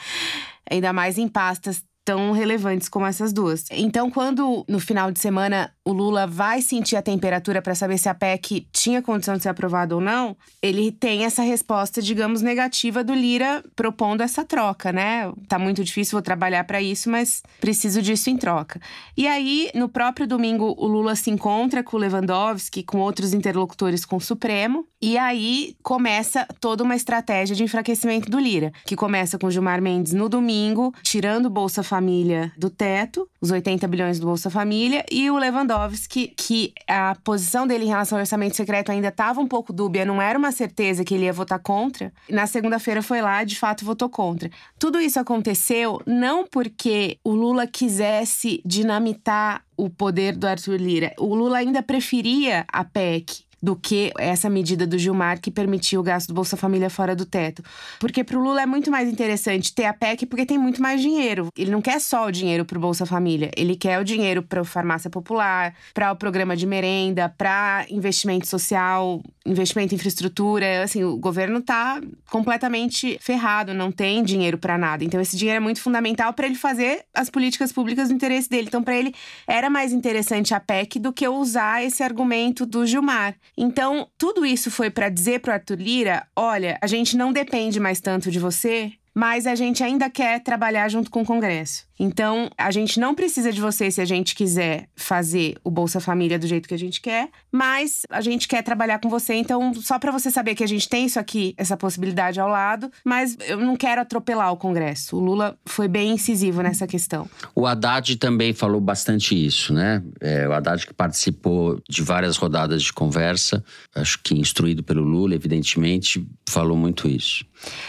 Ainda 0.69 0.93
mais 0.93 1.17
em 1.17 1.27
pastas 1.27 1.83
tão 2.09 2.31
relevantes 2.31 2.89
como 2.89 3.05
essas 3.05 3.31
duas. 3.31 3.65
Então, 3.69 4.09
quando 4.09 4.65
no 4.67 4.79
final 4.79 5.11
de 5.11 5.19
semana 5.19 5.71
o 5.85 5.93
Lula 5.93 6.25
vai 6.25 6.59
sentir 6.59 6.95
a 6.95 7.03
temperatura 7.03 7.61
para 7.61 7.75
saber 7.75 7.99
se 7.99 8.09
a 8.09 8.15
PEC 8.15 8.67
tinha 8.73 8.99
condição 8.99 9.37
de 9.37 9.43
ser 9.43 9.49
aprovada 9.49 9.93
ou 9.93 10.01
não, 10.01 10.35
ele 10.59 10.91
tem 10.91 11.23
essa 11.23 11.43
resposta, 11.43 12.01
digamos, 12.01 12.41
negativa 12.41 13.03
do 13.03 13.13
Lira 13.13 13.63
propondo 13.75 14.21
essa 14.21 14.43
troca, 14.43 14.91
né? 14.91 15.31
Tá 15.47 15.59
muito 15.59 15.83
difícil, 15.83 16.13
vou 16.13 16.21
trabalhar 16.23 16.63
para 16.63 16.81
isso, 16.81 17.11
mas 17.11 17.43
preciso 17.61 18.01
disso 18.01 18.27
em 18.31 18.37
troca. 18.37 18.81
E 19.15 19.27
aí, 19.27 19.69
no 19.75 19.87
próprio 19.87 20.25
domingo, 20.25 20.73
o 20.79 20.87
Lula 20.87 21.15
se 21.15 21.29
encontra 21.29 21.83
com 21.83 21.95
o 21.95 21.99
Lewandowski, 21.99 22.81
com 22.81 22.97
outros 22.97 23.35
interlocutores 23.35 24.03
com 24.03 24.15
o 24.15 24.21
Supremo, 24.21 24.87
e 24.99 25.15
aí 25.15 25.75
começa 25.83 26.47
toda 26.59 26.83
uma 26.83 26.95
estratégia 26.95 27.55
de 27.55 27.63
enfraquecimento 27.63 28.31
do 28.31 28.39
Lira, 28.39 28.71
que 28.83 28.95
começa 28.95 29.37
com 29.37 29.49
Gilmar 29.51 29.79
Mendes 29.79 30.13
no 30.13 30.27
domingo, 30.27 30.91
tirando 31.03 31.51
Bolsa 31.51 31.83
Família 31.83 31.98
Família 31.99 32.53
do 32.57 32.69
teto, 32.69 33.27
os 33.41 33.51
80 33.51 33.85
bilhões 33.85 34.19
do 34.19 34.25
Bolsa 34.25 34.49
Família, 34.49 35.05
e 35.11 35.29
o 35.29 35.37
Lewandowski, 35.37 36.33
que 36.37 36.71
a 36.87 37.13
posição 37.25 37.67
dele 37.67 37.83
em 37.83 37.89
relação 37.89 38.17
ao 38.17 38.21
orçamento 38.21 38.55
secreto 38.55 38.89
ainda 38.89 39.09
estava 39.09 39.41
um 39.41 39.47
pouco 39.47 39.73
dúbia, 39.73 40.05
não 40.05 40.21
era 40.21 40.39
uma 40.39 40.53
certeza 40.53 41.03
que 41.03 41.13
ele 41.13 41.25
ia 41.25 41.33
votar 41.33 41.59
contra. 41.59 42.13
Na 42.29 42.47
segunda-feira 42.47 43.01
foi 43.01 43.21
lá, 43.21 43.43
de 43.43 43.57
fato, 43.57 43.83
votou 43.83 44.07
contra. 44.07 44.49
Tudo 44.79 44.97
isso 45.01 45.19
aconteceu 45.19 46.01
não 46.05 46.47
porque 46.47 47.17
o 47.21 47.33
Lula 47.33 47.67
quisesse 47.67 48.61
dinamitar 48.65 49.61
o 49.75 49.89
poder 49.89 50.37
do 50.37 50.47
Arthur 50.47 50.77
Lira. 50.77 51.13
O 51.19 51.35
Lula 51.35 51.57
ainda 51.57 51.83
preferia 51.83 52.65
a 52.71 52.85
PEC 52.85 53.48
do 53.61 53.75
que 53.75 54.11
essa 54.17 54.49
medida 54.49 54.87
do 54.87 54.97
Gilmar 54.97 55.39
que 55.39 55.51
permitiu 55.51 55.99
o 56.01 56.03
gasto 56.03 56.29
do 56.29 56.33
Bolsa 56.33 56.55
Família 56.55 56.89
fora 56.89 57.15
do 57.15 57.25
teto. 57.25 57.63
Porque 57.99 58.23
para 58.23 58.37
o 58.37 58.43
Lula 58.43 58.61
é 58.61 58.65
muito 58.65 58.89
mais 58.89 59.09
interessante 59.09 59.73
ter 59.73 59.85
a 59.85 59.93
PEC 59.93 60.25
porque 60.25 60.45
tem 60.45 60.57
muito 60.57 60.81
mais 60.81 61.01
dinheiro. 61.01 61.49
Ele 61.57 61.71
não 61.71 61.81
quer 61.81 61.99
só 61.99 62.27
o 62.27 62.31
dinheiro 62.31 62.65
para 62.65 62.77
o 62.77 62.81
Bolsa 62.81 63.05
Família, 63.05 63.51
ele 63.55 63.75
quer 63.75 63.99
o 63.99 64.03
dinheiro 64.03 64.41
para 64.41 64.63
farmácia 64.63 65.09
popular, 65.09 65.73
para 65.93 66.11
o 66.11 66.15
programa 66.15 66.55
de 66.55 66.65
merenda, 66.65 67.29
para 67.29 67.85
investimento 67.89 68.47
social, 68.47 69.21
investimento 69.45 69.93
em 69.93 69.97
infraestrutura. 69.97 70.83
Assim, 70.83 71.03
o 71.03 71.17
governo 71.17 71.59
está 71.59 72.01
completamente 72.29 73.17
ferrado, 73.21 73.73
não 73.73 73.91
tem 73.91 74.23
dinheiro 74.23 74.57
para 74.57 74.77
nada. 74.77 75.03
Então 75.03 75.19
esse 75.19 75.35
dinheiro 75.35 75.57
é 75.57 75.59
muito 75.59 75.81
fundamental 75.81 76.33
para 76.33 76.45
ele 76.45 76.55
fazer 76.55 77.03
as 77.13 77.29
políticas 77.29 77.71
públicas 77.71 78.09
no 78.09 78.15
interesse 78.15 78.49
dele. 78.49 78.67
Então 78.67 78.83
para 78.83 78.95
ele 78.95 79.13
era 79.47 79.69
mais 79.69 79.91
interessante 79.91 80.53
a 80.53 80.59
PEC 80.59 80.99
do 80.99 81.11
que 81.11 81.27
usar 81.27 81.83
esse 81.83 82.03
argumento 82.03 82.65
do 82.65 82.85
Gilmar. 82.85 83.35
Então, 83.57 84.07
tudo 84.17 84.45
isso 84.45 84.69
foi 84.69 84.89
para 84.89 85.09
dizer 85.09 85.39
para 85.39 85.55
Arthur 85.55 85.79
Lira: 85.79 86.27
olha, 86.35 86.77
a 86.81 86.87
gente 86.87 87.17
não 87.17 87.33
depende 87.33 87.79
mais 87.79 87.99
tanto 87.99 88.31
de 88.31 88.39
você, 88.39 88.91
mas 89.13 89.47
a 89.47 89.55
gente 89.55 89.83
ainda 89.83 90.09
quer 90.09 90.39
trabalhar 90.41 90.87
junto 90.89 91.09
com 91.09 91.21
o 91.21 91.25
Congresso. 91.25 91.88
Então, 91.99 92.49
a 92.57 92.71
gente 92.71 92.99
não 92.99 93.13
precisa 93.13 93.51
de 93.51 93.59
você 93.59 93.91
se 93.91 93.99
a 93.99 94.05
gente 94.05 94.33
quiser 94.33 94.87
fazer 94.95 95.57
o 95.63 95.69
Bolsa 95.69 95.99
Família 95.99 96.39
do 96.39 96.47
jeito 96.47 96.67
que 96.67 96.73
a 96.73 96.79
gente 96.79 97.01
quer, 97.01 97.29
mas 97.51 98.03
a 98.09 98.21
gente 98.21 98.47
quer 98.47 98.63
trabalhar 98.63 98.99
com 98.99 99.09
você. 99.09 99.33
Então, 99.33 99.73
só 99.73 99.99
para 99.99 100.11
você 100.11 100.31
saber 100.31 100.55
que 100.55 100.63
a 100.63 100.67
gente 100.67 100.87
tem 100.87 101.05
isso 101.05 101.19
aqui, 101.19 101.53
essa 101.57 101.75
possibilidade 101.75 102.39
ao 102.39 102.47
lado, 102.47 102.89
mas 103.03 103.35
eu 103.47 103.57
não 103.57 103.75
quero 103.75 103.99
atropelar 103.99 104.51
o 104.53 104.57
Congresso. 104.57 105.17
O 105.17 105.19
Lula 105.19 105.57
foi 105.65 105.89
bem 105.89 106.11
incisivo 106.11 106.61
nessa 106.61 106.87
questão. 106.87 107.29
O 107.53 107.67
Haddad 107.67 108.15
também 108.15 108.53
falou 108.53 108.79
bastante 108.79 109.35
isso, 109.35 109.73
né? 109.73 110.01
É, 110.21 110.47
o 110.47 110.53
Haddad 110.53 110.87
que 110.87 110.93
participou 110.93 111.81
de 111.89 112.01
várias 112.01 112.37
rodadas 112.37 112.81
de 112.81 112.93
conversa, 112.93 113.63
acho 113.93 114.19
que 114.23 114.33
instruído 114.39 114.83
pelo 114.83 115.03
Lula, 115.03 115.35
evidentemente, 115.35 116.25
falou 116.47 116.77
muito 116.77 117.07
isso. 117.07 117.45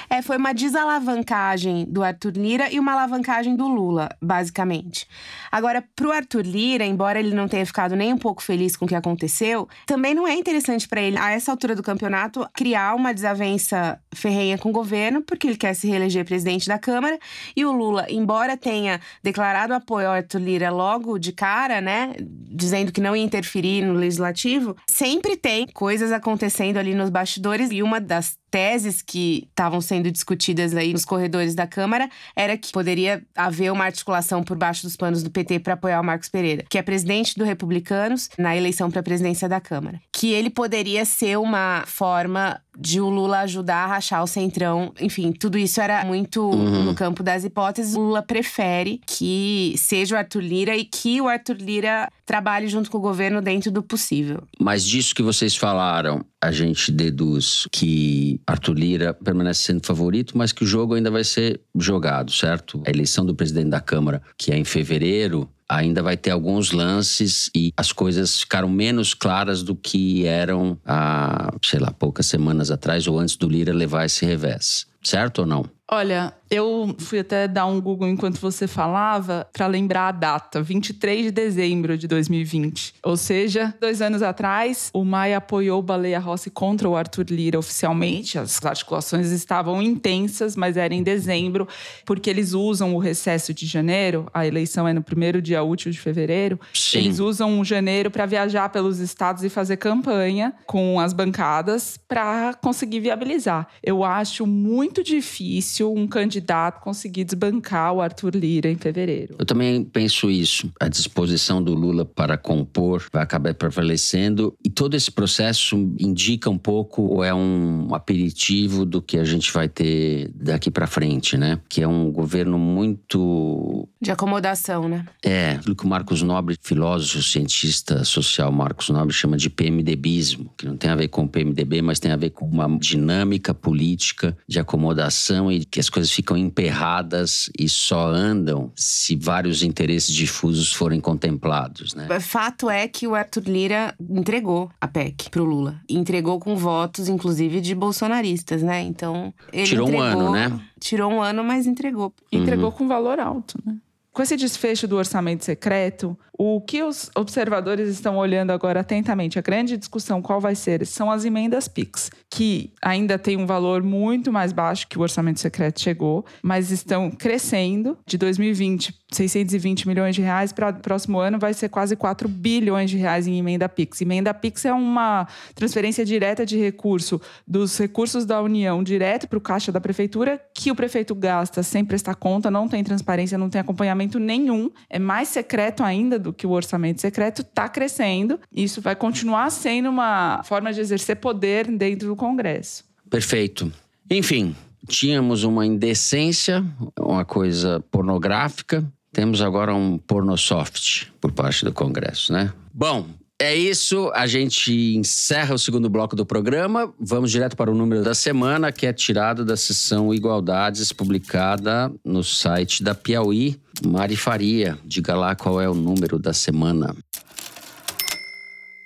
É, 0.08 0.20
foi 0.22 0.36
uma 0.36 0.52
desalavancagem 0.52 1.86
do 1.88 2.02
Arthur 2.02 2.32
Lira 2.32 2.72
e 2.72 2.80
uma 2.80 2.92
alavancagem 2.92 3.54
do 3.54 3.68
Lula. 3.68 3.99
Basicamente. 4.20 5.06
Agora, 5.50 5.84
pro 5.94 6.12
Arthur 6.12 6.44
Lira, 6.44 6.84
embora 6.84 7.18
ele 7.18 7.34
não 7.34 7.48
tenha 7.48 7.66
ficado 7.66 7.94
nem 7.96 8.12
um 8.12 8.18
pouco 8.18 8.42
feliz 8.42 8.76
com 8.76 8.84
o 8.84 8.88
que 8.88 8.94
aconteceu, 8.94 9.68
também 9.86 10.14
não 10.14 10.26
é 10.26 10.34
interessante 10.34 10.88
para 10.88 11.00
ele, 11.00 11.18
a 11.18 11.30
essa 11.30 11.50
altura 11.50 11.74
do 11.74 11.82
campeonato, 11.82 12.48
criar 12.54 12.94
uma 12.94 13.12
desavença 13.12 14.00
ferrenha 14.14 14.58
com 14.58 14.70
o 14.70 14.72
governo, 14.72 15.22
porque 15.22 15.46
ele 15.46 15.56
quer 15.56 15.74
se 15.74 15.88
reeleger 15.88 16.24
presidente 16.24 16.68
da 16.68 16.78
Câmara. 16.78 17.18
E 17.56 17.64
o 17.64 17.72
Lula, 17.72 18.06
embora 18.08 18.56
tenha 18.56 19.00
declarado 19.22 19.74
apoio 19.74 20.08
ao 20.08 20.14
Arthur 20.14 20.40
Lira 20.40 20.70
logo 20.70 21.18
de 21.18 21.32
cara, 21.32 21.80
né, 21.80 22.14
dizendo 22.20 22.92
que 22.92 23.00
não 23.00 23.14
ia 23.14 23.22
interferir 23.22 23.82
no 23.82 23.94
legislativo, 23.94 24.76
sempre 24.88 25.36
tem 25.36 25.66
coisas 25.66 26.12
acontecendo 26.12 26.76
ali 26.76 26.94
nos 26.94 27.10
bastidores. 27.10 27.70
E 27.70 27.82
uma 27.82 28.00
das 28.00 28.39
teses 28.50 29.00
que 29.00 29.48
estavam 29.50 29.80
sendo 29.80 30.10
discutidas 30.10 30.74
aí 30.74 30.92
nos 30.92 31.04
corredores 31.04 31.54
da 31.54 31.66
Câmara 31.66 32.08
era 32.34 32.56
que 32.56 32.72
poderia 32.72 33.22
haver 33.36 33.72
uma 33.72 33.84
articulação 33.84 34.42
por 34.42 34.56
baixo 34.56 34.82
dos 34.82 34.96
panos 34.96 35.22
do 35.22 35.30
PT 35.30 35.60
para 35.60 35.74
apoiar 35.74 36.00
o 36.00 36.04
Marcos 36.04 36.28
Pereira, 36.28 36.64
que 36.68 36.78
é 36.78 36.82
presidente 36.82 37.38
do 37.38 37.44
Republicanos 37.44 38.28
na 38.38 38.56
eleição 38.56 38.90
para 38.90 39.00
a 39.00 39.02
presidência 39.02 39.48
da 39.48 39.60
Câmara. 39.60 40.00
Que 40.12 40.32
ele 40.32 40.50
poderia 40.50 41.04
ser 41.04 41.38
uma 41.38 41.84
forma 41.86 42.60
de 42.78 43.00
o 43.00 43.08
Lula 43.08 43.40
ajudar 43.40 43.84
a 43.84 43.86
rachar 43.86 44.22
o 44.22 44.26
centrão. 44.26 44.92
Enfim, 45.00 45.32
tudo 45.32 45.58
isso 45.58 45.80
era 45.80 46.04
muito 46.04 46.42
uhum. 46.42 46.84
no 46.84 46.94
campo 46.94 47.22
das 47.22 47.44
hipóteses. 47.44 47.94
O 47.94 48.00
Lula 48.00 48.22
prefere 48.22 49.00
que 49.06 49.74
seja 49.76 50.14
o 50.14 50.18
Arthur 50.18 50.40
Lira 50.42 50.76
e 50.76 50.84
que 50.84 51.20
o 51.20 51.28
Arthur 51.28 51.56
Lira 51.56 52.08
trabalhe 52.30 52.68
junto 52.68 52.92
com 52.92 52.98
o 52.98 53.00
governo 53.00 53.42
dentro 53.42 53.72
do 53.72 53.82
possível. 53.82 54.44
Mas 54.56 54.84
disso 54.84 55.16
que 55.16 55.20
vocês 55.20 55.56
falaram, 55.56 56.24
a 56.40 56.52
gente 56.52 56.92
deduz 56.92 57.66
que 57.72 58.40
Arthur 58.46 58.78
Lira 58.78 59.12
permanece 59.12 59.64
sendo 59.64 59.84
favorito, 59.84 60.38
mas 60.38 60.52
que 60.52 60.62
o 60.62 60.66
jogo 60.66 60.94
ainda 60.94 61.10
vai 61.10 61.24
ser 61.24 61.60
jogado, 61.74 62.30
certo? 62.30 62.80
A 62.86 62.90
eleição 62.90 63.26
do 63.26 63.34
presidente 63.34 63.70
da 63.70 63.80
Câmara, 63.80 64.22
que 64.38 64.52
é 64.52 64.56
em 64.56 64.62
fevereiro, 64.62 65.50
ainda 65.68 66.04
vai 66.04 66.16
ter 66.16 66.30
alguns 66.30 66.70
lances 66.70 67.50
e 67.52 67.72
as 67.76 67.90
coisas 67.90 68.38
ficaram 68.38 68.68
menos 68.68 69.12
claras 69.12 69.64
do 69.64 69.74
que 69.74 70.24
eram 70.24 70.78
há, 70.86 71.52
sei 71.64 71.80
lá, 71.80 71.90
poucas 71.90 72.26
semanas 72.26 72.70
atrás 72.70 73.08
ou 73.08 73.18
antes 73.18 73.34
do 73.34 73.48
Lira 73.48 73.72
levar 73.72 74.04
esse 74.04 74.24
revés. 74.24 74.86
Certo 75.02 75.40
ou 75.40 75.46
não? 75.46 75.64
Olha, 75.90 76.32
eu 76.50 76.94
fui 76.98 77.20
até 77.20 77.46
dar 77.46 77.66
um 77.66 77.80
Google 77.80 78.08
enquanto 78.08 78.38
você 78.38 78.66
falava 78.66 79.46
para 79.52 79.66
lembrar 79.66 80.08
a 80.08 80.12
data, 80.12 80.62
23 80.62 81.26
de 81.26 81.30
dezembro 81.30 81.96
de 81.96 82.06
2020. 82.06 82.94
Ou 83.02 83.16
seja, 83.16 83.74
dois 83.80 84.02
anos 84.02 84.22
atrás, 84.22 84.90
o 84.92 85.04
Maia 85.04 85.38
apoiou 85.38 85.78
o 85.78 85.82
Baleia 85.82 86.18
Rossi 86.18 86.50
contra 86.50 86.88
o 86.88 86.96
Arthur 86.96 87.26
Lira 87.30 87.58
oficialmente. 87.58 88.38
As 88.38 88.64
articulações 88.64 89.30
estavam 89.30 89.80
intensas, 89.80 90.56
mas 90.56 90.76
era 90.76 90.94
em 90.94 91.02
dezembro, 91.02 91.68
porque 92.04 92.28
eles 92.28 92.52
usam 92.52 92.94
o 92.94 92.98
recesso 92.98 93.54
de 93.54 93.66
janeiro, 93.66 94.26
a 94.34 94.46
eleição 94.46 94.86
é 94.86 94.92
no 94.92 95.02
primeiro 95.02 95.40
dia 95.40 95.62
útil 95.62 95.90
de 95.90 95.98
fevereiro. 95.98 96.58
Sim. 96.74 96.98
Eles 96.98 97.20
usam 97.20 97.64
janeiro 97.64 98.10
para 98.10 98.26
viajar 98.26 98.68
pelos 98.70 98.98
estados 98.98 99.44
e 99.44 99.48
fazer 99.48 99.76
campanha 99.76 100.52
com 100.66 100.98
as 100.98 101.12
bancadas 101.12 101.98
para 102.08 102.54
conseguir 102.54 103.00
viabilizar. 103.00 103.68
Eu 103.82 104.02
acho 104.02 104.46
muito 104.46 105.02
difícil 105.02 105.20
difícil 105.60 105.92
um 105.92 106.06
candidato 106.06 106.39
conseguir 106.80 107.24
desbancar 107.24 107.92
o 107.92 108.00
Arthur 108.00 108.34
Lira 108.34 108.70
em 108.70 108.76
fevereiro. 108.76 109.34
Eu 109.38 109.46
também 109.46 109.84
penso 109.84 110.30
isso. 110.30 110.70
A 110.80 110.88
disposição 110.88 111.62
do 111.62 111.74
Lula 111.74 112.04
para 112.04 112.36
compor 112.36 113.04
vai 113.12 113.22
acabar 113.22 113.54
prevalecendo 113.54 114.54
e 114.64 114.70
todo 114.70 114.94
esse 114.94 115.10
processo 115.10 115.76
indica 115.98 116.48
um 116.50 116.58
pouco 116.58 117.02
ou 117.02 117.24
é 117.24 117.34
um 117.34 117.94
aperitivo 117.94 118.84
do 118.84 119.00
que 119.02 119.18
a 119.18 119.24
gente 119.24 119.52
vai 119.52 119.68
ter 119.68 120.30
daqui 120.34 120.70
para 120.70 120.86
frente, 120.86 121.36
né? 121.36 121.60
Que 121.68 121.82
é 121.82 121.88
um 121.88 122.10
governo 122.10 122.58
muito 122.58 123.88
de 124.00 124.10
acomodação, 124.10 124.88
né? 124.88 125.04
É, 125.24 125.52
aquilo 125.52 125.76
que 125.76 125.84
o 125.84 125.88
Marcos 125.88 126.22
Nobre, 126.22 126.56
filósofo, 126.62 127.22
cientista 127.22 128.04
social 128.04 128.50
Marcos 128.50 128.88
Nobre 128.90 129.14
chama 129.14 129.36
de 129.36 129.50
PMDBismo, 129.50 130.52
que 130.56 130.66
não 130.66 130.76
tem 130.76 130.90
a 130.90 130.96
ver 130.96 131.08
com 131.08 131.24
o 131.24 131.28
PMDB, 131.28 131.82
mas 131.82 132.00
tem 132.00 132.12
a 132.12 132.16
ver 132.16 132.30
com 132.30 132.46
uma 132.46 132.68
dinâmica 132.78 133.52
política 133.52 134.36
de 134.48 134.58
acomodação 134.58 135.50
e 135.50 135.64
que 135.64 135.80
as 135.80 135.88
coisas 135.88 136.10
ficam 136.10 136.29
emperradas 136.36 137.50
e 137.58 137.68
só 137.68 138.06
andam 138.08 138.70
se 138.76 139.16
vários 139.16 139.62
interesses 139.62 140.14
difusos 140.14 140.72
forem 140.72 141.00
contemplados, 141.00 141.94
né? 141.94 142.08
Fato 142.20 142.68
é 142.70 142.86
que 142.88 143.06
o 143.06 143.14
Arthur 143.14 143.44
Lira 143.46 143.94
entregou 144.08 144.70
a 144.80 144.86
PEC 144.88 145.30
pro 145.30 145.44
Lula. 145.44 145.80
Entregou 145.88 146.38
com 146.38 146.56
votos, 146.56 147.08
inclusive, 147.08 147.60
de 147.60 147.74
bolsonaristas, 147.74 148.62
né? 148.62 148.82
Então, 148.82 149.32
ele 149.52 149.66
Tirou 149.66 149.88
entregou, 149.88 150.06
um 150.06 150.22
ano, 150.22 150.32
né? 150.32 150.60
Tirou 150.78 151.12
um 151.12 151.22
ano, 151.22 151.42
mas 151.44 151.66
entregou. 151.66 152.12
Entregou 152.30 152.66
Uhum. 152.66 152.72
com 152.72 152.88
valor 152.88 153.18
alto, 153.18 153.58
né? 153.64 153.76
Com 154.12 154.22
esse 154.22 154.36
desfecho 154.36 154.88
do 154.88 154.96
orçamento 154.96 155.44
secreto, 155.44 156.18
o 156.42 156.58
que 156.58 156.82
os 156.82 157.10
observadores 157.14 157.90
estão 157.90 158.16
olhando 158.16 158.50
agora 158.50 158.80
atentamente, 158.80 159.38
a 159.38 159.42
grande 159.42 159.76
discussão 159.76 160.22
qual 160.22 160.40
vai 160.40 160.54
ser, 160.54 160.86
são 160.86 161.10
as 161.10 161.26
emendas 161.26 161.68
PIX, 161.68 162.10
que 162.30 162.72
ainda 162.80 163.18
tem 163.18 163.36
um 163.36 163.44
valor 163.44 163.82
muito 163.82 164.32
mais 164.32 164.50
baixo 164.50 164.88
que 164.88 164.98
o 164.98 165.02
orçamento 165.02 165.38
secreto 165.38 165.82
chegou, 165.82 166.24
mas 166.42 166.70
estão 166.70 167.10
crescendo. 167.10 167.98
De 168.06 168.16
2020, 168.16 168.94
620 169.12 169.86
milhões 169.86 170.14
de 170.14 170.22
reais, 170.22 170.50
para 170.50 170.70
o 170.70 170.74
próximo 170.80 171.18
ano 171.18 171.38
vai 171.38 171.52
ser 171.52 171.68
quase 171.68 171.94
4 171.94 172.26
bilhões 172.26 172.88
de 172.90 172.96
reais 172.96 173.26
em 173.26 173.38
emenda 173.38 173.68
PIX. 173.68 174.00
Emenda 174.00 174.32
PIX 174.32 174.64
é 174.64 174.72
uma 174.72 175.28
transferência 175.54 176.06
direta 176.06 176.46
de 176.46 176.58
recurso 176.58 177.20
dos 177.46 177.76
recursos 177.76 178.24
da 178.24 178.40
União 178.40 178.82
direto 178.82 179.28
para 179.28 179.36
o 179.36 179.42
caixa 179.42 179.70
da 179.70 179.80
prefeitura, 179.80 180.40
que 180.54 180.70
o 180.70 180.74
prefeito 180.74 181.14
gasta 181.14 181.62
sem 181.62 181.84
prestar 181.84 182.14
conta, 182.14 182.50
não 182.50 182.66
tem 182.66 182.82
transparência, 182.82 183.36
não 183.36 183.50
tem 183.50 183.60
acompanhamento 183.60 184.18
nenhum, 184.18 184.70
é 184.88 184.98
mais 184.98 185.28
secreto 185.28 185.82
ainda 185.82 186.18
do 186.18 186.29
que 186.32 186.46
o 186.46 186.50
orçamento 186.50 187.00
secreto, 187.00 187.42
está 187.42 187.68
crescendo. 187.68 188.38
Isso 188.52 188.80
vai 188.80 188.94
continuar 188.94 189.50
sendo 189.50 189.88
uma 189.88 190.42
forma 190.44 190.72
de 190.72 190.80
exercer 190.80 191.16
poder 191.16 191.66
dentro 191.66 192.08
do 192.08 192.16
Congresso. 192.16 192.84
Perfeito. 193.08 193.72
Enfim, 194.10 194.54
tínhamos 194.88 195.44
uma 195.44 195.66
indecência, 195.66 196.64
uma 196.98 197.24
coisa 197.24 197.84
pornográfica. 197.90 198.84
Temos 199.12 199.42
agora 199.42 199.74
um 199.74 199.98
pornosoft 199.98 201.12
por 201.20 201.32
parte 201.32 201.64
do 201.64 201.72
Congresso, 201.72 202.32
né? 202.32 202.52
Bom, 202.72 203.06
é 203.40 203.56
isso. 203.56 204.12
A 204.14 204.26
gente 204.26 204.94
encerra 204.94 205.54
o 205.54 205.58
segundo 205.58 205.88
bloco 205.88 206.14
do 206.14 206.26
programa. 206.26 206.92
Vamos 207.00 207.30
direto 207.30 207.56
para 207.56 207.70
o 207.70 207.74
número 207.74 208.04
da 208.04 208.14
semana, 208.14 208.70
que 208.70 208.86
é 208.86 208.92
tirado 208.92 209.46
da 209.46 209.56
sessão 209.56 210.12
Igualdades, 210.12 210.92
publicada 210.92 211.90
no 212.04 212.22
site 212.22 212.82
da 212.82 212.94
Piauí. 212.94 213.58
Mari 213.86 214.14
Faria, 214.14 214.78
diga 214.84 215.16
lá 215.16 215.34
qual 215.34 215.58
é 215.58 215.66
o 215.68 215.74
número 215.74 216.18
da 216.18 216.34
semana. 216.34 216.94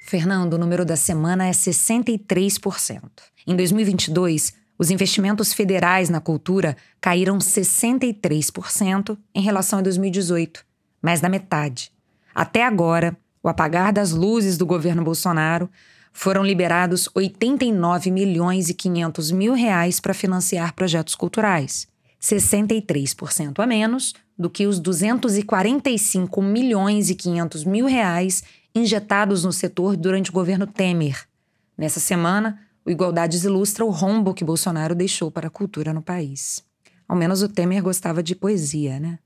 Fernando, 0.07 0.55
o 0.55 0.59
número 0.59 0.85
da 0.85 0.95
semana 0.95 1.49
é 1.49 1.51
63%. 1.51 3.01
Em 3.45 3.57
2022, 3.57 4.55
os 4.79 4.91
investimentos 4.91 5.53
federais 5.53 6.09
na 6.09 6.21
cultura 6.21 6.77
caíram 7.01 7.39
63% 7.39 9.19
em 9.35 9.43
relação 9.43 9.81
a 9.81 9.83
2018, 9.83 10.65
mais 11.03 11.21
da 11.21 11.29
metade. 11.29 11.91
Até 12.33 12.65
agora, 12.65 13.17
o 13.45 13.49
apagar 13.49 13.93
das 13.93 14.11
luzes 14.13 14.57
do 14.57 14.65
governo 14.65 15.05
Bolsonaro, 15.05 15.69
foram 16.15 16.43
liberados 16.43 17.11
89 17.15 18.11
milhões 18.11 18.71
e 18.71 18.75
500 18.75 19.31
mil 19.31 19.53
reais 19.53 20.01
para 20.01 20.15
financiar 20.15 20.73
projetos 20.73 21.15
culturais, 21.15 21.87
63% 22.23 23.63
a 23.63 23.67
menos 23.67 24.15
do 24.39 24.49
que 24.49 24.67
os 24.67 24.81
245 24.81 26.41
milhões 26.41 27.11
e 27.11 27.15
500 27.15 27.65
mil 27.65 27.85
reais 27.85 28.43
injetados 28.75 29.45
no 29.45 29.53
setor 29.53 29.95
durante 29.95 30.31
o 30.31 30.33
governo 30.33 30.67
Temer. 30.67 31.29
Nessa 31.77 32.01
semana, 32.01 32.59
o 32.83 32.91
Igualdades 32.91 33.45
ilustra 33.45 33.85
o 33.85 33.91
rombo 33.91 34.33
que 34.33 34.45
Bolsonaro 34.45 34.95
deixou 34.95 35.31
para 35.31 35.49
a 35.49 35.51
cultura 35.51 35.93
no 35.93 36.01
país. 36.01 36.65
Ao 37.07 37.17
menos 37.17 37.43
o 37.43 37.49
Temer 37.49 37.83
gostava 37.83 38.23
de 38.23 38.35
poesia, 38.35 38.99
né? 38.99 39.19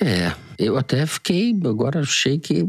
É, 0.00 0.34
eu 0.58 0.76
até 0.76 1.04
fiquei, 1.06 1.58
agora 1.64 2.00
achei 2.00 2.38
que 2.38 2.64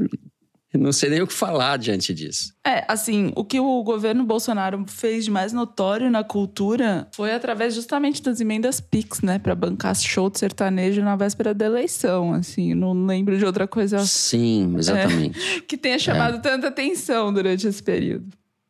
não 0.73 0.91
sei 0.91 1.09
nem 1.09 1.21
o 1.21 1.25
que 1.27 1.33
falar 1.33 1.77
diante 1.77 2.13
disso. 2.13 2.53
É, 2.65 2.85
assim, 2.87 3.31
o 3.35 3.43
que 3.43 3.59
o 3.59 3.83
governo 3.83 4.23
Bolsonaro 4.23 4.85
fez 4.87 5.25
de 5.25 5.31
mais 5.31 5.51
notório 5.51 6.11
na 6.11 6.23
cultura 6.23 7.07
foi 7.15 7.31
através 7.31 7.73
justamente 7.73 8.21
das 8.21 8.39
emendas 8.39 8.79
PIX, 8.79 9.21
né? 9.21 9.39
Pra 9.39 9.55
bancar 9.55 9.95
show 9.95 10.29
de 10.29 10.37
sertanejo 10.37 11.01
na 11.01 11.15
véspera 11.15 11.55
da 11.55 11.65
eleição, 11.65 12.33
assim. 12.33 12.75
Não 12.75 12.93
lembro 13.05 13.35
de 13.35 13.45
outra 13.45 13.67
coisa 13.67 13.97
Sim, 13.99 14.75
exatamente. 14.77 15.57
é, 15.57 15.61
que 15.67 15.75
tenha 15.75 15.97
chamado 15.97 16.39
tanta 16.39 16.67
atenção 16.67 17.33
durante 17.33 17.67
esse 17.67 17.81
período. 17.81 18.27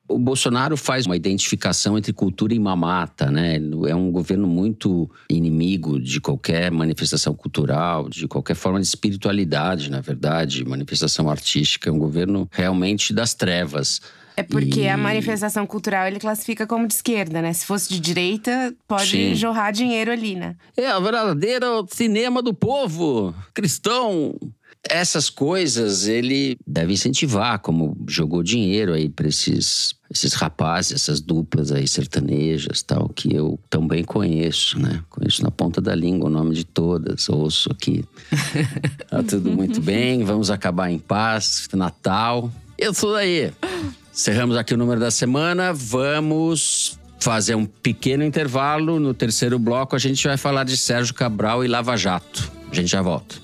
O 0.10 0.18
Bolsonaro 0.18 0.76
faz 0.76 1.05
uma 1.05 1.16
identificação 1.16 1.95
entre 1.97 2.12
cultura 2.12 2.53
e 2.53 2.60
mamata, 2.60 3.30
né? 3.30 3.57
É 3.88 3.95
um 3.95 4.12
governo 4.12 4.47
muito 4.47 5.10
inimigo 5.30 5.99
de 5.99 6.20
qualquer 6.20 6.72
manifestação 6.72 7.34
cultural, 7.34 8.10
de 8.10 8.28
qualquer 8.28 8.55
forma 8.55 8.80
de 8.82 8.88
espiritualidade, 8.88 9.89
na 9.91 10.01
verdade, 10.01 10.66
manifestação 10.66 11.30
artística. 11.30 11.89
É 11.89 11.93
um 11.93 11.99
governo 11.99 12.49
realmente 12.51 13.14
das 13.14 13.36
trevas. 13.36 14.01
É 14.36 14.41
porque 14.43 14.82
E- 14.82 14.88
a 14.88 14.95
manifestação 14.97 15.68
cultural 15.68 16.07
ele 16.07 16.18
classifica 16.20 16.66
como 16.66 16.88
de 16.88 16.93
esquerda, 16.93 17.41
né? 17.41 17.51
Se 17.53 17.66
fosse 17.66 17.89
de 17.89 17.99
direita, 17.99 18.74
pode 18.88 19.10
Sim. 19.12 19.36
jorrar 19.36 19.72
dinheiro 19.72 20.12
ali, 20.12 20.34
né? 20.36 20.55
É 20.78 20.88
a 20.88 20.99
verdadeira 20.99 21.68
cinema 21.89 22.41
do 22.41 22.53
povo 22.53 23.36
cristão. 23.53 24.34
Essas 24.88 25.30
coisas 25.30 26.07
ele 26.07 26.57
deve 26.65 26.93
incentivar, 26.93 27.59
como 27.59 27.97
jogou 28.07 28.41
dinheiro 28.41 28.93
aí 28.93 29.09
para 29.09 29.27
esses, 29.27 29.93
esses 30.09 30.34
rapazes, 30.34 30.93
essas 30.93 31.19
duplas 31.19 31.71
aí 31.71 31.88
sertanejas, 31.88 32.82
tal, 32.82 33.09
que 33.09 33.34
eu 33.36 33.59
também 33.69 34.03
conheço, 34.03 34.80
né? 34.80 35.03
Conheço 35.09 35.43
na 35.43 35.51
ponta 35.51 35.82
da 35.82 35.93
língua 35.93 36.27
o 36.27 36.32
nome 36.32 36.55
de 36.55 36.63
todas, 36.63 37.27
ouço 37.27 37.69
aqui. 37.71 38.05
tá 39.09 39.21
tudo 39.21 39.51
muito 39.51 39.82
bem, 39.82 40.23
vamos 40.23 40.49
acabar 40.49 40.89
em 40.89 40.97
paz, 40.97 41.67
Natal. 41.73 42.49
Eu 42.77 42.93
sou 42.93 43.13
daí. 43.13 43.51
Encerramos 44.13 44.55
aqui 44.55 44.73
o 44.73 44.77
número 44.77 44.99
da 44.99 45.11
semana, 45.11 45.73
vamos 45.73 46.97
fazer 47.19 47.55
um 47.55 47.65
pequeno 47.65 48.23
intervalo. 48.23 48.99
No 48.99 49.13
terceiro 49.13 49.59
bloco, 49.59 49.95
a 49.95 49.99
gente 49.99 50.25
vai 50.25 50.38
falar 50.38 50.63
de 50.63 50.77
Sérgio 50.77 51.13
Cabral 51.13 51.63
e 51.63 51.67
Lava 51.67 51.95
Jato. 51.97 52.49
A 52.71 52.75
gente 52.75 52.88
já 52.88 53.01
volta. 53.01 53.36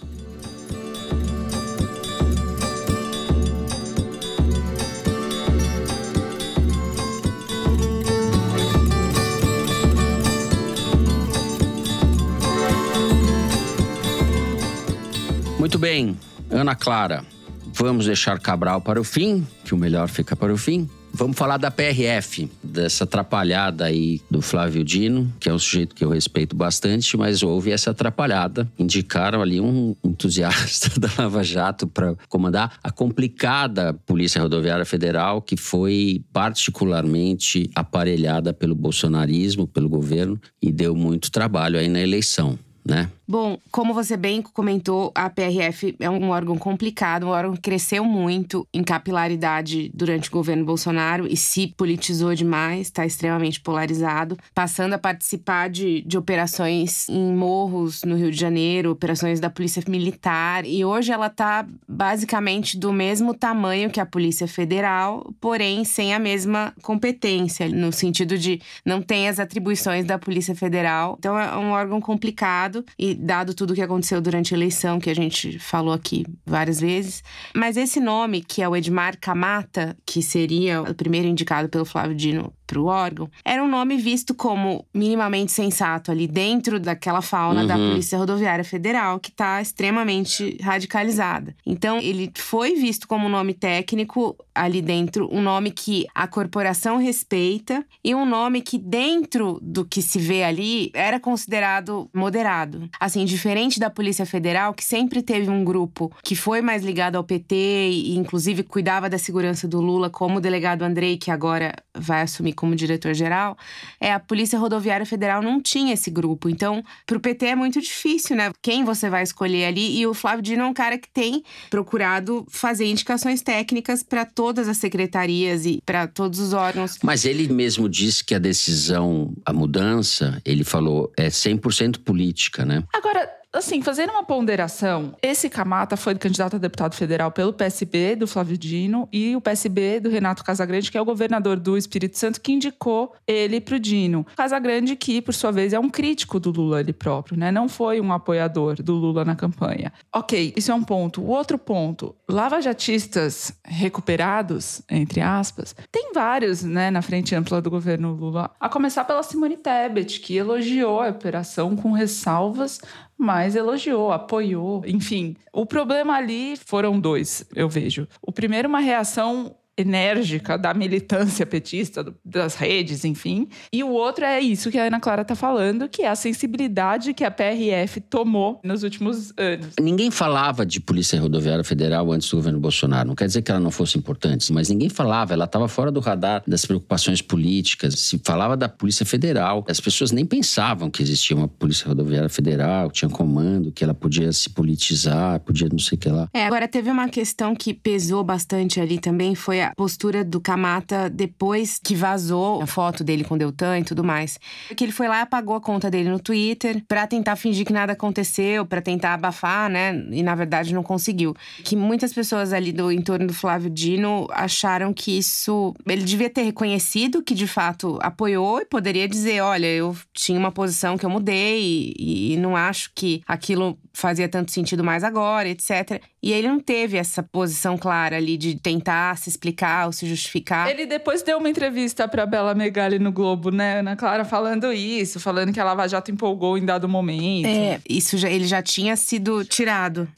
Muito 15.65 15.79
bem, 15.79 16.15
Ana 16.47 16.75
Clara, 16.75 17.25
vamos 17.73 18.05
deixar 18.05 18.39
Cabral 18.39 18.81
para 18.81 19.01
o 19.01 19.03
fim, 19.03 19.43
que 19.63 19.73
o 19.73 19.77
melhor 19.77 20.07
fica 20.07 20.35
para 20.35 20.53
o 20.53 20.57
fim. 20.57 20.87
Vamos 21.11 21.35
falar 21.35 21.57
da 21.57 21.71
PRF, 21.71 22.47
dessa 22.61 23.03
atrapalhada 23.03 23.85
aí 23.85 24.21
do 24.29 24.43
Flávio 24.43 24.83
Dino, 24.83 25.33
que 25.39 25.49
é 25.49 25.53
um 25.53 25.57
sujeito 25.57 25.95
que 25.95 26.05
eu 26.05 26.09
respeito 26.09 26.55
bastante, 26.55 27.17
mas 27.17 27.41
houve 27.41 27.71
essa 27.71 27.89
atrapalhada. 27.89 28.71
Indicaram 28.77 29.41
ali 29.41 29.59
um 29.59 29.95
entusiasta 30.03 30.91
da 31.01 31.09
Lava 31.17 31.43
Jato 31.43 31.87
para 31.87 32.15
comandar 32.29 32.77
a 32.83 32.91
complicada 32.91 33.91
Polícia 34.05 34.39
Rodoviária 34.39 34.85
Federal, 34.85 35.41
que 35.41 35.57
foi 35.57 36.23
particularmente 36.31 37.71
aparelhada 37.73 38.53
pelo 38.53 38.75
bolsonarismo, 38.75 39.65
pelo 39.65 39.89
governo, 39.89 40.39
e 40.61 40.71
deu 40.71 40.95
muito 40.95 41.31
trabalho 41.31 41.79
aí 41.79 41.89
na 41.89 42.01
eleição, 42.01 42.55
né? 42.85 43.09
Bom, 43.27 43.57
como 43.71 43.91
você 43.91 44.15
bem 44.15 44.39
comentou, 44.39 45.11
a 45.15 45.27
PRF 45.31 45.95
é 45.99 46.07
um 46.07 46.29
órgão 46.29 46.59
complicado, 46.59 47.25
um 47.25 47.29
órgão 47.29 47.55
que 47.55 47.61
cresceu 47.61 48.05
muito 48.05 48.67
em 48.71 48.83
capilaridade 48.83 49.89
durante 49.95 50.29
o 50.29 50.31
governo 50.31 50.63
Bolsonaro 50.63 51.25
e 51.27 51.35
se 51.35 51.73
politizou 51.75 52.35
demais, 52.35 52.81
está 52.81 53.03
extremamente 53.03 53.59
polarizado, 53.59 54.37
passando 54.53 54.93
a 54.93 54.99
participar 54.99 55.71
de, 55.71 56.01
de 56.01 56.19
operações 56.19 57.09
em 57.09 57.33
morros 57.33 58.03
no 58.03 58.15
Rio 58.15 58.29
de 58.29 58.37
Janeiro, 58.37 58.91
operações 58.91 59.39
da 59.39 59.49
Polícia 59.49 59.81
Militar, 59.87 60.63
e 60.63 60.85
hoje 60.85 61.11
ela 61.11 61.27
está 61.27 61.65
basicamente 61.87 62.77
do 62.77 62.93
mesmo 62.93 63.33
tamanho 63.33 63.89
que 63.89 63.99
a 63.99 64.05
Polícia 64.05 64.47
Federal, 64.47 65.33
porém 65.41 65.83
sem 65.83 66.13
a 66.13 66.19
mesma 66.19 66.73
competência, 66.83 67.67
no 67.69 67.91
sentido 67.91 68.37
de 68.37 68.61
não 68.85 69.01
tem 69.01 69.27
as 69.27 69.39
atribuições 69.39 70.05
da 70.05 70.19
Polícia 70.19 70.53
Federal. 70.53 71.15
Então 71.17 71.39
é 71.39 71.57
um 71.57 71.71
órgão 71.71 71.99
complicado 71.99 72.85
e 72.99 73.14
dado 73.19 73.53
tudo 73.53 73.71
o 73.71 73.75
que 73.75 73.81
aconteceu 73.81 74.21
durante 74.21 74.53
a 74.53 74.57
eleição, 74.57 74.99
que 74.99 75.09
a 75.09 75.15
gente 75.15 75.59
falou 75.59 75.93
aqui 75.93 76.25
várias 76.45 76.79
vezes. 76.79 77.23
Mas 77.55 77.77
esse 77.77 77.99
nome, 77.99 78.41
que 78.41 78.61
é 78.61 78.69
o 78.69 78.75
Edmar 78.75 79.17
Camata, 79.19 79.95
que 80.05 80.21
seria 80.21 80.81
o 80.81 80.93
primeiro 80.93 81.27
indicado 81.27 81.69
pelo 81.69 81.85
Flávio 81.85 82.15
Dino 82.15 82.53
para 82.65 82.79
o 82.79 82.85
órgão, 82.85 83.29
era 83.43 83.63
um 83.63 83.67
nome 83.67 83.97
visto 83.97 84.33
como 84.33 84.85
minimamente 84.93 85.51
sensato 85.51 86.11
ali 86.11 86.27
dentro 86.27 86.79
daquela 86.79 87.21
fauna 87.21 87.65
da 87.65 87.75
Uhum. 87.75 87.91
Polícia 87.91 88.17
Rodoviária 88.17 88.63
Federal, 88.63 89.19
que 89.19 89.29
está 89.29 89.61
extremamente 89.61 90.57
radicalizada. 90.61 91.55
Então, 91.65 91.99
ele 91.99 92.31
foi 92.35 92.75
visto 92.75 93.07
como 93.07 93.27
um 93.27 93.29
nome 93.29 93.53
técnico 93.53 94.35
ali 94.53 94.81
dentro, 94.81 95.29
um 95.31 95.41
nome 95.41 95.71
que 95.71 96.05
a 96.15 96.27
corporação 96.27 96.97
respeita 96.97 97.85
e 98.03 98.15
um 98.15 98.25
nome 98.25 98.61
que, 98.61 98.77
dentro 98.77 99.59
do 99.61 99.85
que 99.85 100.01
se 100.01 100.17
vê 100.17 100.43
ali, 100.43 100.89
era 100.93 101.19
considerado 101.19 102.09
moderado. 102.13 102.89
Assim, 102.99 103.25
diferente 103.25 103.79
da 103.79 103.89
Polícia 103.89 104.25
Federal, 104.25 104.73
que 104.73 104.83
sempre 104.83 105.21
teve 105.21 105.49
um 105.49 105.63
grupo 105.63 106.11
que 106.23 106.35
foi 106.35 106.61
mais 106.61 106.83
ligado 106.83 107.15
ao 107.17 107.23
PT 107.23 107.55
e, 107.55 108.15
inclusive, 108.17 108.63
cuidava 108.63 109.09
da 109.09 109.17
segurança 109.17 109.67
do 109.67 109.79
Lula, 109.81 110.09
como 110.09 110.37
o 110.37 110.41
delegado 110.41 110.83
Andrei, 110.83 111.17
que 111.17 111.29
agora 111.29 111.73
vai 111.95 112.21
assumir 112.21 112.53
como 112.55 112.75
diretor-geral, 112.75 113.57
é 113.99 114.11
a 114.11 114.19
Polícia 114.19 114.57
Rodoviária 114.57 115.05
Federal 115.05 115.41
não 115.41 115.61
tinha 115.61 115.93
esse 115.93 116.09
grupo. 116.09 116.49
Então, 116.49 116.83
para 117.05 117.17
o 117.17 117.19
PT 117.19 117.45
é 117.47 117.55
muito 117.55 117.81
difícil, 117.81 118.35
né? 118.35 118.51
Quem 118.61 118.83
você 118.83 119.09
vai 119.09 119.23
escolher 119.23 119.65
ali? 119.65 119.99
E 119.99 120.07
o 120.07 120.13
Flávio 120.13 120.41
Dino 120.41 120.63
é 120.63 120.65
um 120.65 120.73
cara 120.73 120.97
que 120.97 121.09
tem 121.09 121.43
procurado 121.69 122.45
fazer 122.49 122.85
indicações 122.85 123.41
técnicas 123.41 124.01
para 124.01 124.25
todas 124.25 124.67
as 124.67 124.77
secretarias 124.77 125.65
e 125.65 125.81
para 125.85 126.07
todos 126.07 126.39
os 126.39 126.53
órgãos. 126.53 126.97
Mas 127.03 127.25
ele 127.25 127.47
mesmo 127.47 127.89
disse 127.89 128.23
que 128.23 128.33
a 128.33 128.39
decisão, 128.39 129.33
a 129.45 129.51
mudança, 129.51 130.41
ele 130.45 130.63
falou, 130.63 131.11
é 131.17 131.27
100% 131.27 131.99
política, 131.99 132.65
né? 132.65 132.83
Agora, 132.93 133.29
assim, 133.57 133.81
fazendo 133.81 134.11
uma 134.11 134.23
ponderação, 134.23 135.15
esse 135.21 135.49
Camata 135.49 135.95
foi 135.95 136.15
candidato 136.15 136.55
a 136.55 136.59
deputado 136.59 136.95
federal 136.95 137.31
pelo 137.31 137.53
PSB 137.53 138.15
do 138.15 138.27
Flávio 138.27 138.57
Dino 138.57 139.07
e 139.11 139.35
o 139.35 139.41
PSB 139.41 139.99
do 139.99 140.09
Renato 140.09 140.43
Casagrande, 140.43 140.91
que 140.91 140.97
é 140.97 141.01
o 141.01 141.05
governador 141.05 141.57
do 141.57 141.77
Espírito 141.77 142.17
Santo, 142.17 142.41
que 142.41 142.51
indicou 142.51 143.13
ele 143.27 143.61
pro 143.61 143.79
Dino. 143.79 144.25
Casagrande, 144.35 144.95
que, 144.95 145.21
por 145.21 145.33
sua 145.33 145.51
vez, 145.51 145.73
é 145.73 145.79
um 145.79 145.89
crítico 145.89 146.39
do 146.39 146.51
Lula 146.51 146.79
ele 146.79 146.93
próprio, 146.93 147.37
né? 147.37 147.51
Não 147.51 147.69
foi 147.69 148.01
um 148.01 148.11
apoiador 148.11 148.81
do 148.81 148.93
Lula 148.93 149.23
na 149.23 149.35
campanha. 149.35 149.91
Ok, 150.13 150.53
isso 150.55 150.71
é 150.71 150.75
um 150.75 150.83
ponto. 150.83 151.21
O 151.21 151.27
outro 151.27 151.57
ponto, 151.57 152.15
lava-jatistas 152.29 153.53
recuperados, 153.63 154.81
entre 154.89 155.21
aspas, 155.21 155.75
tem 155.91 156.11
vários, 156.13 156.63
né, 156.63 156.91
na 156.91 157.01
frente 157.01 157.35
ampla 157.35 157.61
do 157.61 157.69
governo 157.69 158.13
Lula. 158.13 158.51
A 158.59 158.69
começar 158.69 159.03
pela 159.05 159.23
Simone 159.23 159.57
Tebet, 159.57 160.19
que 160.19 160.35
elogiou 160.35 161.01
a 161.01 161.09
operação 161.09 161.75
com 161.75 161.91
ressalvas, 161.91 162.79
mas 163.17 163.55
elogiou, 163.55 164.11
apoiou, 164.11 164.83
enfim. 164.85 165.35
O 165.51 165.65
problema 165.65 166.15
ali 166.15 166.55
foram 166.57 166.99
dois, 166.99 167.45
eu 167.55 167.69
vejo. 167.69 168.07
O 168.21 168.31
primeiro, 168.31 168.67
uma 168.67 168.79
reação 168.79 169.55
enérgica 169.77 170.57
da 170.57 170.73
militância 170.73 171.45
petista, 171.45 172.03
do- 172.03 172.15
das 172.23 172.55
redes, 172.55 173.03
enfim. 173.05 173.47
E 173.71 173.83
o 173.83 173.89
outro 173.89 174.23
é 174.25 174.39
isso 174.39 174.71
que 174.71 174.77
a 174.77 174.85
Ana 174.85 174.99
Clara 174.99 175.21
está 175.21 175.35
falando, 175.35 175.87
que 175.89 176.03
é 176.03 176.07
a 176.09 176.15
sensibilidade 176.15 177.13
que 177.13 177.23
a 177.23 177.31
PRF 177.31 177.99
tomou 178.01 178.59
nos 178.63 178.83
últimos 178.83 179.33
anos. 179.37 179.73
Ninguém 179.79 180.09
falava 180.11 180.65
de 180.65 180.79
Polícia 180.79 181.19
Rodoviária 181.19 181.63
Federal 181.63 182.11
antes 182.11 182.29
do 182.29 182.37
governo 182.37 182.59
Bolsonaro. 182.59 183.07
Não 183.07 183.15
quer 183.15 183.27
dizer 183.27 183.41
que 183.41 183.51
ela 183.51 183.59
não 183.59 183.71
fosse 183.71 183.97
importante, 183.97 184.51
mas 184.53 184.69
ninguém 184.69 184.89
falava. 184.89 185.33
Ela 185.33 185.45
estava 185.45 185.67
fora 185.67 185.91
do 185.91 185.99
radar 185.99 186.43
das 186.47 186.65
preocupações 186.65 187.21
políticas. 187.21 187.95
Se 187.99 188.19
falava 188.23 188.55
da 188.57 188.69
Polícia 188.69 189.05
Federal. 189.05 189.65
As 189.67 189.79
pessoas 189.79 190.11
nem 190.11 190.25
pensavam 190.25 190.89
que 190.89 191.01
existia 191.01 191.35
uma 191.35 191.47
Polícia 191.47 191.87
Rodoviária 191.87 192.29
Federal, 192.29 192.89
que 192.89 192.99
tinha 192.99 193.09
comando, 193.09 193.71
que 193.71 193.83
ela 193.83 193.93
podia 193.93 194.31
se 194.31 194.49
politizar, 194.49 195.39
podia 195.41 195.67
não 195.69 195.79
sei 195.79 195.95
o 195.95 195.99
que 195.99 196.09
lá. 196.09 196.29
É, 196.33 196.45
agora 196.45 196.67
teve 196.67 196.89
uma 196.89 197.07
questão 197.09 197.55
que 197.55 197.73
pesou 197.73 198.23
bastante 198.23 198.79
ali 198.79 198.99
também, 198.99 199.35
foi 199.35 199.61
a 199.61 199.64
postura 199.75 200.23
do 200.23 200.39
Kamata 200.39 201.09
depois 201.09 201.79
que 201.83 201.95
vazou 201.95 202.61
a 202.61 202.67
foto 202.67 203.03
dele 203.03 203.23
com 203.23 203.35
o 203.35 203.37
Deltan 203.37 203.79
e 203.79 203.83
tudo 203.83 204.03
mais. 204.03 204.39
Que 204.75 204.83
ele 204.83 204.91
foi 204.91 205.07
lá 205.07 205.19
e 205.19 205.21
apagou 205.21 205.55
a 205.55 205.61
conta 205.61 205.89
dele 205.89 206.09
no 206.09 206.19
Twitter 206.19 206.83
pra 206.87 207.07
tentar 207.07 207.35
fingir 207.35 207.65
que 207.65 207.73
nada 207.73 207.93
aconteceu, 207.93 208.65
pra 208.65 208.81
tentar 208.81 209.13
abafar, 209.13 209.69
né? 209.69 209.93
E 210.11 210.21
na 210.21 210.35
verdade 210.35 210.73
não 210.73 210.83
conseguiu. 210.83 211.35
Que 211.63 211.75
muitas 211.75 212.13
pessoas 212.13 212.53
ali 212.53 212.71
do 212.71 212.91
entorno 212.91 213.27
do 213.27 213.33
Flávio 213.33 213.69
Dino 213.69 214.27
acharam 214.31 214.93
que 214.93 215.17
isso. 215.17 215.73
Ele 215.87 216.03
devia 216.03 216.29
ter 216.29 216.43
reconhecido 216.43 217.23
que 217.23 217.33
de 217.33 217.47
fato 217.47 217.97
apoiou 218.01 218.61
e 218.61 218.65
poderia 218.65 219.07
dizer: 219.07 219.41
olha, 219.41 219.67
eu 219.67 219.95
tinha 220.13 220.39
uma 220.39 220.51
posição 220.51 220.97
que 220.97 221.05
eu 221.05 221.09
mudei 221.09 221.93
e, 221.97 222.33
e 222.33 222.37
não 222.37 222.55
acho 222.55 222.91
que 222.93 223.21
aquilo 223.27 223.77
fazia 223.93 224.27
tanto 224.27 224.51
sentido 224.51 224.83
mais 224.83 225.03
agora, 225.03 225.47
etc. 225.47 226.01
E 226.25 226.33
ele 226.33 226.47
não 226.47 226.59
teve 226.59 226.97
essa 226.97 227.21
posição 227.21 227.77
clara 227.77 228.17
ali 228.17 228.35
de 228.35 228.55
tentar 228.55 229.15
se 229.15 229.29
explicar 229.29 229.85
ou 229.85 229.91
se 229.91 230.07
justificar. 230.07 230.67
Ele 230.67 230.87
depois 230.87 231.21
deu 231.21 231.37
uma 231.37 231.47
entrevista 231.47 232.07
para 232.07 232.25
Bela 232.25 232.55
Megali 232.55 232.97
no 232.97 233.11
Globo, 233.11 233.51
né, 233.51 233.81
Ana 233.81 233.95
Clara, 233.95 234.25
falando 234.25 234.73
isso, 234.73 235.19
falando 235.19 235.53
que 235.53 235.59
a 235.59 235.63
Lava 235.63 235.87
Jato 235.87 236.09
empolgou 236.09 236.57
em 236.57 236.65
dado 236.65 236.89
momento. 236.89 237.45
É, 237.45 237.79
isso 237.87 238.17
já, 238.17 238.27
ele 238.27 238.47
já 238.47 238.59
tinha 238.59 238.95
sido 238.95 239.45
tirado. 239.45 240.09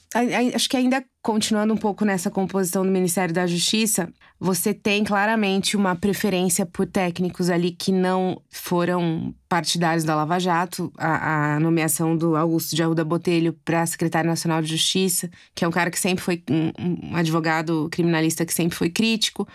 Acho 0.55 0.70
que 0.70 0.78
ainda 0.78 1.03
continuando 1.22 1.74
um 1.74 1.78
pouco 1.78 2.05
nessa 2.05 2.32
composição 2.32 2.86
do 2.86 2.91
Ministério 2.91 3.36
da 3.36 3.45
Justiça, 3.45 4.08
você 4.40 4.74
tem 4.74 5.04
claramente 5.04 5.76
uma 5.76 5.96
preferência 5.96 6.66
por 6.66 6.86
técnicos 6.86 7.50
ali 7.50 7.72
que 7.72 7.92
não 7.92 8.40
foram 8.50 9.34
partidários 9.50 10.04
da 10.04 10.16
Lava 10.16 10.40
Jato. 10.40 10.92
A, 10.98 11.56
a 11.56 11.60
nomeação 11.60 12.16
do 12.16 12.36
Augusto 12.36 12.76
de 12.76 12.84
Arruda 12.84 13.04
Botelho 13.04 13.54
para 13.66 13.86
secretário 13.86 14.30
nacional 14.30 14.62
de 14.62 14.68
Justiça, 14.68 15.30
que 15.56 15.66
é 15.66 15.68
um 15.68 15.72
cara 15.72 15.90
que 15.90 16.00
sempre 16.00 16.24
foi 16.24 16.44
um, 16.50 17.12
um 17.12 17.16
advogado 17.16 17.90
criminalista 17.92 18.46
que 18.46 18.54
sempre 18.54 18.78
foi 18.78 18.90
crítico. 18.90 19.48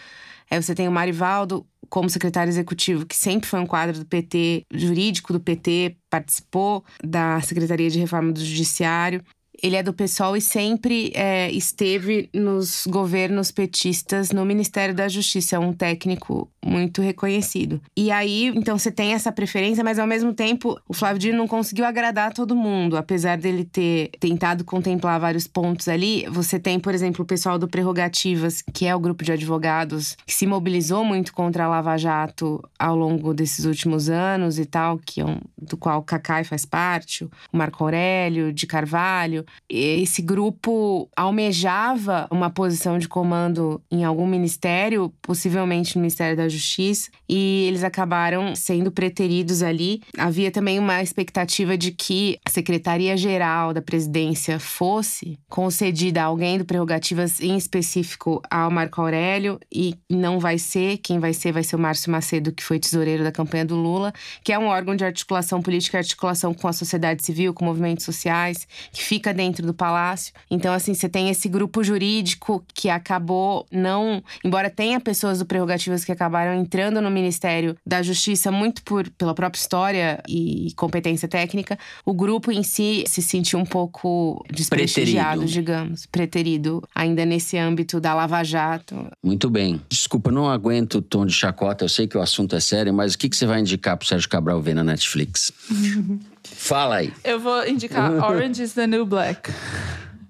Aí 0.51 0.61
você 0.61 0.74
tem 0.74 0.89
o 0.89 0.93
Marivaldo 0.93 1.64
como 1.89 2.11
secretário 2.11 2.51
executivo, 2.51 3.07
que 3.07 3.16
sempre 3.16 3.49
foi 3.49 3.61
um 3.61 3.66
quadro 3.66 3.99
do 3.99 4.05
PT, 4.05 4.66
jurídico 4.72 5.33
do 5.33 5.41
PT, 5.41 5.97
participou 6.11 6.85
da 7.03 7.41
Secretaria 7.41 7.89
de 7.89 7.99
Reforma 7.99 8.33
do 8.33 8.45
Judiciário. 8.45 9.22
Ele 9.62 9.76
é 9.76 9.82
do 9.82 9.92
PSOL 9.92 10.36
e 10.36 10.40
sempre 10.40 11.12
é, 11.14 11.50
esteve 11.52 12.28
nos 12.34 12.84
governos 12.86 13.52
petistas 13.52 14.32
no 14.32 14.44
Ministério 14.44 14.94
da 14.94 15.08
Justiça. 15.08 15.56
É 15.56 15.58
um 15.58 15.72
técnico 15.72 16.50
muito 16.64 17.02
reconhecido. 17.02 17.80
E 17.96 18.10
aí, 18.10 18.46
então 18.54 18.78
você 18.78 18.90
tem 18.90 19.12
essa 19.12 19.32
preferência, 19.32 19.82
mas 19.82 19.98
ao 19.98 20.06
mesmo 20.06 20.32
tempo 20.32 20.78
o 20.88 20.94
Flávio 20.94 21.18
Dino 21.18 21.38
não 21.38 21.48
conseguiu 21.48 21.84
agradar 21.84 22.32
todo 22.32 22.54
mundo, 22.54 22.96
apesar 22.96 23.36
dele 23.36 23.64
ter 23.64 24.10
tentado 24.20 24.64
contemplar 24.64 25.18
vários 25.18 25.46
pontos 25.46 25.88
ali. 25.88 26.26
Você 26.30 26.58
tem, 26.58 26.78
por 26.78 26.94
exemplo, 26.94 27.24
o 27.24 27.26
pessoal 27.26 27.58
do 27.58 27.68
Prerrogativas, 27.68 28.62
que 28.72 28.86
é 28.86 28.94
o 28.94 29.00
grupo 29.00 29.24
de 29.24 29.32
advogados 29.32 30.16
que 30.26 30.32
se 30.32 30.46
mobilizou 30.46 31.04
muito 31.04 31.32
contra 31.32 31.64
a 31.64 31.68
Lava 31.68 31.96
Jato 31.96 32.62
ao 32.78 32.96
longo 32.96 33.34
desses 33.34 33.64
últimos 33.64 34.08
anos 34.08 34.58
e 34.58 34.64
tal, 34.64 34.98
que 34.98 35.20
é 35.20 35.24
um, 35.24 35.38
do 35.60 35.76
qual 35.76 35.98
o 36.00 36.02
Cacai 36.02 36.44
faz 36.44 36.64
parte, 36.64 37.24
o 37.24 37.56
Marco 37.56 37.82
Aurélio 37.82 38.52
de 38.52 38.66
Carvalho. 38.66 39.44
Esse 39.68 40.22
grupo 40.22 41.08
almejava 41.16 42.28
uma 42.30 42.50
posição 42.50 42.98
de 42.98 43.08
comando 43.08 43.80
em 43.90 44.04
algum 44.04 44.26
ministério, 44.26 45.12
possivelmente 45.20 45.96
no 45.96 46.02
Ministério 46.02 46.36
da 46.36 46.48
Justiça, 46.53 47.11
e 47.28 47.64
eles 47.68 47.82
acabaram 47.82 48.55
sendo 48.55 48.90
preteridos 48.90 49.62
ali. 49.62 50.03
Havia 50.18 50.50
também 50.50 50.78
uma 50.78 51.03
expectativa 51.03 51.76
de 51.76 51.92
que 51.92 52.38
a 52.44 52.50
Secretaria-Geral 52.50 53.72
da 53.72 53.80
Presidência 53.80 54.59
fosse 54.59 55.38
concedida 55.48 56.22
a 56.22 56.26
alguém 56.26 56.59
do 56.59 56.64
Prerrogativas, 56.64 57.40
em 57.40 57.57
específico 57.57 58.42
ao 58.50 58.70
Marco 58.70 59.00
Aurélio, 59.00 59.59
e 59.72 59.94
não 60.11 60.38
vai 60.38 60.59
ser. 60.59 60.98
Quem 60.98 61.18
vai 61.18 61.32
ser 61.32 61.53
vai 61.53 61.62
ser 61.62 61.76
o 61.76 61.78
Márcio 61.78 62.11
Macedo, 62.11 62.53
que 62.53 62.62
foi 62.62 62.78
tesoureiro 62.78 63.22
da 63.22 63.32
campanha 63.32 63.64
do 63.64 63.76
Lula, 63.76 64.12
que 64.44 64.53
é 64.53 64.59
um 64.59 64.66
órgão 64.66 64.94
de 64.94 65.05
articulação 65.05 65.62
política 65.62 65.98
articulação 65.98 66.53
com 66.53 66.68
a 66.68 66.72
sociedade 66.72 67.24
civil, 67.24 67.55
com 67.55 67.64
movimentos 67.64 68.05
sociais, 68.05 68.66
que 68.92 69.03
fica 69.03 69.32
dentro 69.32 69.64
do 69.66 69.72
palácio. 69.72 70.32
Então, 70.50 70.74
assim, 70.74 70.94
você 70.94 71.09
tem 71.09 71.30
esse 71.30 71.48
grupo 71.48 71.82
jurídico 71.82 72.64
que 72.74 72.90
acabou 72.90 73.66
não. 73.70 74.22
Embora 74.44 74.68
tenha 74.68 75.00
pessoas 75.00 75.38
do 75.38 75.46
Prerrogativas 75.46 76.05
que 76.05 76.12
acabaram 76.12 76.41
acabaram 76.43 76.55
entrando 76.55 77.01
no 77.01 77.11
Ministério 77.11 77.76
da 77.86 78.03
Justiça 78.03 78.51
muito 78.51 78.82
por 78.82 79.09
pela 79.11 79.34
própria 79.34 79.61
história 79.61 80.22
e 80.28 80.72
competência 80.76 81.28
técnica, 81.28 81.78
o 82.05 82.12
grupo 82.12 82.51
em 82.51 82.62
si 82.62 83.05
se 83.07 83.22
sentiu 83.22 83.59
um 83.59 83.64
pouco 83.64 84.45
desprestigiado, 84.51 85.40
preterido. 85.40 85.53
digamos, 85.53 86.07
preterido, 86.07 86.82
ainda 86.95 87.24
nesse 87.24 87.57
âmbito 87.57 88.01
da 88.01 88.14
Lava 88.14 88.43
Jato. 88.43 89.07
Muito 89.22 89.49
bem. 89.49 89.80
Desculpa, 89.88 90.30
não 90.30 90.51
aguento 90.51 90.97
o 90.97 91.03
tom 91.03 91.24
de 91.24 91.32
chacota, 91.32 91.84
eu 91.84 91.88
sei 91.88 92.07
que 92.07 92.16
o 92.16 92.20
assunto 92.20 92.57
é 92.57 92.61
sério, 92.61 92.93
mas 92.93 93.14
o 93.14 93.18
que, 93.18 93.28
que 93.28 93.36
você 93.36 93.47
vai 93.47 93.61
indicar 93.61 93.97
pro 93.97 94.07
Sérgio 94.07 94.28
Cabral 94.28 94.61
ver 94.61 94.74
na 94.74 94.84
Netflix? 94.84 95.53
Fala 96.45 96.97
aí. 96.97 97.12
Eu 97.22 97.38
vou 97.38 97.66
indicar 97.66 98.12
Orange 98.24 98.62
is 98.62 98.72
the 98.74 98.86
New 98.86 99.07
Black. 99.07 99.51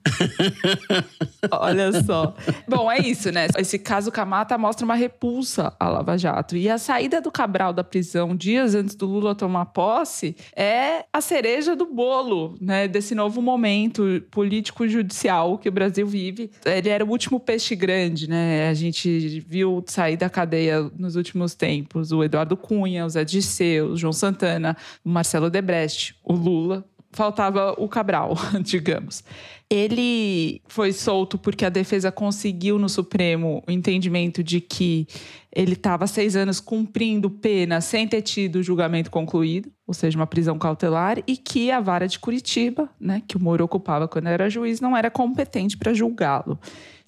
Olha 1.50 2.02
só. 2.02 2.34
Bom, 2.68 2.90
é 2.90 2.98
isso, 2.98 3.30
né? 3.30 3.48
Esse 3.56 3.78
caso 3.78 4.10
Camata 4.10 4.56
mostra 4.58 4.84
uma 4.84 4.94
repulsa 4.94 5.74
à 5.78 5.88
Lava 5.88 6.16
Jato. 6.16 6.56
E 6.56 6.68
a 6.68 6.78
saída 6.78 7.20
do 7.20 7.30
Cabral 7.30 7.72
da 7.72 7.84
prisão 7.84 8.34
dias 8.36 8.74
antes 8.74 8.94
do 8.94 9.06
Lula 9.06 9.34
tomar 9.34 9.66
posse 9.66 10.36
é 10.54 11.04
a 11.12 11.20
cereja 11.20 11.74
do 11.76 11.86
bolo, 11.86 12.56
né? 12.60 12.88
Desse 12.88 13.14
novo 13.14 13.40
momento 13.40 14.22
político-judicial 14.30 15.58
que 15.58 15.68
o 15.68 15.72
Brasil 15.72 16.06
vive. 16.06 16.50
Ele 16.64 16.88
era 16.88 17.04
o 17.04 17.08
último 17.08 17.38
peixe 17.38 17.74
grande, 17.74 18.28
né? 18.28 18.68
A 18.68 18.74
gente 18.74 19.40
viu 19.48 19.82
sair 19.86 20.16
da 20.16 20.28
cadeia 20.28 20.90
nos 20.98 21.16
últimos 21.16 21.54
tempos 21.54 22.12
o 22.12 22.22
Eduardo 22.22 22.56
Cunha, 22.56 23.04
o 23.04 23.08
Zé 23.08 23.24
Disseu, 23.24 23.90
o 23.90 23.96
João 23.96 24.12
Santana, 24.12 24.76
o 25.04 25.08
Marcelo 25.08 25.50
Debrecht, 25.50 26.14
o 26.24 26.32
Lula. 26.32 26.84
Faltava 27.12 27.74
o 27.76 27.88
Cabral, 27.88 28.34
digamos. 28.62 29.22
Ele 29.68 30.60
foi 30.66 30.92
solto 30.92 31.38
porque 31.38 31.64
a 31.64 31.70
defesa 31.70 32.12
conseguiu 32.12 32.78
no 32.78 32.88
Supremo 32.88 33.62
o 33.66 33.70
entendimento 33.70 34.42
de 34.42 34.60
que 34.60 35.06
ele 35.54 35.72
estava 35.72 36.06
seis 36.06 36.36
anos 36.36 36.60
cumprindo 36.60 37.30
pena 37.30 37.80
sem 37.80 38.06
ter 38.06 38.22
tido 38.22 38.56
o 38.56 38.62
julgamento 38.62 39.10
concluído, 39.10 39.70
ou 39.86 39.94
seja, 39.94 40.18
uma 40.18 40.26
prisão 40.26 40.58
cautelar, 40.58 41.22
e 41.26 41.36
que 41.36 41.70
a 41.70 41.80
vara 41.80 42.06
de 42.06 42.18
Curitiba, 42.18 42.88
né, 43.00 43.22
que 43.26 43.36
o 43.36 43.40
Moro 43.40 43.64
ocupava 43.64 44.06
quando 44.08 44.26
era 44.26 44.50
juiz, 44.50 44.80
não 44.80 44.96
era 44.96 45.10
competente 45.10 45.76
para 45.76 45.94
julgá-lo. 45.94 46.58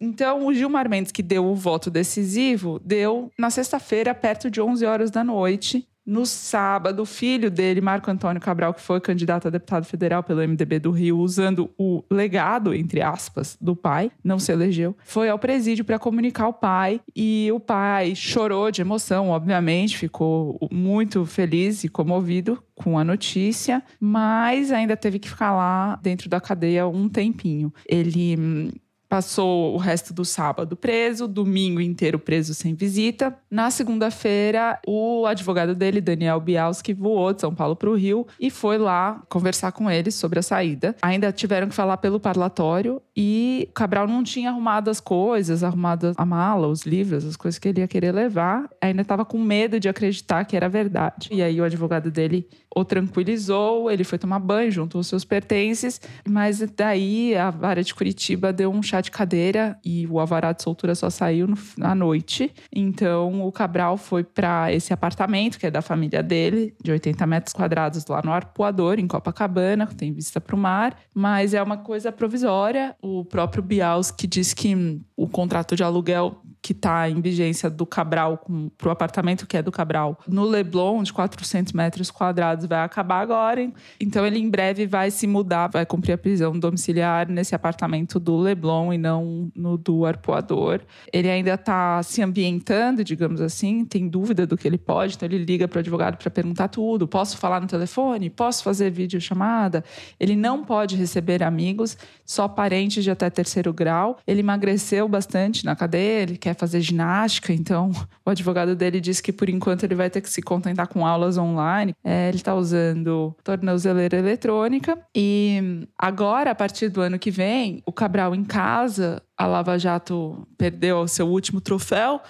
Então, 0.01 0.47
o 0.47 0.53
Gilmar 0.53 0.89
Mendes, 0.89 1.13
que 1.13 1.23
deu 1.23 1.47
o 1.47 1.55
voto 1.55 1.91
decisivo, 1.91 2.81
deu 2.85 3.31
na 3.39 3.51
sexta-feira, 3.51 4.15
perto 4.15 4.51
de 4.51 4.61
11 4.61 4.85
horas 4.85 5.11
da 5.11 5.25
noite, 5.25 5.87
no 6.07 6.27
sábado, 6.27 7.03
o 7.03 7.07
filho 7.07 7.51
dele, 7.51 7.81
Marco 7.81 8.11
Antônio 8.11 8.41
Cabral, 8.41 8.75
que 8.75 8.81
foi 8.81 9.01
candidato 9.01 9.49
a 9.49 9.51
deputado 9.51 9.85
federal 9.85 10.23
pelo 10.23 10.47
MDB 10.47 10.79
do 10.79 10.91
Rio, 10.91 11.19
usando 11.19 11.71
o 11.79 12.03
legado, 12.11 12.75
entre 12.75 13.01
aspas, 13.01 13.57
do 13.61 13.75
pai, 13.75 14.11
não 14.23 14.39
se 14.39 14.53
elegeu, 14.53 14.97
foi 15.05 15.29
ao 15.29 15.39
presídio 15.39 15.85
para 15.85 15.99
comunicar 15.99 16.49
o 16.49 16.53
pai. 16.53 17.01
E 17.17 17.51
o 17.53 17.61
pai 17.61 18.15
chorou 18.15 18.71
de 18.71 18.81
emoção, 18.81 19.31
obviamente, 19.31 19.97
ficou 19.97 20.59
muito 20.71 21.25
feliz 21.25 21.85
e 21.85 21.89
comovido 21.89 22.63
com 22.75 22.99
a 22.99 23.05
notícia, 23.05 23.83
mas 24.01 24.73
ainda 24.73 24.97
teve 24.97 25.19
que 25.19 25.29
ficar 25.29 25.53
lá 25.53 25.97
dentro 26.03 26.29
da 26.29 26.41
cadeia 26.41 26.87
um 26.87 27.09
tempinho. 27.09 27.73
Ele 27.89 28.37
hum, 28.39 28.71
Passou 29.15 29.75
o 29.75 29.77
resto 29.77 30.13
do 30.13 30.25
sábado 30.25 30.75
preso, 30.75 31.29
domingo 31.29 31.81
inteiro 31.81 32.19
preso 32.19 32.53
sem 32.53 32.75
visita. 32.75 33.33
Na 33.49 33.71
segunda-feira, 33.71 34.81
o 34.85 35.25
advogado 35.25 35.73
dele, 35.73 36.01
Daniel 36.01 36.41
Bialski, 36.41 36.93
voou 36.93 37.33
de 37.33 37.41
São 37.41 37.55
Paulo 37.55 37.77
para 37.77 37.89
o 37.89 37.95
Rio 37.95 38.27
e 38.41 38.51
foi 38.51 38.77
lá 38.77 39.23
conversar 39.29 39.71
com 39.71 39.89
ele 39.89 40.11
sobre 40.11 40.41
a 40.41 40.43
saída. 40.43 40.97
Ainda 41.01 41.31
tiveram 41.31 41.69
que 41.69 41.77
falar 41.77 41.99
pelo 41.99 42.19
parlatório 42.19 43.01
e 43.17 43.71
Cabral 43.73 44.09
não 44.09 44.25
tinha 44.25 44.51
arrumado 44.51 44.91
as 44.91 44.99
coisas, 44.99 45.63
arrumado 45.63 46.11
a 46.17 46.27
mala, 46.27 46.67
os 46.67 46.83
livros, 46.83 47.25
as 47.25 47.37
coisas 47.37 47.57
que 47.57 47.69
ele 47.69 47.83
ia 47.83 47.87
querer 47.87 48.11
levar. 48.11 48.69
Ainda 48.81 49.03
estava 49.03 49.25
com 49.25 49.39
medo 49.39 49.79
de 49.79 49.89
acreditar 49.89 50.45
que 50.45 50.57
era 50.57 50.69
verdade. 50.69 51.29
E 51.31 51.41
aí 51.41 51.61
o 51.61 51.65
advogado 51.65 52.11
dele 52.11 52.49
o 52.75 52.85
tranquilizou, 52.85 53.89
ele 53.89 54.03
foi 54.03 54.19
tomar 54.19 54.41
banho, 54.41 54.71
juntou 54.73 55.01
os 55.01 55.07
seus 55.07 55.25
pertences, 55.25 56.01
mas 56.29 56.61
daí 56.77 57.37
a 57.37 57.51
vara 57.51 57.85
de 57.85 57.95
Curitiba 57.95 58.53
deu 58.53 58.73
um 58.73 58.83
chá 58.83 59.01
de 59.05 59.11
cadeira 59.11 59.79
e 59.85 60.07
o 60.07 60.19
alvará 60.19 60.53
de 60.53 60.63
soltura 60.63 60.95
só 60.95 61.11
saiu 61.11 61.47
no, 61.47 61.57
à 61.81 61.95
noite. 61.95 62.53
Então 62.73 63.47
o 63.47 63.53
Cabral 63.53 63.97
foi 63.97 64.25
para 64.25 64.73
esse 64.73 64.93
apartamento, 64.93 65.59
que 65.59 65.67
é 65.67 65.71
da 65.71 65.83
família 65.83 66.23
dele, 66.23 66.75
de 66.83 66.91
80 66.91 67.27
metros 67.27 67.53
quadrados 67.53 68.05
lá 68.07 68.21
no 68.25 68.33
Arpoador, 68.33 68.99
em 68.99 69.07
Copacabana, 69.07 69.87
que 69.87 69.95
tem 69.95 70.13
vista 70.13 70.41
para 70.41 70.57
o 70.57 70.59
mar, 70.59 70.97
mas 71.15 71.55
é 71.55 71.63
uma 71.63 71.77
coisa 71.77 72.11
provisória. 72.11 72.97
O 73.01 73.25
próprio 73.25 73.63
Bialski 73.63 74.27
diz 74.27 74.53
que 74.55 75.01
o 75.17 75.29
contrato 75.29 75.77
de 75.77 75.85
aluguel 75.85 76.41
que 76.65 76.73
está 76.73 77.11
em 77.11 77.21
vigência 77.21 77.69
do 77.69 77.85
Cabral 77.85 78.43
para 78.79 78.89
o 78.89 78.91
apartamento 78.91 79.47
que 79.47 79.55
é 79.55 79.61
do 79.61 79.71
Cabral 79.71 80.19
no 80.27 80.45
Leblon, 80.45 81.03
de 81.03 81.13
400 81.13 81.75
metros 81.75 82.11
quadrados, 82.11 82.65
vai 82.65 82.83
acabar 82.83 83.21
agora. 83.21 83.71
Então 84.01 84.27
ele 84.27 84.39
em 84.39 84.49
breve 84.49 84.87
vai 84.87 85.11
se 85.11 85.27
mudar, 85.27 85.69
vai 85.69 85.85
cumprir 85.85 86.15
a 86.15 86.19
prisão 86.19 86.59
domiciliar 86.59 87.29
nesse 87.29 87.55
apartamento 87.55 88.19
do 88.19 88.39
Leblon 88.39 88.95
e 88.95 88.97
não 88.97 89.53
no 89.55 89.77
do 89.77 90.07
Arpoador. 90.07 90.81
Ele 91.13 91.29
ainda 91.29 91.53
está 91.53 92.03
se 92.03 92.23
ambientando, 92.23 93.05
digamos 93.05 93.43
assim, 93.43 93.85
tem 93.85 94.09
dúvida 94.09 94.47
do 94.47 94.57
que 94.57 94.67
ele 94.67 94.79
pode, 94.79 95.17
então 95.17 95.29
ele 95.29 95.45
liga 95.45 95.69
para 95.69 95.77
o 95.77 95.81
advogado 95.81 96.17
para 96.17 96.31
perguntar 96.31 96.69
tudo. 96.69 97.07
Posso 97.07 97.37
falar 97.37 97.61
no 97.61 97.67
telefone? 97.67 98.31
Posso 98.31 98.65
fazer 98.65 98.91
videochamada? 98.91 99.85
Ele 100.19 100.35
não 100.35 100.65
pode 100.65 100.97
receber 100.97 101.43
amigos, 101.43 101.99
só 102.25 102.49
parentes 102.49 103.05
de 103.05 103.11
até 103.11 103.29
terceiro 103.29 103.71
grau. 103.71 104.17
Ele 104.27 104.41
emagreceu 104.41 105.07
bastante 105.07 105.63
na 105.63 105.77
cadeia, 105.77 106.23
ele 106.23 106.39
quer 106.39 106.54
fazer 106.55 106.81
ginástica, 106.81 107.53
então 107.53 107.91
o 108.25 108.31
advogado 108.31 108.75
dele 108.75 109.01
disse 109.01 109.23
que 109.23 109.33
por 109.33 109.49
enquanto 109.49 109.85
ele 109.85 109.95
vai 109.95 110.09
ter 110.09 110.21
que 110.21 110.31
se 110.31 110.43
contentar 110.43 110.89
com 110.89 111.07
aulas 111.07 111.37
online. 111.37 111.95
É, 112.03 112.29
ele 112.29 112.37
está 112.37 112.55
usando 112.55 113.35
tornozeleira 113.43 114.17
eletrônica 114.17 114.99
e 115.15 115.87
agora, 115.99 116.51
a 116.51 116.55
partir 116.55 116.89
do 116.89 117.01
ano 117.01 117.19
que 117.19 117.31
vem, 117.31 117.83
o 117.87 117.93
Cabral 117.93 118.35
em 118.35 118.45
casa, 118.45 119.23
a 119.37 119.47
Lava 119.47 119.79
Jato 119.79 120.47
perdeu 120.57 120.99
o 120.99 121.09
seu 121.09 121.27
último 121.29 121.61
troféu 121.61 122.21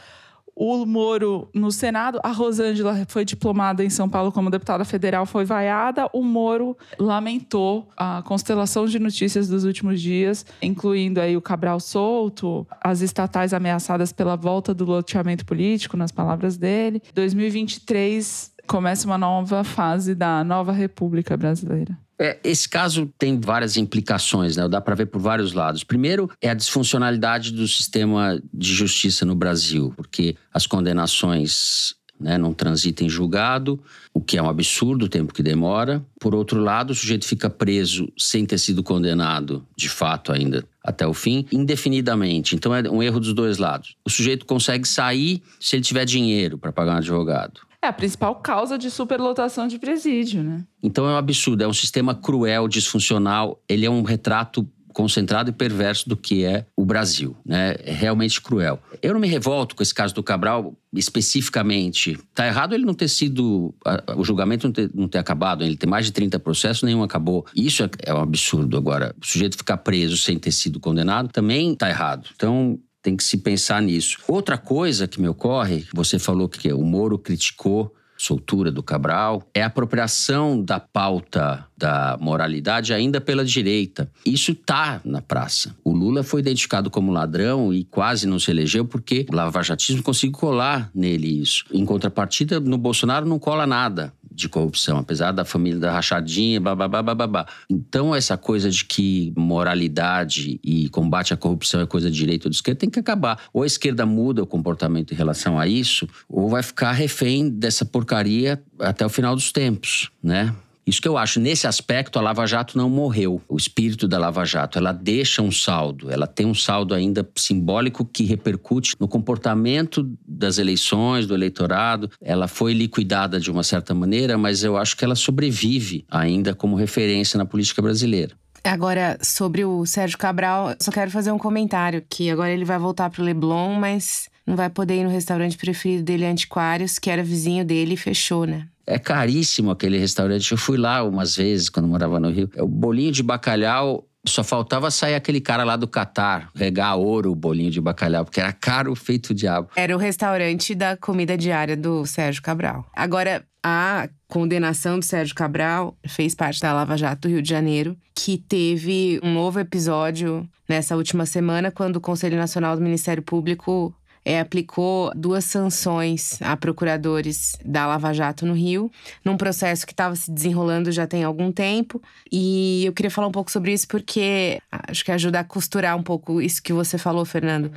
o 0.57 0.87
Moro 0.87 1.49
no 1.53 1.73
Senado, 1.73 2.21
a 2.23 2.31
Rosângela 2.31 3.05
foi 3.09 3.25
diplomada 3.25 3.85
em 3.85 3.91
São 3.91 4.09
Paulo 4.09 4.31
como 4.31 4.51
deputada 4.51 4.85
federal, 4.85 5.27
foi 5.27 5.45
vaiada. 5.45 6.09
O 6.13 6.23
Moro 6.23 6.77
lamentou 6.99 7.89
a 7.97 8.23
constelação 8.23 8.87
de 8.87 8.99
notícias 8.99 9.49
dos 9.49 9.65
últimos 9.65 10.01
dias, 10.01 10.47
incluindo 10.63 11.21
aí 11.21 11.37
o 11.37 11.43
Cabral 11.43 11.81
solto, 11.81 12.67
as 12.81 13.01
estatais 13.01 13.53
ameaçadas 13.53 14.13
pela 14.13 14.37
volta 14.37 14.73
do 14.73 14.85
loteamento 14.85 15.45
político, 15.45 15.97
nas 15.97 16.13
palavras 16.13 16.57
dele. 16.57 17.03
2023 17.15 18.53
começa 18.67 19.07
uma 19.07 19.19
nova 19.19 19.65
fase 19.65 20.15
da 20.15 20.43
nova 20.45 20.73
República 20.73 21.37
Brasileira. 21.37 21.99
É, 22.19 22.39
esse 22.45 22.69
caso 22.69 23.13
tem 23.19 23.41
várias 23.41 23.77
implicações, 23.77 24.57
né? 24.57 24.69
Dá 24.69 24.81
para 24.81 24.95
ver 24.95 25.07
por 25.07 25.21
vários 25.21 25.53
lados. 25.53 25.83
Primeiro 25.83 26.31
é 26.41 26.51
a 26.51 26.55
disfuncionalidade 26.55 27.53
do 27.53 27.67
sistema 27.67 28.41
de 28.53 28.73
justiça 28.73 29.25
no 29.25 29.35
Brasil, 29.35 29.93
porque 29.97 30.37
as 30.53 30.67
condenações 30.67 31.97
né, 32.19 32.39
não 32.39 32.53
transitam 32.53 33.07
em 33.07 33.11
julgado, 33.11 33.81
o 34.13 34.21
que 34.21 34.39
é 34.39 34.43
um 34.43 34.49
absurdo 34.49 35.07
o 35.07 35.09
tempo 35.09 35.35
que 35.35 35.43
demora. 35.43 36.05
Por 36.21 36.35
outro 36.35 36.61
lado, 36.61 36.91
o 36.91 36.95
sujeito 36.95 37.27
fica 37.27 37.51
preso 37.51 38.11
sem 38.17 38.47
ter 38.47 38.59
sido 38.59 38.83
condenado, 38.83 39.67
de 39.77 39.89
fato, 39.89 40.33
ainda 40.33 40.65
até 40.83 41.07
o 41.07 41.15
fim, 41.15 41.47
indefinidamente. 41.51 42.55
Então 42.55 42.75
é 42.75 42.89
um 42.89 43.03
erro 43.03 43.19
dos 43.19 43.33
dois 43.33 43.59
lados. 43.59 43.97
O 44.05 44.11
sujeito 44.11 44.47
consegue 44.47 44.87
sair 44.87 45.43
se 45.59 45.77
ele 45.77 45.83
tiver 45.83 46.05
dinheiro 46.05 46.59
para 46.59 46.73
pagar 46.73 46.95
um 46.95 46.99
advogado. 46.99 47.61
É 47.85 47.89
a 47.89 47.93
principal 47.93 48.37
causa 48.37 48.79
de 48.79 48.91
superlotação 48.91 49.69
de 49.69 49.79
presídio, 49.79 50.43
né? 50.43 50.65
Então 50.83 51.07
é 51.07 51.13
um 51.13 51.17
absurdo, 51.19 51.63
é 51.63 51.69
um 51.69 51.73
sistema 51.75 52.15
cruel, 52.15 52.67
disfuncional. 52.67 53.63
Ele 53.69 53.85
é 53.85 53.91
um 53.91 54.03
retrato 54.03 54.67
concentrado 54.95 55.51
e 55.51 55.53
perverso 55.53 56.09
do 56.09 56.17
que 56.17 56.45
é 56.45 56.65
o 56.75 56.83
Brasil, 56.87 57.37
né? 57.45 57.75
É 57.81 57.93
realmente 57.93 58.41
cruel. 58.41 58.81
Eu 59.03 59.13
não 59.13 59.21
me 59.21 59.29
revolto 59.29 59.77
com 59.77 59.83
esse 59.83 59.93
caso 59.93 60.15
do 60.15 60.23
Cabral 60.23 60.75
especificamente. 60.95 62.19
Tá 62.35 62.47
errado 62.47 62.75
ele 62.75 62.87
não 62.87 62.95
ter 62.95 63.09
sido 63.09 63.75
o 64.17 64.25
julgamento 64.25 64.67
não 64.67 64.73
ter, 64.73 64.91
não 64.95 65.07
ter 65.07 65.19
acabado, 65.19 65.63
ele 65.63 65.77
tem 65.77 65.91
mais 65.91 66.07
de 66.07 66.13
30 66.13 66.39
processos, 66.39 66.85
nenhum 66.85 67.03
acabou. 67.03 67.45
Isso 67.55 67.83
é, 67.83 67.91
é 68.05 68.15
um 68.15 68.23
absurdo 68.23 68.79
agora. 68.79 69.15
O 69.21 69.27
sujeito 69.27 69.59
ficar 69.59 69.77
preso 69.77 70.17
sem 70.17 70.39
ter 70.39 70.53
sido 70.53 70.81
condenado 70.81 71.29
também 71.29 71.75
tá 71.75 71.91
errado. 71.91 72.31
Então, 72.35 72.79
tem 73.05 73.17
que 73.17 73.23
se 73.23 73.37
pensar 73.37 73.83
nisso. 73.83 74.19
Outra 74.27 74.57
coisa 74.57 75.07
que 75.07 75.21
me 75.21 75.29
ocorre, 75.29 75.87
você 75.93 76.19
falou 76.19 76.49
que 76.49 76.73
o 76.73 76.83
Moro 76.83 77.19
criticou 77.19 77.95
soltura 78.17 78.71
do 78.71 78.83
Cabral, 78.83 79.43
é 79.53 79.63
a 79.63 79.67
apropriação 79.67 80.63
da 80.63 80.81
pauta 80.81 81.67
da 81.77 82.17
moralidade 82.21 82.95
ainda 82.95 83.21
pela 83.21 83.45
direita. 83.45 84.11
Isso 84.25 84.53
está 84.53 85.01
na 85.05 85.21
praça. 85.21 85.75
O 85.85 85.93
Lula 85.93 86.23
foi 86.23 86.41
identificado 86.41 86.91
como 86.91 87.13
ladrão 87.13 87.75
e 87.75 87.85
quase 87.85 88.27
não 88.27 88.39
se 88.39 88.51
elegeu 88.51 88.85
porque 88.87 89.27
o 89.31 89.35
lavajatismo 89.35 90.03
conseguiu 90.03 90.39
colar 90.39 90.91
nele 90.95 91.41
isso. 91.41 91.65
Em 91.73 91.85
contrapartida, 91.85 92.59
no 92.59 92.79
Bolsonaro 92.79 93.27
não 93.27 93.39
cola 93.39 93.67
nada 93.67 94.13
de 94.35 94.49
corrupção, 94.49 94.99
apesar 94.99 95.33
da 95.33 95.45
família 95.45 95.79
da 95.79 95.93
rachadinha, 95.93 96.61
babá, 96.61 96.89
babá. 96.89 97.47
Então, 97.71 98.15
essa 98.15 98.37
coisa 98.37 98.69
de 98.69 98.85
que 98.85 99.33
moralidade 99.37 100.59
e 100.63 100.89
combate 100.89 101.33
à 101.33 101.37
corrupção 101.37 101.81
é 101.81 101.87
coisa 101.87 102.11
de 102.11 102.17
direita 102.17 102.49
ou 102.49 102.51
de 102.51 102.57
esquerda 102.57 102.81
tem 102.81 102.91
que 102.91 102.99
acabar. 102.99 103.41
Ou 103.53 103.63
a 103.63 103.67
esquerda 103.67 104.05
muda 104.05 104.43
o 104.43 104.47
comportamento 104.47 105.13
em 105.13 105.17
relação 105.17 105.59
a 105.59 105.69
isso, 105.69 106.09
ou 106.29 106.49
vai 106.49 106.63
ficar 106.63 106.93
refém 106.93 107.49
dessa 107.49 107.85
porcaria 107.85 108.61
até 108.79 109.07
o 109.07 109.09
final 109.09 109.35
dos 109.35 109.53
tempos, 109.53 110.11
né? 110.23 110.53
Isso 110.87 111.01
que 111.01 111.09
eu 111.09 111.17
acho, 111.17 111.41
nesse 111.41 111.67
aspecto, 111.67 112.19
a 112.19 112.23
Lava 112.23 112.47
Jato 112.47 112.77
não 112.77 112.91
morreu. 112.91 113.41
O 113.49 113.57
espírito 113.57 114.07
da 114.07 114.19
Lava 114.19 114.45
Jato, 114.45 114.79
ela 114.79 114.93
deixa 114.93 115.41
um 115.41 115.51
saldo, 115.51 116.11
ela 116.11 116.27
tem 116.27 116.47
um 116.47 116.55
saldo 116.55 116.95
ainda 116.95 117.27
simbólico 117.37 118.05
que 118.05 118.25
repercute 118.25 118.95
no 119.01 119.09
comportamento 119.09 120.07
das 120.27 120.59
eleições, 120.59 121.27
do 121.27 121.35
eleitorado. 121.35 122.11
Ela 122.21 122.47
foi 122.47 122.75
liquidada 122.75 123.41
de 123.41 123.51
uma 123.51 123.63
certa 123.63 123.95
maneira, 123.95 124.37
mas 124.37 124.63
eu 124.63 124.77
acho 124.77 124.97
que 124.97 125.05
ela 125.05 125.15
sobrevive 125.15 126.05
ainda 126.11 126.55
como 126.55 126.77
referência 126.77 127.39
na 127.39 127.47
política 127.47 127.81
brasileira. 127.81 128.35
Agora, 128.63 129.19
sobre 129.21 129.65
o 129.65 129.85
Sérgio 129.85 130.17
Cabral, 130.17 130.75
só 130.81 130.91
quero 130.91 131.11
fazer 131.11 131.31
um 131.31 131.39
comentário 131.39 132.03
que 132.09 132.31
agora 132.31 132.51
ele 132.51 132.65
vai 132.65 132.79
voltar 132.79 133.11
para 133.11 133.21
o 133.21 133.25
Leblon, 133.25 133.75
mas 133.75 134.29
não 134.47 134.57
vai 134.57 134.71
poder 134.71 135.01
ir 135.01 135.05
no 135.05 135.11
restaurante 135.11 135.57
preferido 135.57 136.03
dele, 136.03 136.25
Antiquários, 136.25 136.99
que 136.99 137.11
era 137.11 137.23
vizinho 137.23 137.65
dele 137.65 137.93
e 137.93 137.99
fechou, 137.99 138.47
né? 138.47 138.67
É 138.87 138.99
caríssimo 138.99 139.71
aquele 139.71 139.99
restaurante. 139.99 140.53
Eu 140.53 140.59
fui 140.59 140.77
lá 140.77 141.03
umas 141.03 141.37
vezes 141.37 141.69
quando 141.69 141.89
morava 141.89 142.21
no 142.21 142.31
Rio. 142.31 142.51
É 142.55 142.63
o 142.63 142.69
bolinho 142.69 143.13
de 143.13 143.23
bacalhau 143.23 144.07
só 144.27 144.43
faltava 144.43 144.91
sair 144.91 145.15
aquele 145.15 145.41
cara 145.41 145.65
lá 145.65 145.77
do 145.77 145.87
Catar, 145.87 146.51
regar 146.55 146.97
ouro 146.97 147.31
o 147.31 147.35
bolinho 147.35 147.71
de 147.71 147.81
bacalhau, 147.81 148.25
porque 148.25 148.41
era 148.41 148.53
caro 148.53 148.95
feito 148.97 149.35
diabo. 149.35 149.69
Era 149.77 149.95
o 149.95 149.99
restaurante 149.99 150.75
da 150.75 150.97
comida 150.97 151.37
diária 151.37 151.77
do 151.77 152.07
Sérgio 152.07 152.43
Cabral. 152.43 152.87
Agora, 152.95 153.45
a 153.63 154.09
condenação 154.27 154.99
do 154.99 155.05
Sérgio 155.05 155.35
Cabral 155.35 155.97
fez 156.07 156.35
parte 156.35 156.61
da 156.61 156.73
Lava 156.73 156.97
Jato 156.97 157.29
do 157.29 157.33
Rio 157.33 157.43
de 157.43 157.49
Janeiro, 157.49 157.97
que 158.15 158.39
teve 158.39 159.21
um 159.23 159.33
novo 159.33 159.61
episódio 159.61 160.49
nessa 160.69 160.97
última 160.97 161.27
semana, 161.27 161.71
quando 161.71 161.97
o 161.97 162.01
Conselho 162.01 162.37
Nacional 162.37 162.77
do 162.77 162.83
Ministério 162.83 163.23
Público 163.23 163.95
é, 164.25 164.41
aplicou 164.41 165.13
duas 165.15 165.45
sanções 165.45 166.41
a 166.41 166.57
procuradores 166.57 167.57
da 167.65 167.87
Lava 167.87 168.13
Jato 168.13 168.47
no 168.47 168.55
Rio, 168.55 168.91
num 169.25 169.37
processo 169.37 169.87
que 169.87 169.93
estava 169.93 170.17
se 170.17 170.31
desenrolando 170.31 170.91
já 170.91 171.07
tem 171.07 171.23
algum 171.23 171.53
tempo. 171.53 172.01
E 172.33 172.85
eu 172.87 172.93
queria 172.93 173.11
falar 173.11 173.29
um 173.29 173.33
pouco 173.33 173.51
sobre 173.51 173.73
isso 173.73 173.87
porque 173.87 174.61
acho 174.71 175.05
que 175.05 175.13
ajuda 175.13 175.41
a 175.41 175.45
costurar 175.45 175.97
um 175.97 176.03
pouco 176.03 176.41
isso 176.41 176.63
que 176.63 176.73
você 176.73 176.97
falou, 176.97 177.25
Fernando. 177.25 177.71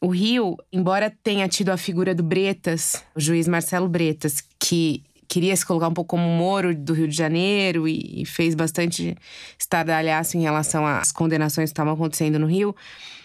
O 0.00 0.08
Rio, 0.08 0.56
embora 0.72 1.12
tenha 1.22 1.46
tido 1.46 1.68
a 1.68 1.76
figura 1.76 2.12
do 2.12 2.24
Bretas, 2.24 3.04
o 3.14 3.20
juiz 3.20 3.46
Marcelo 3.46 3.88
Bretas, 3.88 4.42
que 4.58 5.04
queria 5.28 5.56
se 5.56 5.64
colocar 5.64 5.88
um 5.88 5.94
pouco 5.94 6.10
como 6.10 6.28
Moro 6.28 6.74
do 6.74 6.92
Rio 6.92 7.08
de 7.08 7.16
Janeiro 7.16 7.88
e, 7.88 8.24
fez 8.26 8.54
bastante 8.54 9.16
estardalhaço 9.58 10.36
em 10.36 10.42
relação 10.42 10.84
às 10.84 11.10
condenações 11.10 11.70
que 11.70 11.72
estavam 11.72 11.94
acontecendo 11.94 12.38
no 12.38 12.46
Rio. 12.46 12.76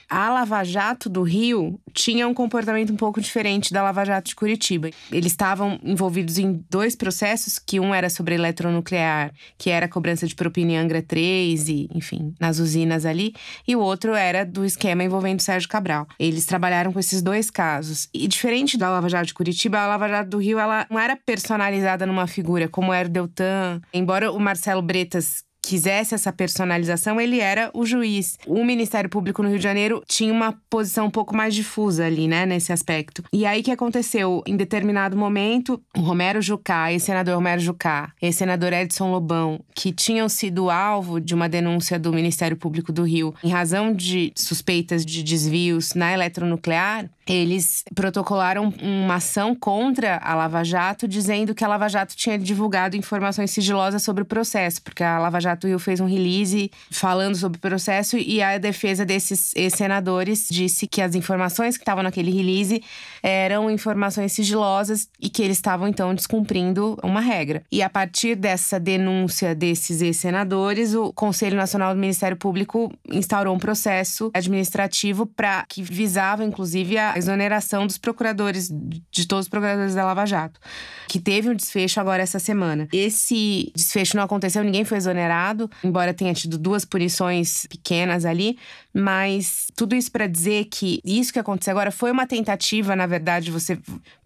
A 0.09 0.29
Lava 0.29 0.63
Jato 0.63 1.09
do 1.09 1.21
Rio 1.21 1.79
tinha 1.93 2.27
um 2.27 2.33
comportamento 2.33 2.93
um 2.93 2.95
pouco 2.95 3.19
diferente 3.19 3.73
da 3.73 3.83
Lava 3.83 4.05
Jato 4.05 4.29
de 4.29 4.35
Curitiba. 4.35 4.89
Eles 5.11 5.33
estavam 5.33 5.77
envolvidos 5.83 6.37
em 6.37 6.63
dois 6.69 6.95
processos, 6.95 7.59
que 7.59 7.77
um 7.79 7.93
era 7.93 8.09
sobre 8.09 8.35
eletronuclear, 8.35 9.33
que 9.57 9.69
era 9.69 9.85
a 9.85 9.89
cobrança 9.89 10.25
de 10.25 10.33
propina 10.33 10.71
em 10.71 10.77
Angra 10.77 11.01
3 11.01 11.67
e, 11.67 11.89
enfim, 11.93 12.33
nas 12.39 12.57
usinas 12.59 13.05
ali, 13.05 13.33
e 13.67 13.75
o 13.75 13.81
outro 13.81 14.13
era 14.13 14.45
do 14.45 14.63
esquema 14.63 15.03
envolvendo 15.03 15.41
Sérgio 15.41 15.67
Cabral. 15.67 16.07
Eles 16.17 16.45
trabalharam 16.45 16.93
com 16.93 16.99
esses 16.99 17.21
dois 17.21 17.49
casos. 17.49 18.07
E 18.13 18.27
diferente 18.27 18.77
da 18.77 18.89
Lava 18.89 19.09
Jato 19.09 19.27
de 19.27 19.33
Curitiba, 19.33 19.79
a 19.79 19.87
Lava 19.87 20.07
Jato 20.07 20.29
do 20.29 20.37
Rio 20.37 20.57
ela 20.57 20.87
não 20.89 20.99
era 20.99 21.17
personalizada 21.17 22.05
numa 22.05 22.27
figura, 22.27 22.69
como 22.69 22.93
era 22.93 23.09
o 23.09 23.11
Deltan. 23.11 23.81
Embora 23.93 24.31
o 24.31 24.39
Marcelo 24.39 24.81
Bretas 24.81 25.46
quisesse 25.67 26.15
essa 26.15 26.31
personalização, 26.31 27.19
ele 27.19 27.41
era 27.41 27.69
o 27.73 27.85
juiz. 27.85 28.37
O 28.47 28.63
Ministério 28.63 29.09
Público 29.09 29.43
no 29.43 29.49
Rio 29.49 29.57
de 29.57 29.63
Janeiro 29.63 30.01
tinha 30.07 30.31
uma 30.31 30.53
posição 30.69 31.07
um 31.07 31.11
pouco 31.11 31.35
mais 31.35 31.53
difusa 31.53 32.05
ali, 32.05 32.25
né, 32.25 32.45
nesse 32.45 32.71
aspecto. 32.71 33.21
E 33.33 33.45
aí 33.45 33.61
que 33.61 33.69
aconteceu? 33.69 34.41
Em 34.47 34.55
determinado 34.55 35.17
momento, 35.17 35.81
o 35.93 35.99
Romero 35.99 36.41
Jucá, 36.41 36.93
ex-senador 36.93 37.35
Romero 37.35 37.59
Jucá, 37.59 38.13
ex-senador 38.21 38.71
Edson 38.71 39.11
Lobão, 39.11 39.59
que 39.75 39.91
tinham 39.91 40.29
sido 40.29 40.69
alvo 40.69 41.19
de 41.19 41.35
uma 41.35 41.49
denúncia 41.49 41.99
do 41.99 42.13
Ministério 42.13 42.55
Público 42.55 42.93
do 42.93 43.03
Rio 43.03 43.35
em 43.43 43.49
razão 43.49 43.93
de 43.93 44.31
suspeitas 44.37 45.05
de 45.05 45.21
desvios 45.21 45.93
na 45.93 46.13
eletronuclear, 46.13 47.09
eles 47.27 47.83
protocolaram 47.93 48.73
uma 48.81 49.15
ação 49.15 49.53
contra 49.53 50.17
a 50.17 50.33
Lava 50.33 50.63
Jato, 50.63 51.07
dizendo 51.07 51.53
que 51.53 51.63
a 51.63 51.67
Lava 51.67 51.89
Jato 51.89 52.15
tinha 52.15 52.37
divulgado 52.37 52.95
informações 52.95 53.51
sigilosas 53.51 54.01
sobre 54.01 54.23
o 54.23 54.25
processo, 54.25 54.81
porque 54.81 55.03
a 55.03 55.19
Lava 55.19 55.39
Jato 55.39 55.67
Rio 55.67 55.79
fez 55.79 55.99
um 55.99 56.07
release 56.07 56.71
falando 56.91 57.35
sobre 57.35 57.57
o 57.57 57.61
processo 57.61 58.17
e 58.17 58.41
a 58.41 58.57
defesa 58.57 59.05
desses 59.05 59.53
senadores 59.71 60.47
disse 60.49 60.87
que 60.87 61.01
as 61.01 61.15
informações 61.15 61.75
que 61.75 61.83
estavam 61.83 62.03
naquele 62.03 62.31
release 62.31 62.81
eram 63.21 63.69
informações 63.69 64.31
sigilosas 64.31 65.09
e 65.19 65.29
que 65.29 65.41
eles 65.41 65.57
estavam 65.57 65.87
então 65.87 66.15
descumprindo 66.15 66.97
uma 67.03 67.19
regra. 67.19 67.63
E 67.71 67.81
a 67.81 67.89
partir 67.89 68.35
dessa 68.35 68.79
denúncia 68.79 69.53
desses 69.53 70.01
ex-senadores, 70.01 70.93
o 70.93 71.11
Conselho 71.11 71.57
Nacional 71.57 71.93
do 71.93 71.99
Ministério 71.99 72.37
Público 72.37 72.91
instaurou 73.09 73.55
um 73.55 73.59
processo 73.59 74.31
administrativo 74.33 75.25
para 75.25 75.65
que 75.67 75.81
visava 75.81 76.43
inclusive 76.43 76.97
a 76.97 77.16
exoneração 77.17 77.85
dos 77.85 77.97
procuradores, 77.97 78.69
de 79.11 79.27
todos 79.27 79.45
os 79.45 79.49
procuradores 79.49 79.95
da 79.95 80.05
Lava 80.05 80.25
Jato, 80.25 80.59
que 81.07 81.19
teve 81.19 81.49
um 81.49 81.55
desfecho 81.55 81.99
agora 81.99 82.21
essa 82.21 82.39
semana. 82.39 82.87
Esse 82.91 83.71
desfecho 83.75 84.15
não 84.15 84.23
aconteceu, 84.23 84.63
ninguém 84.63 84.85
foi 84.85 84.97
exonerado, 84.97 85.69
embora 85.83 86.13
tenha 86.13 86.33
tido 86.33 86.57
duas 86.57 86.85
punições 86.85 87.65
pequenas 87.67 88.25
ali, 88.25 88.57
Mas 88.97 89.67
tudo 89.75 89.95
isso 89.95 90.11
para 90.11 90.25
dizer 90.25 90.65
que 90.65 90.99
isso 91.05 91.31
que 91.31 91.37
aconteceu 91.37 91.71
agora 91.71 91.91
foi 91.91 92.11
uma 92.11 92.25
tentativa, 92.25 92.95
na 92.95 93.05
verdade, 93.05 93.45
de 93.45 93.51
você 93.51 93.77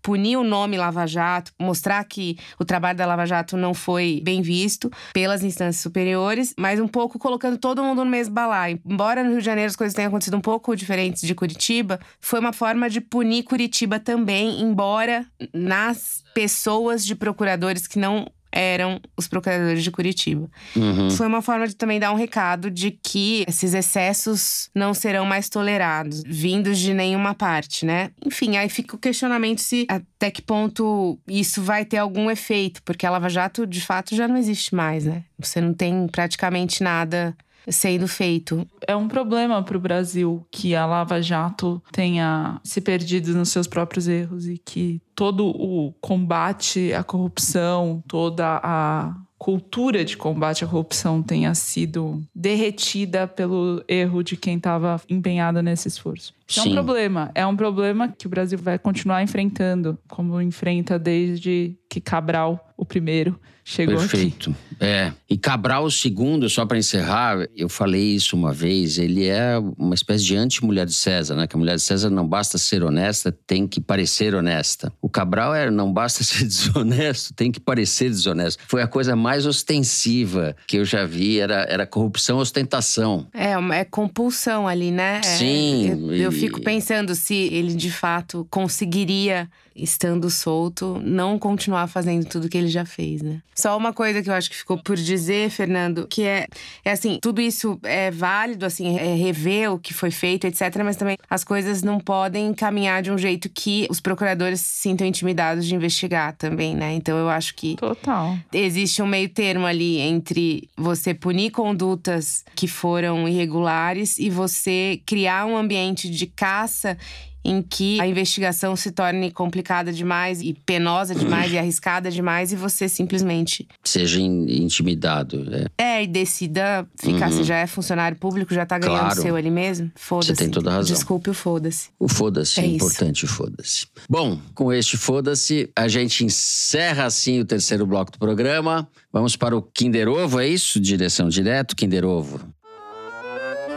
punir 0.01 0.38
o 0.38 0.43
nome 0.43 0.78
Lava 0.78 1.05
Jato, 1.05 1.51
mostrar 1.59 2.01
que 2.05 2.38
o 2.57 2.63
trabalho 2.63 2.97
da 2.97 3.05
Lava 3.05 3.26
Jato 3.26 3.57
não 3.57 3.74
foi 3.74 4.22
bem 4.24 4.41
visto 4.41 4.89
pelas 5.13 5.43
instâncias 5.43 5.84
superiores, 5.84 6.53
mas 6.57 6.80
um 6.80 6.88
pouco 6.88 7.19
colocando 7.19 7.57
todo 7.57 7.84
mundo 7.84 8.05
no 8.05 8.09
mesmo 8.09 8.34
balaio. 8.34 8.80
Embora 8.86 9.24
no 9.24 9.32
Rio 9.32 9.39
de 9.39 9.45
Janeiro 9.45 9.69
as 9.69 9.76
coisas 9.76 9.93
tenham 9.93 10.07
acontecido 10.07 10.38
um 10.38 10.41
pouco 10.41 10.74
diferentes 10.74 11.22
de 11.22 11.36
Curitiba, 11.36 11.99
foi 12.22 12.39
uma 12.39 12.53
forma 12.53 12.89
de 12.89 13.01
punir 13.01 13.43
Curitiba 13.43 13.99
também, 13.99 14.61
embora 14.61 15.26
nas 15.53 16.24
pessoas 16.34 17.05
de 17.05 17.13
procuradores 17.13 17.88
que 17.88 17.99
não 17.99 18.26
eram 18.52 18.99
os 19.16 19.28
procuradores 19.28 19.84
de 19.84 19.91
Curitiba. 19.91 20.49
Uhum. 20.76 21.10
Foi 21.10 21.28
uma 21.28 21.41
forma 21.41 21.68
de 21.68 21.76
também 21.76 21.99
dar 21.99 22.12
um 22.12 22.16
recado 22.16 22.70
de 22.70 22.91
que 22.91 23.45
esses 23.47 23.74
excessos 23.74 24.70
não 24.76 24.93
serão 24.93 25.26
mais 25.26 25.49
tolerados, 25.49 26.22
vindos 26.26 26.78
de 26.80 26.93
nenhuma 26.93 27.34
parte, 27.34 27.86
né? 27.86 28.12
Enfim, 28.26 28.58
aí 28.58 28.70
fica 28.70 28.95
o 28.95 28.99
questionamento 28.99 29.62
se 29.62 29.86
até 29.88 30.30
que 30.30 30.41
ponto 30.41 31.18
isso 31.28 31.62
vai 31.62 31.86
ter 31.86 31.97
algum 31.97 32.30
efeito, 32.30 32.82
porque 32.84 33.06
a 33.06 33.12
Lava 33.12 33.30
Jato 33.30 33.66
de 33.66 33.82
fato 33.82 34.16
já 34.16 34.28
não 34.28 34.38
existe 34.38 34.76
mais, 34.76 35.06
né? 35.06 35.24
Você 35.39 35.62
não 35.62 35.74
tem 35.74 36.08
praticamente 36.08 36.84
nada 36.84 37.36
sendo 37.68 38.07
feito. 38.07 38.68
É 38.88 38.95
um 38.95 39.07
problema 39.07 39.62
para 39.64 39.78
o 39.78 39.82
Brasil 39.82 40.45
que 40.51 40.76
a 40.76 40.86
Lava 40.86 41.22
Jato 41.22 41.82
tenha 41.91 42.59
se 42.64 42.82
perdido 42.82 43.34
nos 43.34 43.49
seus 43.49 43.68
próprios 43.68 44.07
erros 44.07 44.47
e 44.47 44.57
que 44.57 45.01
todo 45.16 45.47
o 45.47 45.93
combate 46.01 46.93
à 46.93 47.03
corrupção, 47.03 48.03
toda 48.07 48.59
a 48.64 49.16
cultura 49.41 50.05
de 50.05 50.16
combate 50.16 50.64
à 50.64 50.68
corrupção 50.68 51.24
tenha 51.24 51.55
sido 51.55 52.22
derretida 52.34 53.28
pelo 53.28 53.84
erro 53.88 54.22
de 54.22 54.38
quem 54.38 54.57
estava 54.57 55.01
empenhado 55.09 55.64
nesse 55.64 55.88
esforço. 55.88 56.32
Isso 56.47 56.59
é 56.59 56.64
um 56.64 56.74
problema. 56.74 57.32
É 57.34 57.43
um 57.47 57.55
problema 57.55 58.07
que 58.07 58.28
o 58.28 58.30
Brasil 58.30 58.59
vai 58.59 58.78
continuar 58.78 59.24
enfrentando, 59.24 59.97
como 60.07 60.39
enfrenta 60.39 60.99
desde 60.99 61.76
que 61.89 61.99
Cabral, 61.99 62.72
o 62.78 62.86
primeiro, 62.86 63.39
chegou 63.72 63.95
aqui. 63.95 64.07
Perfeito. 64.07 64.55
É. 64.80 65.11
E 65.30 65.38
Cabral 65.38 65.88
II, 65.88 66.49
só 66.49 66.65
para 66.65 66.78
encerrar, 66.78 67.38
eu 67.55 67.69
falei 67.69 68.15
isso 68.15 68.36
uma 68.36 68.51
vez, 68.51 68.97
ele 68.97 69.26
é 69.28 69.57
uma 69.78 69.93
espécie 69.93 70.24
de 70.26 70.36
anti-mulher 70.36 70.86
de 70.88 70.93
César, 70.93 71.36
né? 71.36 71.45
Que 71.47 71.55
a 71.55 71.59
mulher 71.59 71.76
de 71.76 71.82
César 71.84 72.09
não 72.09 72.28
basta 72.28 72.57
ser 72.57 72.84
honesta, 72.84 73.32
tem 73.45 73.67
que 73.67 73.80
parecer 73.80 74.34
honesta. 74.34 74.91
O 75.01 75.07
Cabral 75.07 75.53
é 75.53 75.69
não 75.69 75.91
basta 75.93 76.24
ser 76.26 76.43
desonesto, 76.45 77.34
tem 77.34 77.51
que 77.51 77.59
parecer 77.59 78.09
desonesto. 78.09 78.61
Foi 78.67 78.82
a 78.82 78.88
coisa 78.88 79.15
mais 79.15 79.45
ostensiva 79.45 80.55
que 80.67 80.78
eu 80.78 80.86
já 80.86 81.05
vi, 81.05 81.39
era, 81.39 81.63
era 81.69 81.86
corrupção 81.86 82.38
ostentação. 82.39 83.28
É, 83.34 83.57
uma- 83.57 83.76
é 83.76 83.86
compulsão 83.86 84.67
ali, 84.67 84.91
né? 84.91 85.19
É, 85.19 85.24
Sim, 85.24 85.89
Eu, 85.89 86.13
eu 86.13 86.32
fico 86.32 86.59
pensando 86.61 87.13
se 87.15 87.34
ele 87.36 87.74
de 87.76 87.91
fato 87.91 88.47
conseguiria, 88.49 89.47
estando 89.76 90.30
solto, 90.30 91.01
não 91.03 91.38
continuar 91.39 91.88
fazendo 91.88 92.26
tudo 92.26 92.49
que 92.49 92.57
ele 92.57 92.67
já 92.67 92.84
fez, 92.86 93.22
né? 93.22 93.41
Só 93.62 93.78
uma 93.78 93.93
coisa 93.93 94.24
que 94.24 94.30
eu 94.30 94.34
acho 94.34 94.49
que 94.49 94.55
ficou 94.55 94.78
por 94.78 94.95
dizer, 94.95 95.51
Fernando, 95.51 96.07
que 96.07 96.24
é, 96.24 96.47
é 96.84 96.91
assim, 96.91 97.20
tudo 97.22 97.39
isso 97.39 97.80
é 97.84 98.09
válido, 98.09 98.66
assim, 98.66 98.97
é 98.97 99.14
rever 99.14 99.72
o 99.72 99.78
que 99.78 99.93
foi 99.93 100.09
feito, 100.09 100.47
etc. 100.47 100.82
Mas 100.84 100.95
também 100.95 101.16
as 101.30 101.43
coisas 101.43 101.84
não 101.84 101.99
podem 101.99 102.51
caminhar 102.55 103.03
de 103.03 103.12
um 103.12 103.18
jeito 103.18 103.49
que 103.49 103.86
os 103.89 103.99
procuradores 103.99 104.62
se 104.62 104.82
sintam 104.82 105.05
intimidados 105.05 105.68
de 105.68 105.76
investigar 105.76 106.36
também, 106.36 106.76
né? 106.76 106.93
Então 106.93 107.16
eu 107.18 107.30
acho 107.30 107.53
que 107.53 107.76
Total. 107.76 108.36
existe 108.51 108.99
um 109.01 109.07
meio 109.07 109.30
termo 109.30 109.68
ali 109.68 109.99
entre 109.99 110.68
você 110.76 111.14
punir 111.14 111.51
condutas 111.51 112.43
que 112.55 112.68
foram 112.68 113.28
irregulares 113.28 114.18
e 114.18 114.30
você 114.30 114.99
criar 115.05 115.45
um 115.45 115.55
ambiente 115.55 116.09
de 116.09 116.26
caça 116.26 116.97
em 117.44 117.62
que 117.62 118.00
a 118.00 118.08
investigação 118.08 118.76
se 118.76 118.92
torne 118.92 119.32
complicada 119.32 119.92
demais 119.92 120.42
e 120.42 120.54
penosa 120.54 121.16
demais 121.16 121.52
e 121.52 121.58
arriscada 121.60 122.12
demais 122.12 122.52
e 122.52 122.56
você 122.56 122.88
simplesmente 122.88 123.68
Seja 123.84 124.20
in- 124.22 124.64
intimidado. 124.64 125.46
É. 125.78 125.84
é 126.00 126.04
e 126.04 126.08
decida 126.08 126.88
ficar. 127.00 127.30
Uhum. 127.30 127.38
Você 127.38 127.44
já 127.44 127.58
é 127.58 127.68
funcionário 127.68 128.18
público, 128.18 128.54
já 128.54 128.66
tá 128.66 128.78
ganhando 128.78 128.98
o 128.98 129.02
Claro. 129.02 129.22
seu 129.22 129.36
ali 129.36 129.50
mesmo? 129.50 129.92
Foda-se. 129.96 130.36
tem 130.36 130.50
toda 130.50 130.70
a 130.70 130.74
razão. 130.76 130.94
Desculpe 130.94 131.30
o 131.30 131.34
foda-se. 131.34 131.89
O 132.00 132.08
foda-se, 132.08 132.60
É 132.60 132.64
é 132.64 132.68
importante 132.68 133.26
o 133.26 133.28
foda-se. 133.28 133.88
Bom, 134.10 134.39
com 134.54 134.72
este 134.72 134.98
foda-se, 134.98 135.70
a 135.76 135.88
gente 135.88 136.24
encerra 136.24 137.06
assim 137.06 137.39
o 137.39 137.46
terceiro 137.46 137.86
bloco 137.86 138.12
do 138.12 138.20
programa. 138.20 138.88
Vamos 139.12 139.36
para 139.36 139.56
o 139.58 139.62
Kinder 139.62 140.08
Ovo, 140.08 140.39
é 140.39 140.48
isso? 140.48 140.80
Direção 140.80 141.28
direto, 141.30 141.76
Kinder 141.76 142.06
Ovo. 142.06 142.39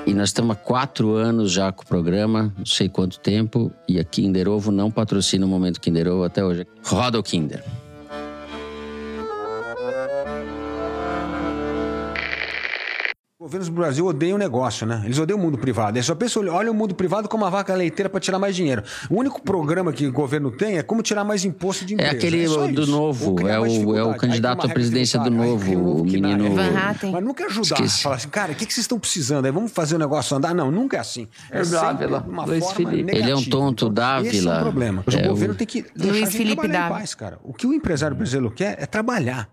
E 0.07 0.13
nós 0.13 0.29
estamos 0.29 0.55
há 0.55 0.59
quatro 0.59 1.15
anos 1.15 1.51
já 1.51 1.73
com 1.73 1.83
o 1.83 1.87
programa, 1.87 2.53
não 2.59 2.67
sei 2.67 2.91
quanto 2.91 3.19
tempo, 3.19 3.73
e 3.89 3.99
a 3.99 4.05
Kinder 4.05 4.49
Ovo 4.49 4.71
não 4.71 4.91
patrocina 4.91 5.47
o 5.47 5.49
Momento 5.49 5.81
Kinder 5.81 6.09
Ovo 6.09 6.25
até 6.25 6.45
hoje. 6.45 6.67
Roda 6.83 7.19
o 7.19 7.23
Kinder. 7.23 7.65
Governos 13.45 13.69
do 13.69 13.75
Brasil 13.75 14.07
odeiam 14.07 14.37
o 14.37 14.39
negócio, 14.39 14.87
né? 14.87 15.03
Eles 15.05 15.19
odeiam 15.19 15.39
o 15.39 15.43
mundo 15.43 15.59
privado. 15.59 15.99
Eles 15.99 16.07
só 16.07 16.15
pensam, 16.15 16.43
olha 16.49 16.71
o 16.71 16.75
mundo 16.75 16.95
privado 16.95 17.29
como 17.29 17.45
uma 17.45 17.51
vaca 17.51 17.75
leiteira 17.75 18.09
para 18.09 18.19
tirar 18.19 18.39
mais 18.39 18.57
dinheiro. 18.57 18.83
O 19.11 19.19
único 19.21 19.43
programa 19.43 19.93
que 19.93 20.07
o 20.07 20.13
governo 20.15 20.51
tem 20.51 20.79
é 20.79 20.83
como 20.83 21.03
tirar 21.03 21.25
mais 21.25 21.45
imposto 21.45 21.85
de 21.85 21.93
É 21.93 21.97
empresa. 21.97 22.17
aquele 22.17 22.49
só 22.49 22.67
do 22.69 22.87
novo, 22.87 23.47
é 23.47 23.61
o, 23.61 23.97
é 23.99 24.03
o 24.03 24.15
candidato 24.15 24.65
à 24.65 24.71
presidência 24.71 25.21
do 25.21 25.31
novo, 25.31 25.73
o 26.01 26.05
menino. 26.07 26.55
Van 26.55 26.75
Hatten. 26.75 27.13
Mas 27.13 27.23
nunca 27.23 27.45
ajudar. 27.45 27.75
Esqueci. 27.75 28.03
Falar 28.03 28.17
assim, 28.17 28.29
cara, 28.31 28.53
o 28.53 28.55
que, 28.55 28.65
que 28.65 28.73
vocês 28.73 28.85
estão 28.85 28.99
precisando? 28.99 29.45
Aí 29.45 29.53
vamos 29.53 29.73
fazer 29.73 29.97
o 29.97 29.99
negócio 29.99 30.35
andar? 30.35 30.55
Não, 30.55 30.71
nunca 30.71 30.97
é 30.97 31.01
assim. 31.01 31.29
É 31.51 31.61
É 31.61 31.65
Dávila, 31.67 32.25
uma 32.27 32.47
Luiz 32.47 32.65
forma 32.65 32.77
Felipe. 32.91 33.11
Ele 33.15 33.21
é 33.31 33.35
um 33.35 33.41
negativa. 33.41 33.51
tonto, 33.51 33.87
Então, 33.89 34.21
Esse 34.25 34.39
é 34.39 34.41
Dávila. 34.41 34.57
o 34.57 34.63
problema. 34.63 35.05
É 35.13 35.27
o 35.27 35.29
governo 35.29 35.53
o- 35.53 35.57
tem 35.59 35.67
que 35.67 35.83
deixar 35.83 35.99
Luiz 36.13 36.17
a 36.17 36.25
gente 36.31 36.37
Felipe 36.39 36.55
trabalhar 36.57 36.79
em 36.79 36.81
Dávila. 36.81 36.99
paz, 36.99 37.15
cara. 37.15 37.39
O 37.45 37.53
que 37.53 37.67
o 37.67 37.75
empresário 37.75 38.17
brasileiro 38.17 38.51
quer 38.55 38.77
é 38.81 38.87
trabalhar. 38.87 39.51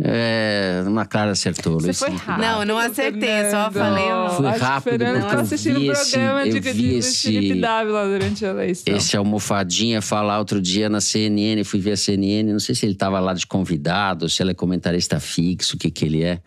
É, 0.00 0.82
uma 0.86 1.06
cara 1.06 1.30
acertou, 1.32 1.74
Você 1.80 1.86
Luiz 1.86 1.98
foi 1.98 2.10
rápido. 2.10 2.44
Não, 2.44 2.60
eu 2.60 2.66
não 2.66 2.78
acertei, 2.78 3.40
eu 3.46 3.50
só 3.50 3.70
falei 3.70 4.04
o 4.04 4.08
nome. 4.24 4.36
Fui 4.36 4.46
Acho 4.48 4.60
rápido 4.64 5.04
porque 5.04 5.20
tá 5.20 5.34
eu 5.34 5.40
assistindo 5.40 5.80
vi 5.80 5.88
o 5.88 5.92
esse- 5.92 6.10
programa 6.10 6.42
de, 6.50 6.56
eu 6.56 6.74
vi 6.74 6.94
esse- 6.96 7.32
Felipe 7.32 7.60
Dávila 7.60 8.04
durante 8.06 8.44
a 8.44 8.48
eleição. 8.50 8.96
Esse 8.96 9.16
almofadinha 9.16 10.02
falar 10.02 10.38
outro 10.38 10.60
dia 10.60 10.88
na 10.88 11.00
CNN, 11.00 11.64
fui 11.64 11.80
ver 11.80 11.92
a 11.92 11.96
CNN, 11.96 12.52
não 12.52 12.60
sei 12.60 12.74
se 12.74 12.84
ele 12.86 12.92
estava 12.92 13.18
lá 13.20 13.32
de 13.34 13.46
convidado, 13.46 14.28
se 14.28 14.42
ele 14.42 14.50
é 14.50 14.54
comentarista 14.54 15.18
fixo, 15.20 15.76
o 15.76 15.78
que 15.78 15.90
que 15.90 16.04
ele 16.04 16.22
é. 16.22 16.40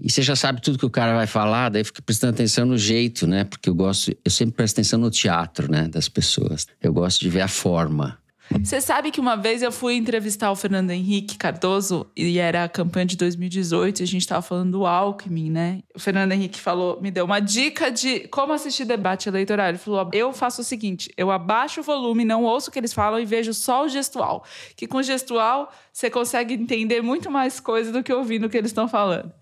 E 0.00 0.10
você 0.12 0.22
já 0.22 0.36
sabe 0.36 0.60
tudo 0.60 0.78
que 0.78 0.86
o 0.86 0.90
cara 0.90 1.12
vai 1.14 1.26
falar, 1.26 1.70
daí 1.70 1.82
fica 1.82 2.00
prestando 2.00 2.32
atenção 2.32 2.64
no 2.64 2.78
jeito, 2.78 3.26
né? 3.26 3.42
Porque 3.42 3.68
eu 3.68 3.74
gosto, 3.74 4.12
eu 4.24 4.30
sempre 4.30 4.54
presto 4.54 4.74
atenção 4.76 4.98
no 4.98 5.10
teatro, 5.10 5.68
né, 5.70 5.88
das 5.88 6.08
pessoas. 6.08 6.66
Eu 6.80 6.92
gosto 6.92 7.20
de 7.20 7.28
ver 7.28 7.40
a 7.40 7.48
forma. 7.48 8.16
Você 8.62 8.80
sabe 8.80 9.10
que 9.10 9.20
uma 9.20 9.36
vez 9.36 9.62
eu 9.62 9.70
fui 9.70 9.94
entrevistar 9.94 10.50
o 10.50 10.56
Fernando 10.56 10.90
Henrique 10.90 11.36
Cardoso 11.36 12.06
e 12.16 12.38
era 12.38 12.64
a 12.64 12.68
campanha 12.68 13.04
de 13.04 13.16
2018 13.16 14.00
e 14.00 14.02
a 14.02 14.06
gente 14.06 14.26
tava 14.26 14.40
falando 14.40 14.72
do 14.72 14.86
Alckmin, 14.86 15.50
né? 15.50 15.82
O 15.94 16.00
Fernando 16.00 16.32
Henrique 16.32 16.58
falou, 16.58 17.00
me 17.00 17.10
deu 17.10 17.26
uma 17.26 17.40
dica 17.40 17.90
de 17.90 18.20
como 18.28 18.52
assistir 18.52 18.84
debate 18.84 19.28
eleitoral. 19.28 19.68
Ele 19.68 19.78
falou: 19.78 20.08
eu 20.12 20.32
faço 20.32 20.62
o 20.62 20.64
seguinte, 20.64 21.12
eu 21.16 21.30
abaixo 21.30 21.80
o 21.80 21.84
volume, 21.84 22.24
não 22.24 22.44
ouço 22.44 22.70
o 22.70 22.72
que 22.72 22.78
eles 22.78 22.92
falam 22.92 23.20
e 23.20 23.24
vejo 23.24 23.52
só 23.52 23.84
o 23.84 23.88
gestual. 23.88 24.44
Que 24.76 24.86
com 24.86 25.02
gestual 25.02 25.70
você 25.92 26.08
consegue 26.08 26.54
entender 26.54 27.02
muito 27.02 27.30
mais 27.30 27.60
coisa 27.60 27.92
do 27.92 28.02
que 28.02 28.12
ouvindo 28.12 28.46
o 28.46 28.50
que 28.50 28.56
eles 28.56 28.70
estão 28.70 28.88
falando. 28.88 29.32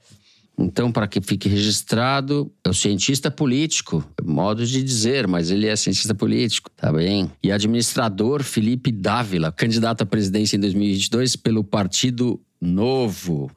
Então, 0.58 0.90
para 0.90 1.06
que 1.06 1.20
fique 1.20 1.48
registrado, 1.48 2.50
é 2.64 2.68
o 2.70 2.74
cientista 2.74 3.30
político, 3.30 4.02
modo 4.24 4.66
de 4.66 4.82
dizer, 4.82 5.26
mas 5.26 5.50
ele 5.50 5.66
é 5.66 5.76
cientista 5.76 6.14
político, 6.14 6.70
tá 6.74 6.90
bem? 6.92 7.30
E 7.42 7.52
administrador 7.52 8.42
Felipe 8.42 8.90
Dávila, 8.90 9.52
candidato 9.52 10.02
à 10.02 10.06
presidência 10.06 10.56
em 10.56 10.60
2022 10.60 11.36
pelo 11.36 11.62
Partido 11.62 12.40
Novo. 12.60 13.50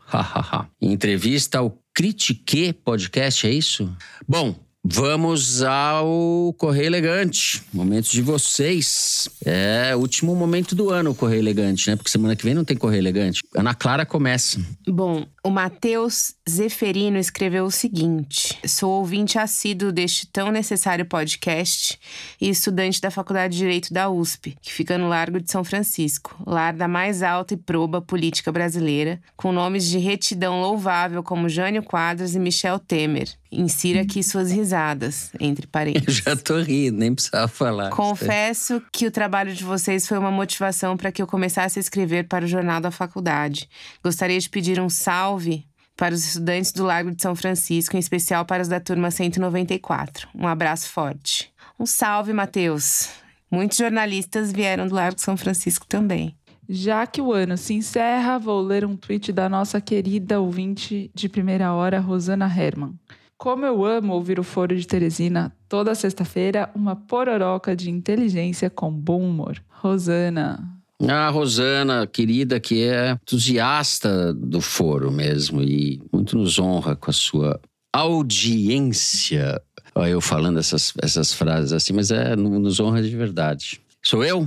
Em 0.82 0.92
entrevista 0.92 1.60
ao 1.60 1.80
Critique 1.94 2.74
Podcast, 2.74 3.48
é 3.48 3.52
isso? 3.52 3.90
Bom, 4.28 4.56
Vamos 4.84 5.62
ao 5.62 6.54
Correio 6.58 6.88
Elegante. 6.88 7.62
Momento 7.74 8.10
de 8.10 8.22
vocês. 8.22 9.28
É 9.46 9.94
o 9.94 10.00
último 10.00 10.34
momento 10.34 10.74
do 10.74 10.90
ano 10.90 11.12
o 11.12 11.16
Correio 11.16 11.42
Elegante, 11.42 11.90
né? 11.90 11.98
Porque 11.98 12.10
semana 12.10 12.34
que 12.34 12.46
vem 12.46 12.54
não 12.54 12.64
tem 12.64 12.78
Correio 12.78 13.02
Elegante. 13.02 13.42
Ana 13.54 13.76
Clara 13.76 14.06
começa. 14.06 14.58
Bom, 14.88 15.26
o 15.44 15.50
Matheus 15.50 16.34
Zeferino 16.50 17.18
escreveu 17.18 17.66
o 17.66 17.72
seguinte: 17.72 18.58
Sou 18.66 18.92
ouvinte 18.92 19.38
assíduo 19.38 19.92
deste 19.92 20.26
tão 20.28 20.50
necessário 20.50 21.06
podcast 21.06 22.00
e 22.40 22.50
estudante 22.50 23.02
da 23.02 23.12
Faculdade 23.12 23.54
de 23.54 23.60
Direito 23.60 23.94
da 23.94 24.10
USP, 24.10 24.56
que 24.62 24.72
fica 24.72 24.98
no 24.98 25.10
Largo 25.10 25.42
de 25.42 25.52
São 25.52 25.64
Francisco, 25.64 26.42
lar 26.48 26.74
da 26.74 26.88
mais 26.88 27.22
alta 27.22 27.54
e 27.54 27.58
proba 27.58 28.02
política 28.02 28.50
brasileira, 28.50 29.20
com 29.36 29.52
nomes 29.52 29.90
de 29.90 29.98
retidão 29.98 30.62
louvável 30.62 31.22
como 31.22 31.50
Jânio 31.50 31.84
Quadros 31.84 32.34
e 32.34 32.40
Michel 32.40 32.80
Temer. 32.80 33.39
Insira 33.52 34.02
aqui 34.02 34.22
suas 34.22 34.52
risadas, 34.52 35.32
entre 35.40 35.66
Eu 35.68 35.70
parênteses. 35.72 36.18
já 36.18 36.36
tô 36.36 36.62
rindo, 36.62 37.00
nem 37.00 37.14
precisava 37.14 37.48
falar. 37.48 37.90
Confesso 37.90 38.82
que 38.92 39.08
o 39.08 39.12
trabalho 39.12 39.54
de 39.54 39.64
vocês 39.64 40.08
foi 40.08 40.18
uma 40.18 40.30
motivação 40.32 40.96
para 40.96 41.12
que 41.12 41.22
eu 41.22 41.26
começasse 41.28 41.80
a 41.80 41.82
escrever 41.82 42.28
para 42.28 42.46
o 42.46 42.48
jornal 42.48 42.80
da 42.80 42.92
faculdade. 42.92 43.68
Gostaria 44.04 44.40
de 44.40 44.50
pedir 44.50 44.80
um 44.80 44.90
salve 44.90 45.66
para 45.98 46.14
os 46.14 46.24
estudantes 46.26 46.72
do 46.72 46.86
Largo 46.86 47.12
de 47.12 47.22
São 47.22 47.36
Francisco, 47.36 47.96
em 47.96 48.00
especial 48.00 48.46
para 48.46 48.62
os 48.62 48.70
da 48.70 48.80
turma 48.80 49.12
194. 49.12 50.30
Um 50.34 50.48
abraço 50.48 50.90
forte. 50.90 51.52
Um 51.80 51.86
salve, 51.86 52.32
Matheus. 52.32 53.10
Muitos 53.52 53.78
jornalistas 53.78 54.52
vieram 54.52 54.88
do 54.88 54.94
Largo 54.96 55.16
de 55.16 55.24
São 55.24 55.36
Francisco 55.36 55.86
também. 55.88 56.36
Já 56.70 57.08
que 57.08 57.20
o 57.20 57.34
ano 57.34 57.58
se 57.58 57.74
encerra, 57.74 58.38
vou 58.38 58.62
ler 58.62 58.86
um 58.86 58.96
tweet 58.96 59.32
da 59.32 59.50
nossa 59.50 59.82
querida 59.82 60.40
ouvinte 60.40 61.10
de 61.16 61.28
primeira 61.28 61.74
hora, 61.74 62.00
Rosana 62.00 62.46
Herman. 62.46 62.94
Como 63.40 63.66
eu 63.66 63.86
amo 63.86 64.16
ouvir 64.16 64.38
o 64.38 64.44
Foro 64.44 64.76
de 64.76 64.86
Teresina 64.86 65.56
toda 65.70 65.96
sexta-feira, 65.96 66.70
uma 66.76 66.94
pororoca 66.94 67.74
de 67.74 67.90
inteligência 67.90 68.70
com 68.70 68.92
bom 68.92 69.22
humor. 69.22 69.64
Rosana. 69.70 70.60
A 71.08 71.30
Rosana, 71.30 72.06
querida, 72.06 72.60
que 72.60 72.84
é 72.84 73.12
entusiasta 73.12 74.34
do 74.34 74.60
foro 74.60 75.10
mesmo 75.10 75.62
e 75.62 76.02
muito 76.12 76.38
nos 76.38 76.60
honra 76.60 76.98
com 76.98 77.10
a 77.10 77.14
sua 77.14 77.62
audiência. 77.94 79.62
Eu 79.96 80.20
falando 80.20 80.60
essas, 80.60 80.92
essas 81.02 81.34
frases 81.34 81.72
assim, 81.72 81.94
mas 81.94 82.12
é 82.12 82.36
nos 82.36 82.82
honra 82.82 83.02
de 83.02 83.16
verdade. 83.16 83.80
Sou 84.04 84.22
eu? 84.22 84.46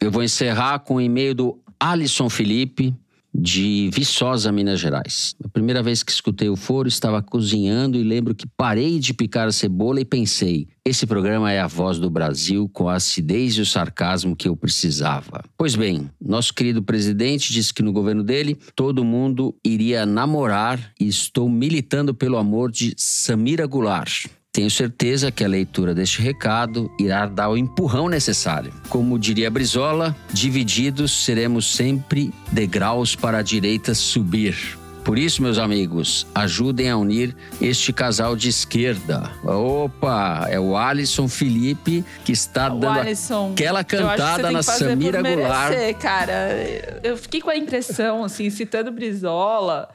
Eu 0.00 0.12
vou 0.12 0.22
encerrar 0.22 0.78
com 0.78 0.94
o 0.94 1.00
e-mail 1.00 1.34
do 1.34 1.58
Alisson 1.80 2.30
Felipe, 2.30 2.94
de 3.34 3.90
Viçosa, 3.92 4.52
Minas 4.52 4.78
Gerais. 4.78 5.34
A 5.42 5.48
primeira 5.48 5.82
vez 5.82 6.02
que 6.02 6.12
escutei 6.12 6.48
o 6.48 6.56
foro, 6.56 6.86
estava 6.86 7.20
cozinhando 7.20 7.98
e 7.98 8.02
lembro 8.02 8.34
que 8.34 8.46
parei 8.56 9.00
de 9.00 9.12
picar 9.12 9.48
a 9.48 9.52
cebola 9.52 10.00
e 10.00 10.04
pensei: 10.04 10.68
esse 10.84 11.06
programa 11.06 11.50
é 11.50 11.58
a 11.58 11.66
voz 11.66 11.98
do 11.98 12.08
Brasil 12.08 12.68
com 12.72 12.88
a 12.88 12.94
acidez 12.94 13.54
e 13.54 13.60
o 13.60 13.66
sarcasmo 13.66 14.36
que 14.36 14.48
eu 14.48 14.56
precisava. 14.56 15.42
Pois 15.56 15.74
bem, 15.74 16.10
nosso 16.20 16.54
querido 16.54 16.82
presidente 16.82 17.52
disse 17.52 17.74
que 17.74 17.82
no 17.82 17.92
governo 17.92 18.22
dele 18.22 18.56
todo 18.76 19.04
mundo 19.04 19.54
iria 19.64 20.06
namorar 20.06 20.92
e 21.00 21.08
estou 21.08 21.48
militando 21.48 22.14
pelo 22.14 22.36
amor 22.36 22.70
de 22.70 22.94
Samira 22.96 23.66
Goulart. 23.66 24.26
Tenho 24.54 24.70
certeza 24.70 25.32
que 25.32 25.42
a 25.42 25.48
leitura 25.48 25.92
deste 25.92 26.22
recado 26.22 26.88
irá 26.96 27.26
dar 27.26 27.48
o 27.48 27.56
empurrão 27.56 28.08
necessário. 28.08 28.72
Como 28.88 29.18
diria 29.18 29.50
Brizola, 29.50 30.14
divididos 30.32 31.24
seremos 31.24 31.74
sempre 31.74 32.32
degraus 32.52 33.16
para 33.16 33.38
a 33.38 33.42
direita 33.42 33.96
subir. 33.96 34.78
Por 35.04 35.18
isso, 35.18 35.42
meus 35.42 35.58
amigos, 35.58 36.24
ajudem 36.32 36.88
a 36.88 36.96
unir 36.96 37.34
este 37.60 37.92
casal 37.92 38.36
de 38.36 38.48
esquerda. 38.48 39.28
Opa, 39.42 40.46
é 40.48 40.58
o 40.60 40.76
Alisson 40.76 41.26
Felipe 41.26 42.04
que 42.24 42.30
está 42.30 42.72
o 42.72 42.78
dando 42.78 43.00
Alisson, 43.00 43.50
aquela 43.54 43.82
cantada 43.82 44.52
na 44.52 44.62
Samira 44.62 45.20
Goulart. 45.20 45.70
merecer, 45.70 45.96
cara. 45.96 47.00
Eu 47.02 47.16
fiquei 47.16 47.40
com 47.40 47.50
a 47.50 47.56
impressão, 47.56 48.22
assim, 48.22 48.48
citando 48.50 48.92
Brizola, 48.92 49.88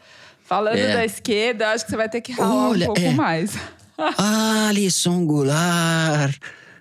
falando 0.44 0.76
É. 0.80 0.94
da 0.96 1.06
esquerda, 1.06 1.70
acho 1.70 1.86
que 1.86 1.92
você 1.92 1.98
vai 1.98 2.10
ter 2.10 2.20
que 2.20 2.34
ralar 2.34 2.72
Olha, 2.72 2.84
um 2.84 2.94
pouco 2.94 3.00
é. 3.02 3.12
mais. 3.14 3.58
Alisson 4.18 5.26
Goulart, 5.26 6.36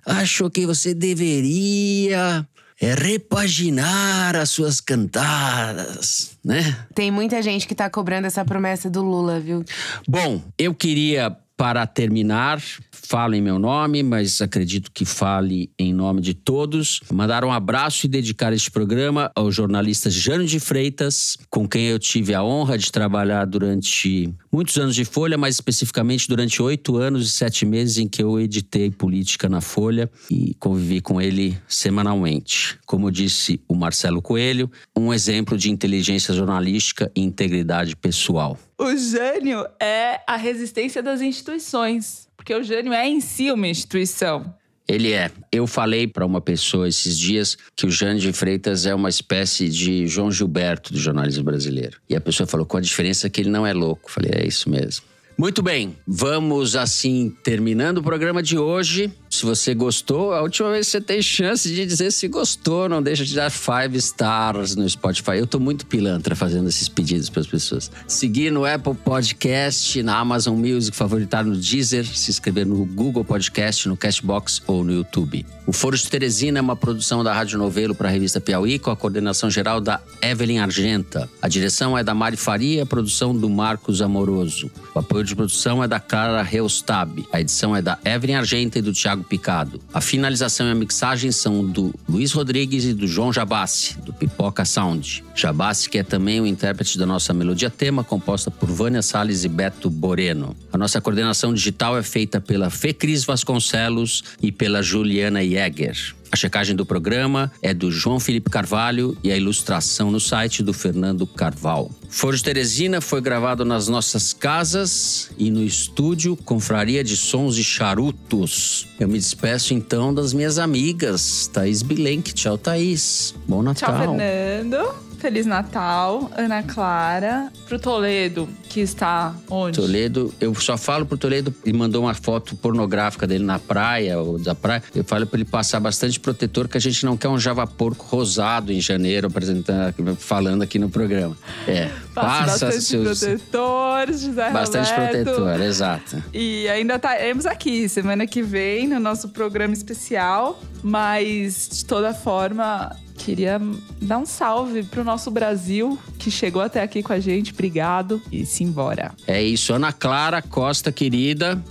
acho 0.07 0.49
que 0.51 0.67
você 0.67 0.95
deveria 0.95 2.47
é, 2.81 2.95
repaginar 2.95 4.37
as 4.37 4.51
suas 4.51 4.81
cantadas, 4.81 6.39
né? 6.45 6.87
Tem 6.95 7.11
muita 7.11 7.43
gente 7.43 7.67
que 7.67 7.75
tá 7.75 7.91
cobrando 7.91 8.27
essa 8.27 8.45
promessa 8.45 8.89
do 8.89 9.03
Lula, 9.03 9.41
viu? 9.41 9.65
Bom, 10.09 10.41
eu 10.57 10.73
queria, 10.75 11.37
para 11.59 11.85
terminar, 11.89 12.63
falo 12.93 13.35
em 13.35 13.43
meu 13.43 13.59
nome, 13.59 14.01
mas 14.05 14.41
acredito 14.41 14.93
que 14.93 15.05
fale 15.05 15.69
em 15.77 15.93
nome 15.93 16.21
de 16.21 16.33
todos, 16.33 17.01
mandar 17.13 17.45
um 17.45 17.51
abraço 17.51 18.07
e 18.07 18.09
dedicar 18.09 18.53
este 18.53 18.71
programa 18.71 19.29
ao 19.35 19.51
jornalista 19.51 20.09
Jânio 20.09 20.47
de 20.47 20.61
Freitas, 20.61 21.37
com 21.51 21.67
quem 21.67 21.87
eu 21.87 21.99
tive 21.99 22.33
a 22.33 22.45
honra 22.45 22.79
de 22.79 22.93
trabalhar 22.93 23.45
durante 23.45 24.33
muitos 24.53 24.79
anos 24.79 24.95
de 24.95 25.05
Folha, 25.05 25.37
mas 25.37 25.57
especificamente 25.57 26.29
durante 26.29 26.63
oito 26.63 26.97
anos 26.97 27.27
e 27.27 27.33
sete 27.33 27.67
meses 27.67 27.99
em 27.99 28.07
que 28.07 28.23
eu 28.23 28.39
editei 28.39 28.89
política 28.89 29.49
na 29.49 29.61
Folha 29.61 30.09
e 30.31 30.55
convivi 30.61 31.01
com 31.01 31.21
ele 31.21 31.59
semanalmente. 31.67 32.79
Como 32.87 33.11
disse 33.11 33.61
o 33.67 33.75
Marcelo 33.75 34.23
Coelho, 34.23 34.71
um 34.97 35.13
exemplo 35.13 35.59
de 35.59 35.73
inteligência 35.73 36.33
jornalística 36.33 37.11
e 37.17 37.21
integridade 37.21 37.97
pessoal. 37.97 38.57
O 38.81 38.97
Jânio 38.97 39.67
é 39.81 40.21
a 40.25 40.37
resistência 40.37 41.03
das 41.03 41.21
instituições. 41.21 42.29
Porque 42.37 42.55
o 42.55 42.63
Jânio 42.63 42.93
é 42.93 43.09
em 43.09 43.21
si 43.21 43.51
uma 43.51 43.67
instituição. 43.67 44.55
Ele 44.87 45.13
é. 45.13 45.33
Eu 45.51 45.67
falei 45.67 46.07
para 46.07 46.25
uma 46.25 46.41
pessoa 46.41 46.89
esses 46.89 47.19
dias 47.19 47.59
que 47.75 47.85
o 47.85 47.91
Jânio 47.91 48.21
de 48.21 48.33
Freitas 48.33 48.87
é 48.87 48.95
uma 48.95 49.09
espécie 49.09 49.69
de 49.69 50.07
João 50.07 50.31
Gilberto 50.31 50.93
do 50.93 50.99
jornalismo 50.99 51.43
brasileiro. 51.43 51.99
E 52.09 52.15
a 52.15 52.21
pessoa 52.21 52.47
falou 52.47 52.65
com 52.65 52.77
a 52.77 52.81
diferença 52.81 53.29
que 53.29 53.41
ele 53.41 53.51
não 53.51 53.67
é 53.67 53.73
louco. 53.73 54.13
Falei, 54.13 54.31
é 54.33 54.47
isso 54.47 54.71
mesmo. 54.71 55.05
Muito 55.41 55.63
bem, 55.63 55.97
vamos 56.05 56.75
assim 56.75 57.33
terminando 57.45 57.99
o 57.99 58.03
programa 58.03 58.43
de 58.43 58.59
hoje. 58.59 59.09
Se 59.31 59.47
você 59.47 59.73
gostou, 59.73 60.33
a 60.33 60.43
última 60.43 60.73
vez 60.73 60.89
você 60.89 61.01
tem 61.01 61.23
chance 61.23 61.69
de 61.69 61.87
dizer 61.87 62.11
se 62.11 62.27
gostou, 62.27 62.89
não 62.89 63.01
deixa 63.01 63.25
de 63.25 63.37
dar 63.37 63.49
five 63.49 63.97
stars 63.99 64.75
no 64.75 64.89
Spotify. 64.89 65.37
Eu 65.37 65.47
tô 65.47 65.61
muito 65.61 65.87
pilantra 65.87 66.35
fazendo 66.35 66.69
esses 66.69 66.89
pedidos 66.89 67.31
para 67.31 67.43
as 67.43 67.47
pessoas. 67.47 67.89
Seguir 68.09 68.51
no 68.51 68.65
Apple 68.65 68.95
Podcast, 68.95 70.03
na 70.03 70.19
Amazon 70.19 70.59
Music, 70.59 70.97
favoritar 70.97 71.45
no 71.45 71.57
Deezer, 71.57 72.05
se 72.05 72.33
inscrever 72.33 72.67
no 72.67 72.85
Google 72.85 73.25
Podcast, 73.25 73.89
no 73.89 73.97
Cashbox 73.97 74.61
ou 74.67 74.83
no 74.83 74.93
YouTube. 74.93 75.47
O 75.65 75.73
Foro 75.73 75.97
de 75.97 76.09
Teresina 76.09 76.59
é 76.59 76.63
uma 76.63 76.75
produção 76.75 77.23
da 77.23 77.33
Rádio 77.33 77.59
Novelo 77.59 77.95
para 77.95 78.09
a 78.09 78.11
revista 78.11 78.41
Piauí, 78.41 78.77
com 78.79 78.91
a 78.91 78.97
coordenação 78.97 79.49
geral 79.49 79.81
da 79.81 80.01
Evelyn 80.21 80.59
Argenta. 80.59 81.31
A 81.41 81.47
direção 81.47 81.97
é 81.97 82.03
da 82.03 82.15
Mari 82.15 82.37
Faria, 82.37 82.85
produção 82.85 83.37
do 83.37 83.49
Marcos 83.49 84.03
Amoroso. 84.03 84.69
O 84.95 84.99
apoio 84.99 85.28
de 85.29 85.37
produção 85.37 85.83
é 85.83 85.89
da 85.89 86.01
Clara 86.01 86.43
Reustab. 86.43 87.27
A 87.33 87.41
edição 87.41 87.77
é 87.77 87.83
da 87.83 87.99
Evelyn 88.05 88.37
Argenta 88.37 88.79
e 88.79 88.83
do 88.83 88.93
Thiago 88.93 89.23
Picado. 89.23 89.81
A 89.93 90.01
finalização 90.01 90.67
e 90.67 90.71
a 90.71 90.75
mixagem 90.75 91.31
são 91.31 91.65
do 91.65 91.95
Luiz 92.09 92.33
Rodrigues 92.33 92.85
e 92.85 92.95
do 92.95 93.07
João 93.07 93.33
Jabassi, 93.33 93.99
do 93.99 94.13
Pipoca 94.13 94.65
Sound. 94.65 95.25
Jabassi, 95.35 95.89
que 95.89 95.99
é 95.99 96.03
também 96.03 96.41
o 96.41 96.47
intérprete 96.47 96.99
da 96.99 97.07
nossa 97.07 97.33
melodia 97.33 97.71
tema, 97.71 98.03
composta 98.03 98.51
por 98.51 98.69
Vânia 98.69 99.03
Salles 99.03 99.45
e 99.45 99.49
Beto 99.49 99.91
Boreno. 99.91 100.57
A 100.73 100.79
nossa 100.79 101.01
coordenação 101.01 101.53
digital 101.53 101.97
é 101.97 102.03
feita 102.03 102.41
pela 102.41 102.71
Fê 102.71 102.93
Cris 102.93 103.25
Vasconcelos 103.25 104.25
e 104.43 104.51
pela 104.51 104.83
Juliana 104.83 105.45
Jäger. 105.45 106.15
A 106.31 106.37
checagem 106.37 106.77
do 106.77 106.85
programa 106.85 107.51
é 107.63 107.73
do 107.73 107.91
João 107.91 108.21
Felipe 108.21 108.51
Carvalho 108.51 109.17
e 109.23 109.33
a 109.33 109.37
ilustração 109.37 110.11
no 110.11 110.21
site 110.21 110.63
do 110.63 110.73
Fernando 110.73 111.27
Carval. 111.27 111.91
Foro 112.09 112.37
de 112.37 112.43
Teresina 112.43 113.01
foi 113.01 113.21
gravado 113.21 113.65
nas 113.65 113.89
nossas 113.89 114.33
casas 114.33 115.31
e 115.39 115.51
no 115.51 115.63
estúdio 115.63 116.37
Confraria 116.37 117.03
de 117.03 117.17
Sons 117.17 117.57
e 117.57 117.65
Charutos. 117.65 118.87
Eu 119.01 119.09
me 119.09 119.19
despeço 119.19 119.75
então 119.75 120.13
das 120.13 120.33
minhas 120.33 120.59
amigas, 120.59 121.49
Thaís 121.53 121.83
Bilenque. 121.83 122.33
Tchau, 122.33 122.59
Thaís. 122.59 123.35
Bom 123.47 123.63
Natal. 123.63 123.91
Tchau, 123.91 123.99
Fernando. 123.99 125.08
Feliz 125.19 125.47
Natal, 125.47 126.31
Ana 126.37 126.63
Clara. 126.63 127.53
Pro 127.67 127.79
Toledo, 127.79 128.49
que 128.69 128.81
está 128.81 129.35
onde? 129.51 129.77
Toledo, 129.79 130.33
eu 130.41 130.55
só 130.55 130.79
falo 130.79 131.05
pro 131.05 131.19
Toledo 131.19 131.53
e 131.65 131.73
mandou 131.73 132.05
uma 132.05 132.15
foto 132.15 132.55
pornográfica 132.55 133.27
dele 133.27 133.45
na 133.45 133.59
praia 133.59 134.19
ou 134.21 134.39
da 134.39 134.55
praia. 134.55 134.83
Eu 134.95 135.03
falo 135.03 135.27
para 135.27 135.41
ele 135.41 135.45
passar 135.45 135.81
bastante 135.81 136.21
protetor, 136.21 136.69
que 136.69 136.79
a 136.79 136.81
gente 136.81 137.05
não 137.05 137.17
quer 137.17 137.29
um 137.29 137.39
java 137.39 137.67
porco 137.67 138.07
rosado 138.07 138.73
em 138.73 138.81
janeiro 138.81 139.27
apresentando, 139.27 140.17
falando 140.17 140.63
aqui 140.63 140.79
no 140.79 140.89
programa. 140.89 141.37
É, 141.67 141.91
Passa 142.21 142.67
bastante 142.67 142.83
seus 142.83 143.21
protetor, 143.21 144.13
José 144.13 144.51
bastante 144.51 144.91
Roberto. 144.91 145.25
protetor, 145.25 145.61
exato. 145.63 146.23
E 146.33 146.69
ainda 146.69 146.97
estaremos 146.97 147.47
aqui 147.47 147.89
semana 147.89 148.27
que 148.27 148.43
vem 148.43 148.89
no 148.89 149.01
nosso 149.01 149.29
programa 149.29 149.75
especial, 149.75 150.61
mas 150.83 151.69
de 151.73 151.85
toda 151.85 152.13
forma 152.15 152.95
queria 153.17 153.61
dar 154.01 154.19
um 154.19 154.27
salve 154.27 154.85
pro 154.85 155.03
nosso 155.03 155.31
Brasil 155.31 155.99
que 156.19 156.31
chegou 156.31 156.63
até 156.63 156.83
aqui 156.83 157.03
com 157.03 157.13
a 157.13 157.21
gente. 157.21 157.53
Obrigado 157.53 158.23
e 158.31 158.47
simbora. 158.47 159.13
É 159.27 159.43
isso, 159.43 159.73
Ana 159.73 159.93
Clara 159.93 160.41
Costa 160.41 160.93
querida. 160.93 161.63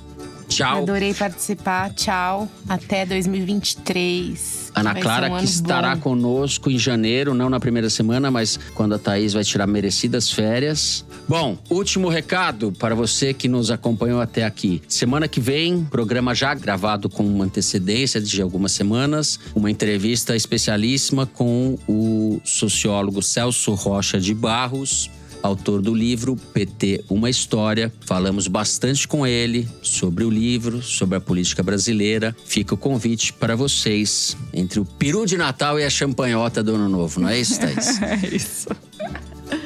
Tchau. 0.47 0.83
Adorei 0.83 1.13
participar. 1.13 1.93
Tchau. 1.93 2.49
Até 2.67 3.05
2023. 3.05 4.66
Ana 4.79 4.93
Vai 4.93 5.01
Clara 5.01 5.33
um 5.33 5.37
que 5.37 5.45
estará 5.45 5.95
bom. 5.95 6.01
conosco 6.01 6.69
em 6.69 6.77
janeiro, 6.77 7.33
não 7.33 7.49
na 7.49 7.59
primeira 7.59 7.89
semana, 7.89 8.29
mas 8.31 8.59
quando 8.73 8.95
a 8.95 8.99
Thaís 8.99 9.33
vai 9.33 9.43
tirar 9.43 9.67
merecidas 9.67 10.31
férias. 10.31 11.05
Bom, 11.27 11.57
último 11.69 12.09
recado 12.09 12.71
para 12.71 12.95
você 12.95 13.33
que 13.33 13.47
nos 13.47 13.69
acompanhou 13.69 14.21
até 14.21 14.45
aqui. 14.45 14.81
Semana 14.87 15.27
que 15.27 15.39
vem, 15.39 15.83
programa 15.83 16.33
já 16.33 16.53
gravado 16.53 17.09
com 17.09 17.23
uma 17.25 17.45
antecedência 17.45 18.21
de 18.21 18.41
algumas 18.41 18.71
semanas, 18.71 19.39
uma 19.53 19.69
entrevista 19.69 20.35
especialíssima 20.35 21.25
com 21.25 21.77
o 21.87 22.39
sociólogo 22.43 23.21
Celso 23.21 23.73
Rocha 23.73 24.19
de 24.19 24.33
Barros, 24.33 25.09
autor 25.47 25.81
do 25.81 25.93
livro 25.93 26.35
PT 26.53 27.03
Uma 27.09 27.29
História. 27.29 27.91
Falamos 28.01 28.47
bastante 28.47 29.07
com 29.07 29.25
ele 29.25 29.67
sobre 29.81 30.23
o 30.23 30.29
livro, 30.29 30.81
sobre 30.81 31.17
a 31.17 31.21
política 31.21 31.63
brasileira. 31.63 32.35
Fica 32.45 32.73
o 32.73 32.77
convite 32.77 33.33
para 33.33 33.55
vocês 33.55 34.37
entre 34.53 34.79
o 34.79 34.85
peru 34.85 35.25
de 35.25 35.37
Natal 35.37 35.79
e 35.79 35.83
a 35.83 35.89
champanhota 35.89 36.63
do 36.63 36.75
Ano 36.75 36.89
Novo, 36.89 37.19
não 37.19 37.29
é 37.29 37.39
isso, 37.39 37.59
Thaís? 37.59 37.97
É 38.07 38.35
isso. 38.35 38.67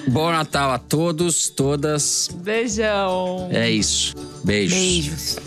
Bom 0.08 0.32
Natal 0.32 0.72
a 0.72 0.78
todos, 0.78 1.50
todas. 1.50 2.30
Beijão. 2.44 3.48
É 3.52 3.70
isso. 3.70 4.14
Beijos. 4.44 4.78
Beijos. 4.78 5.38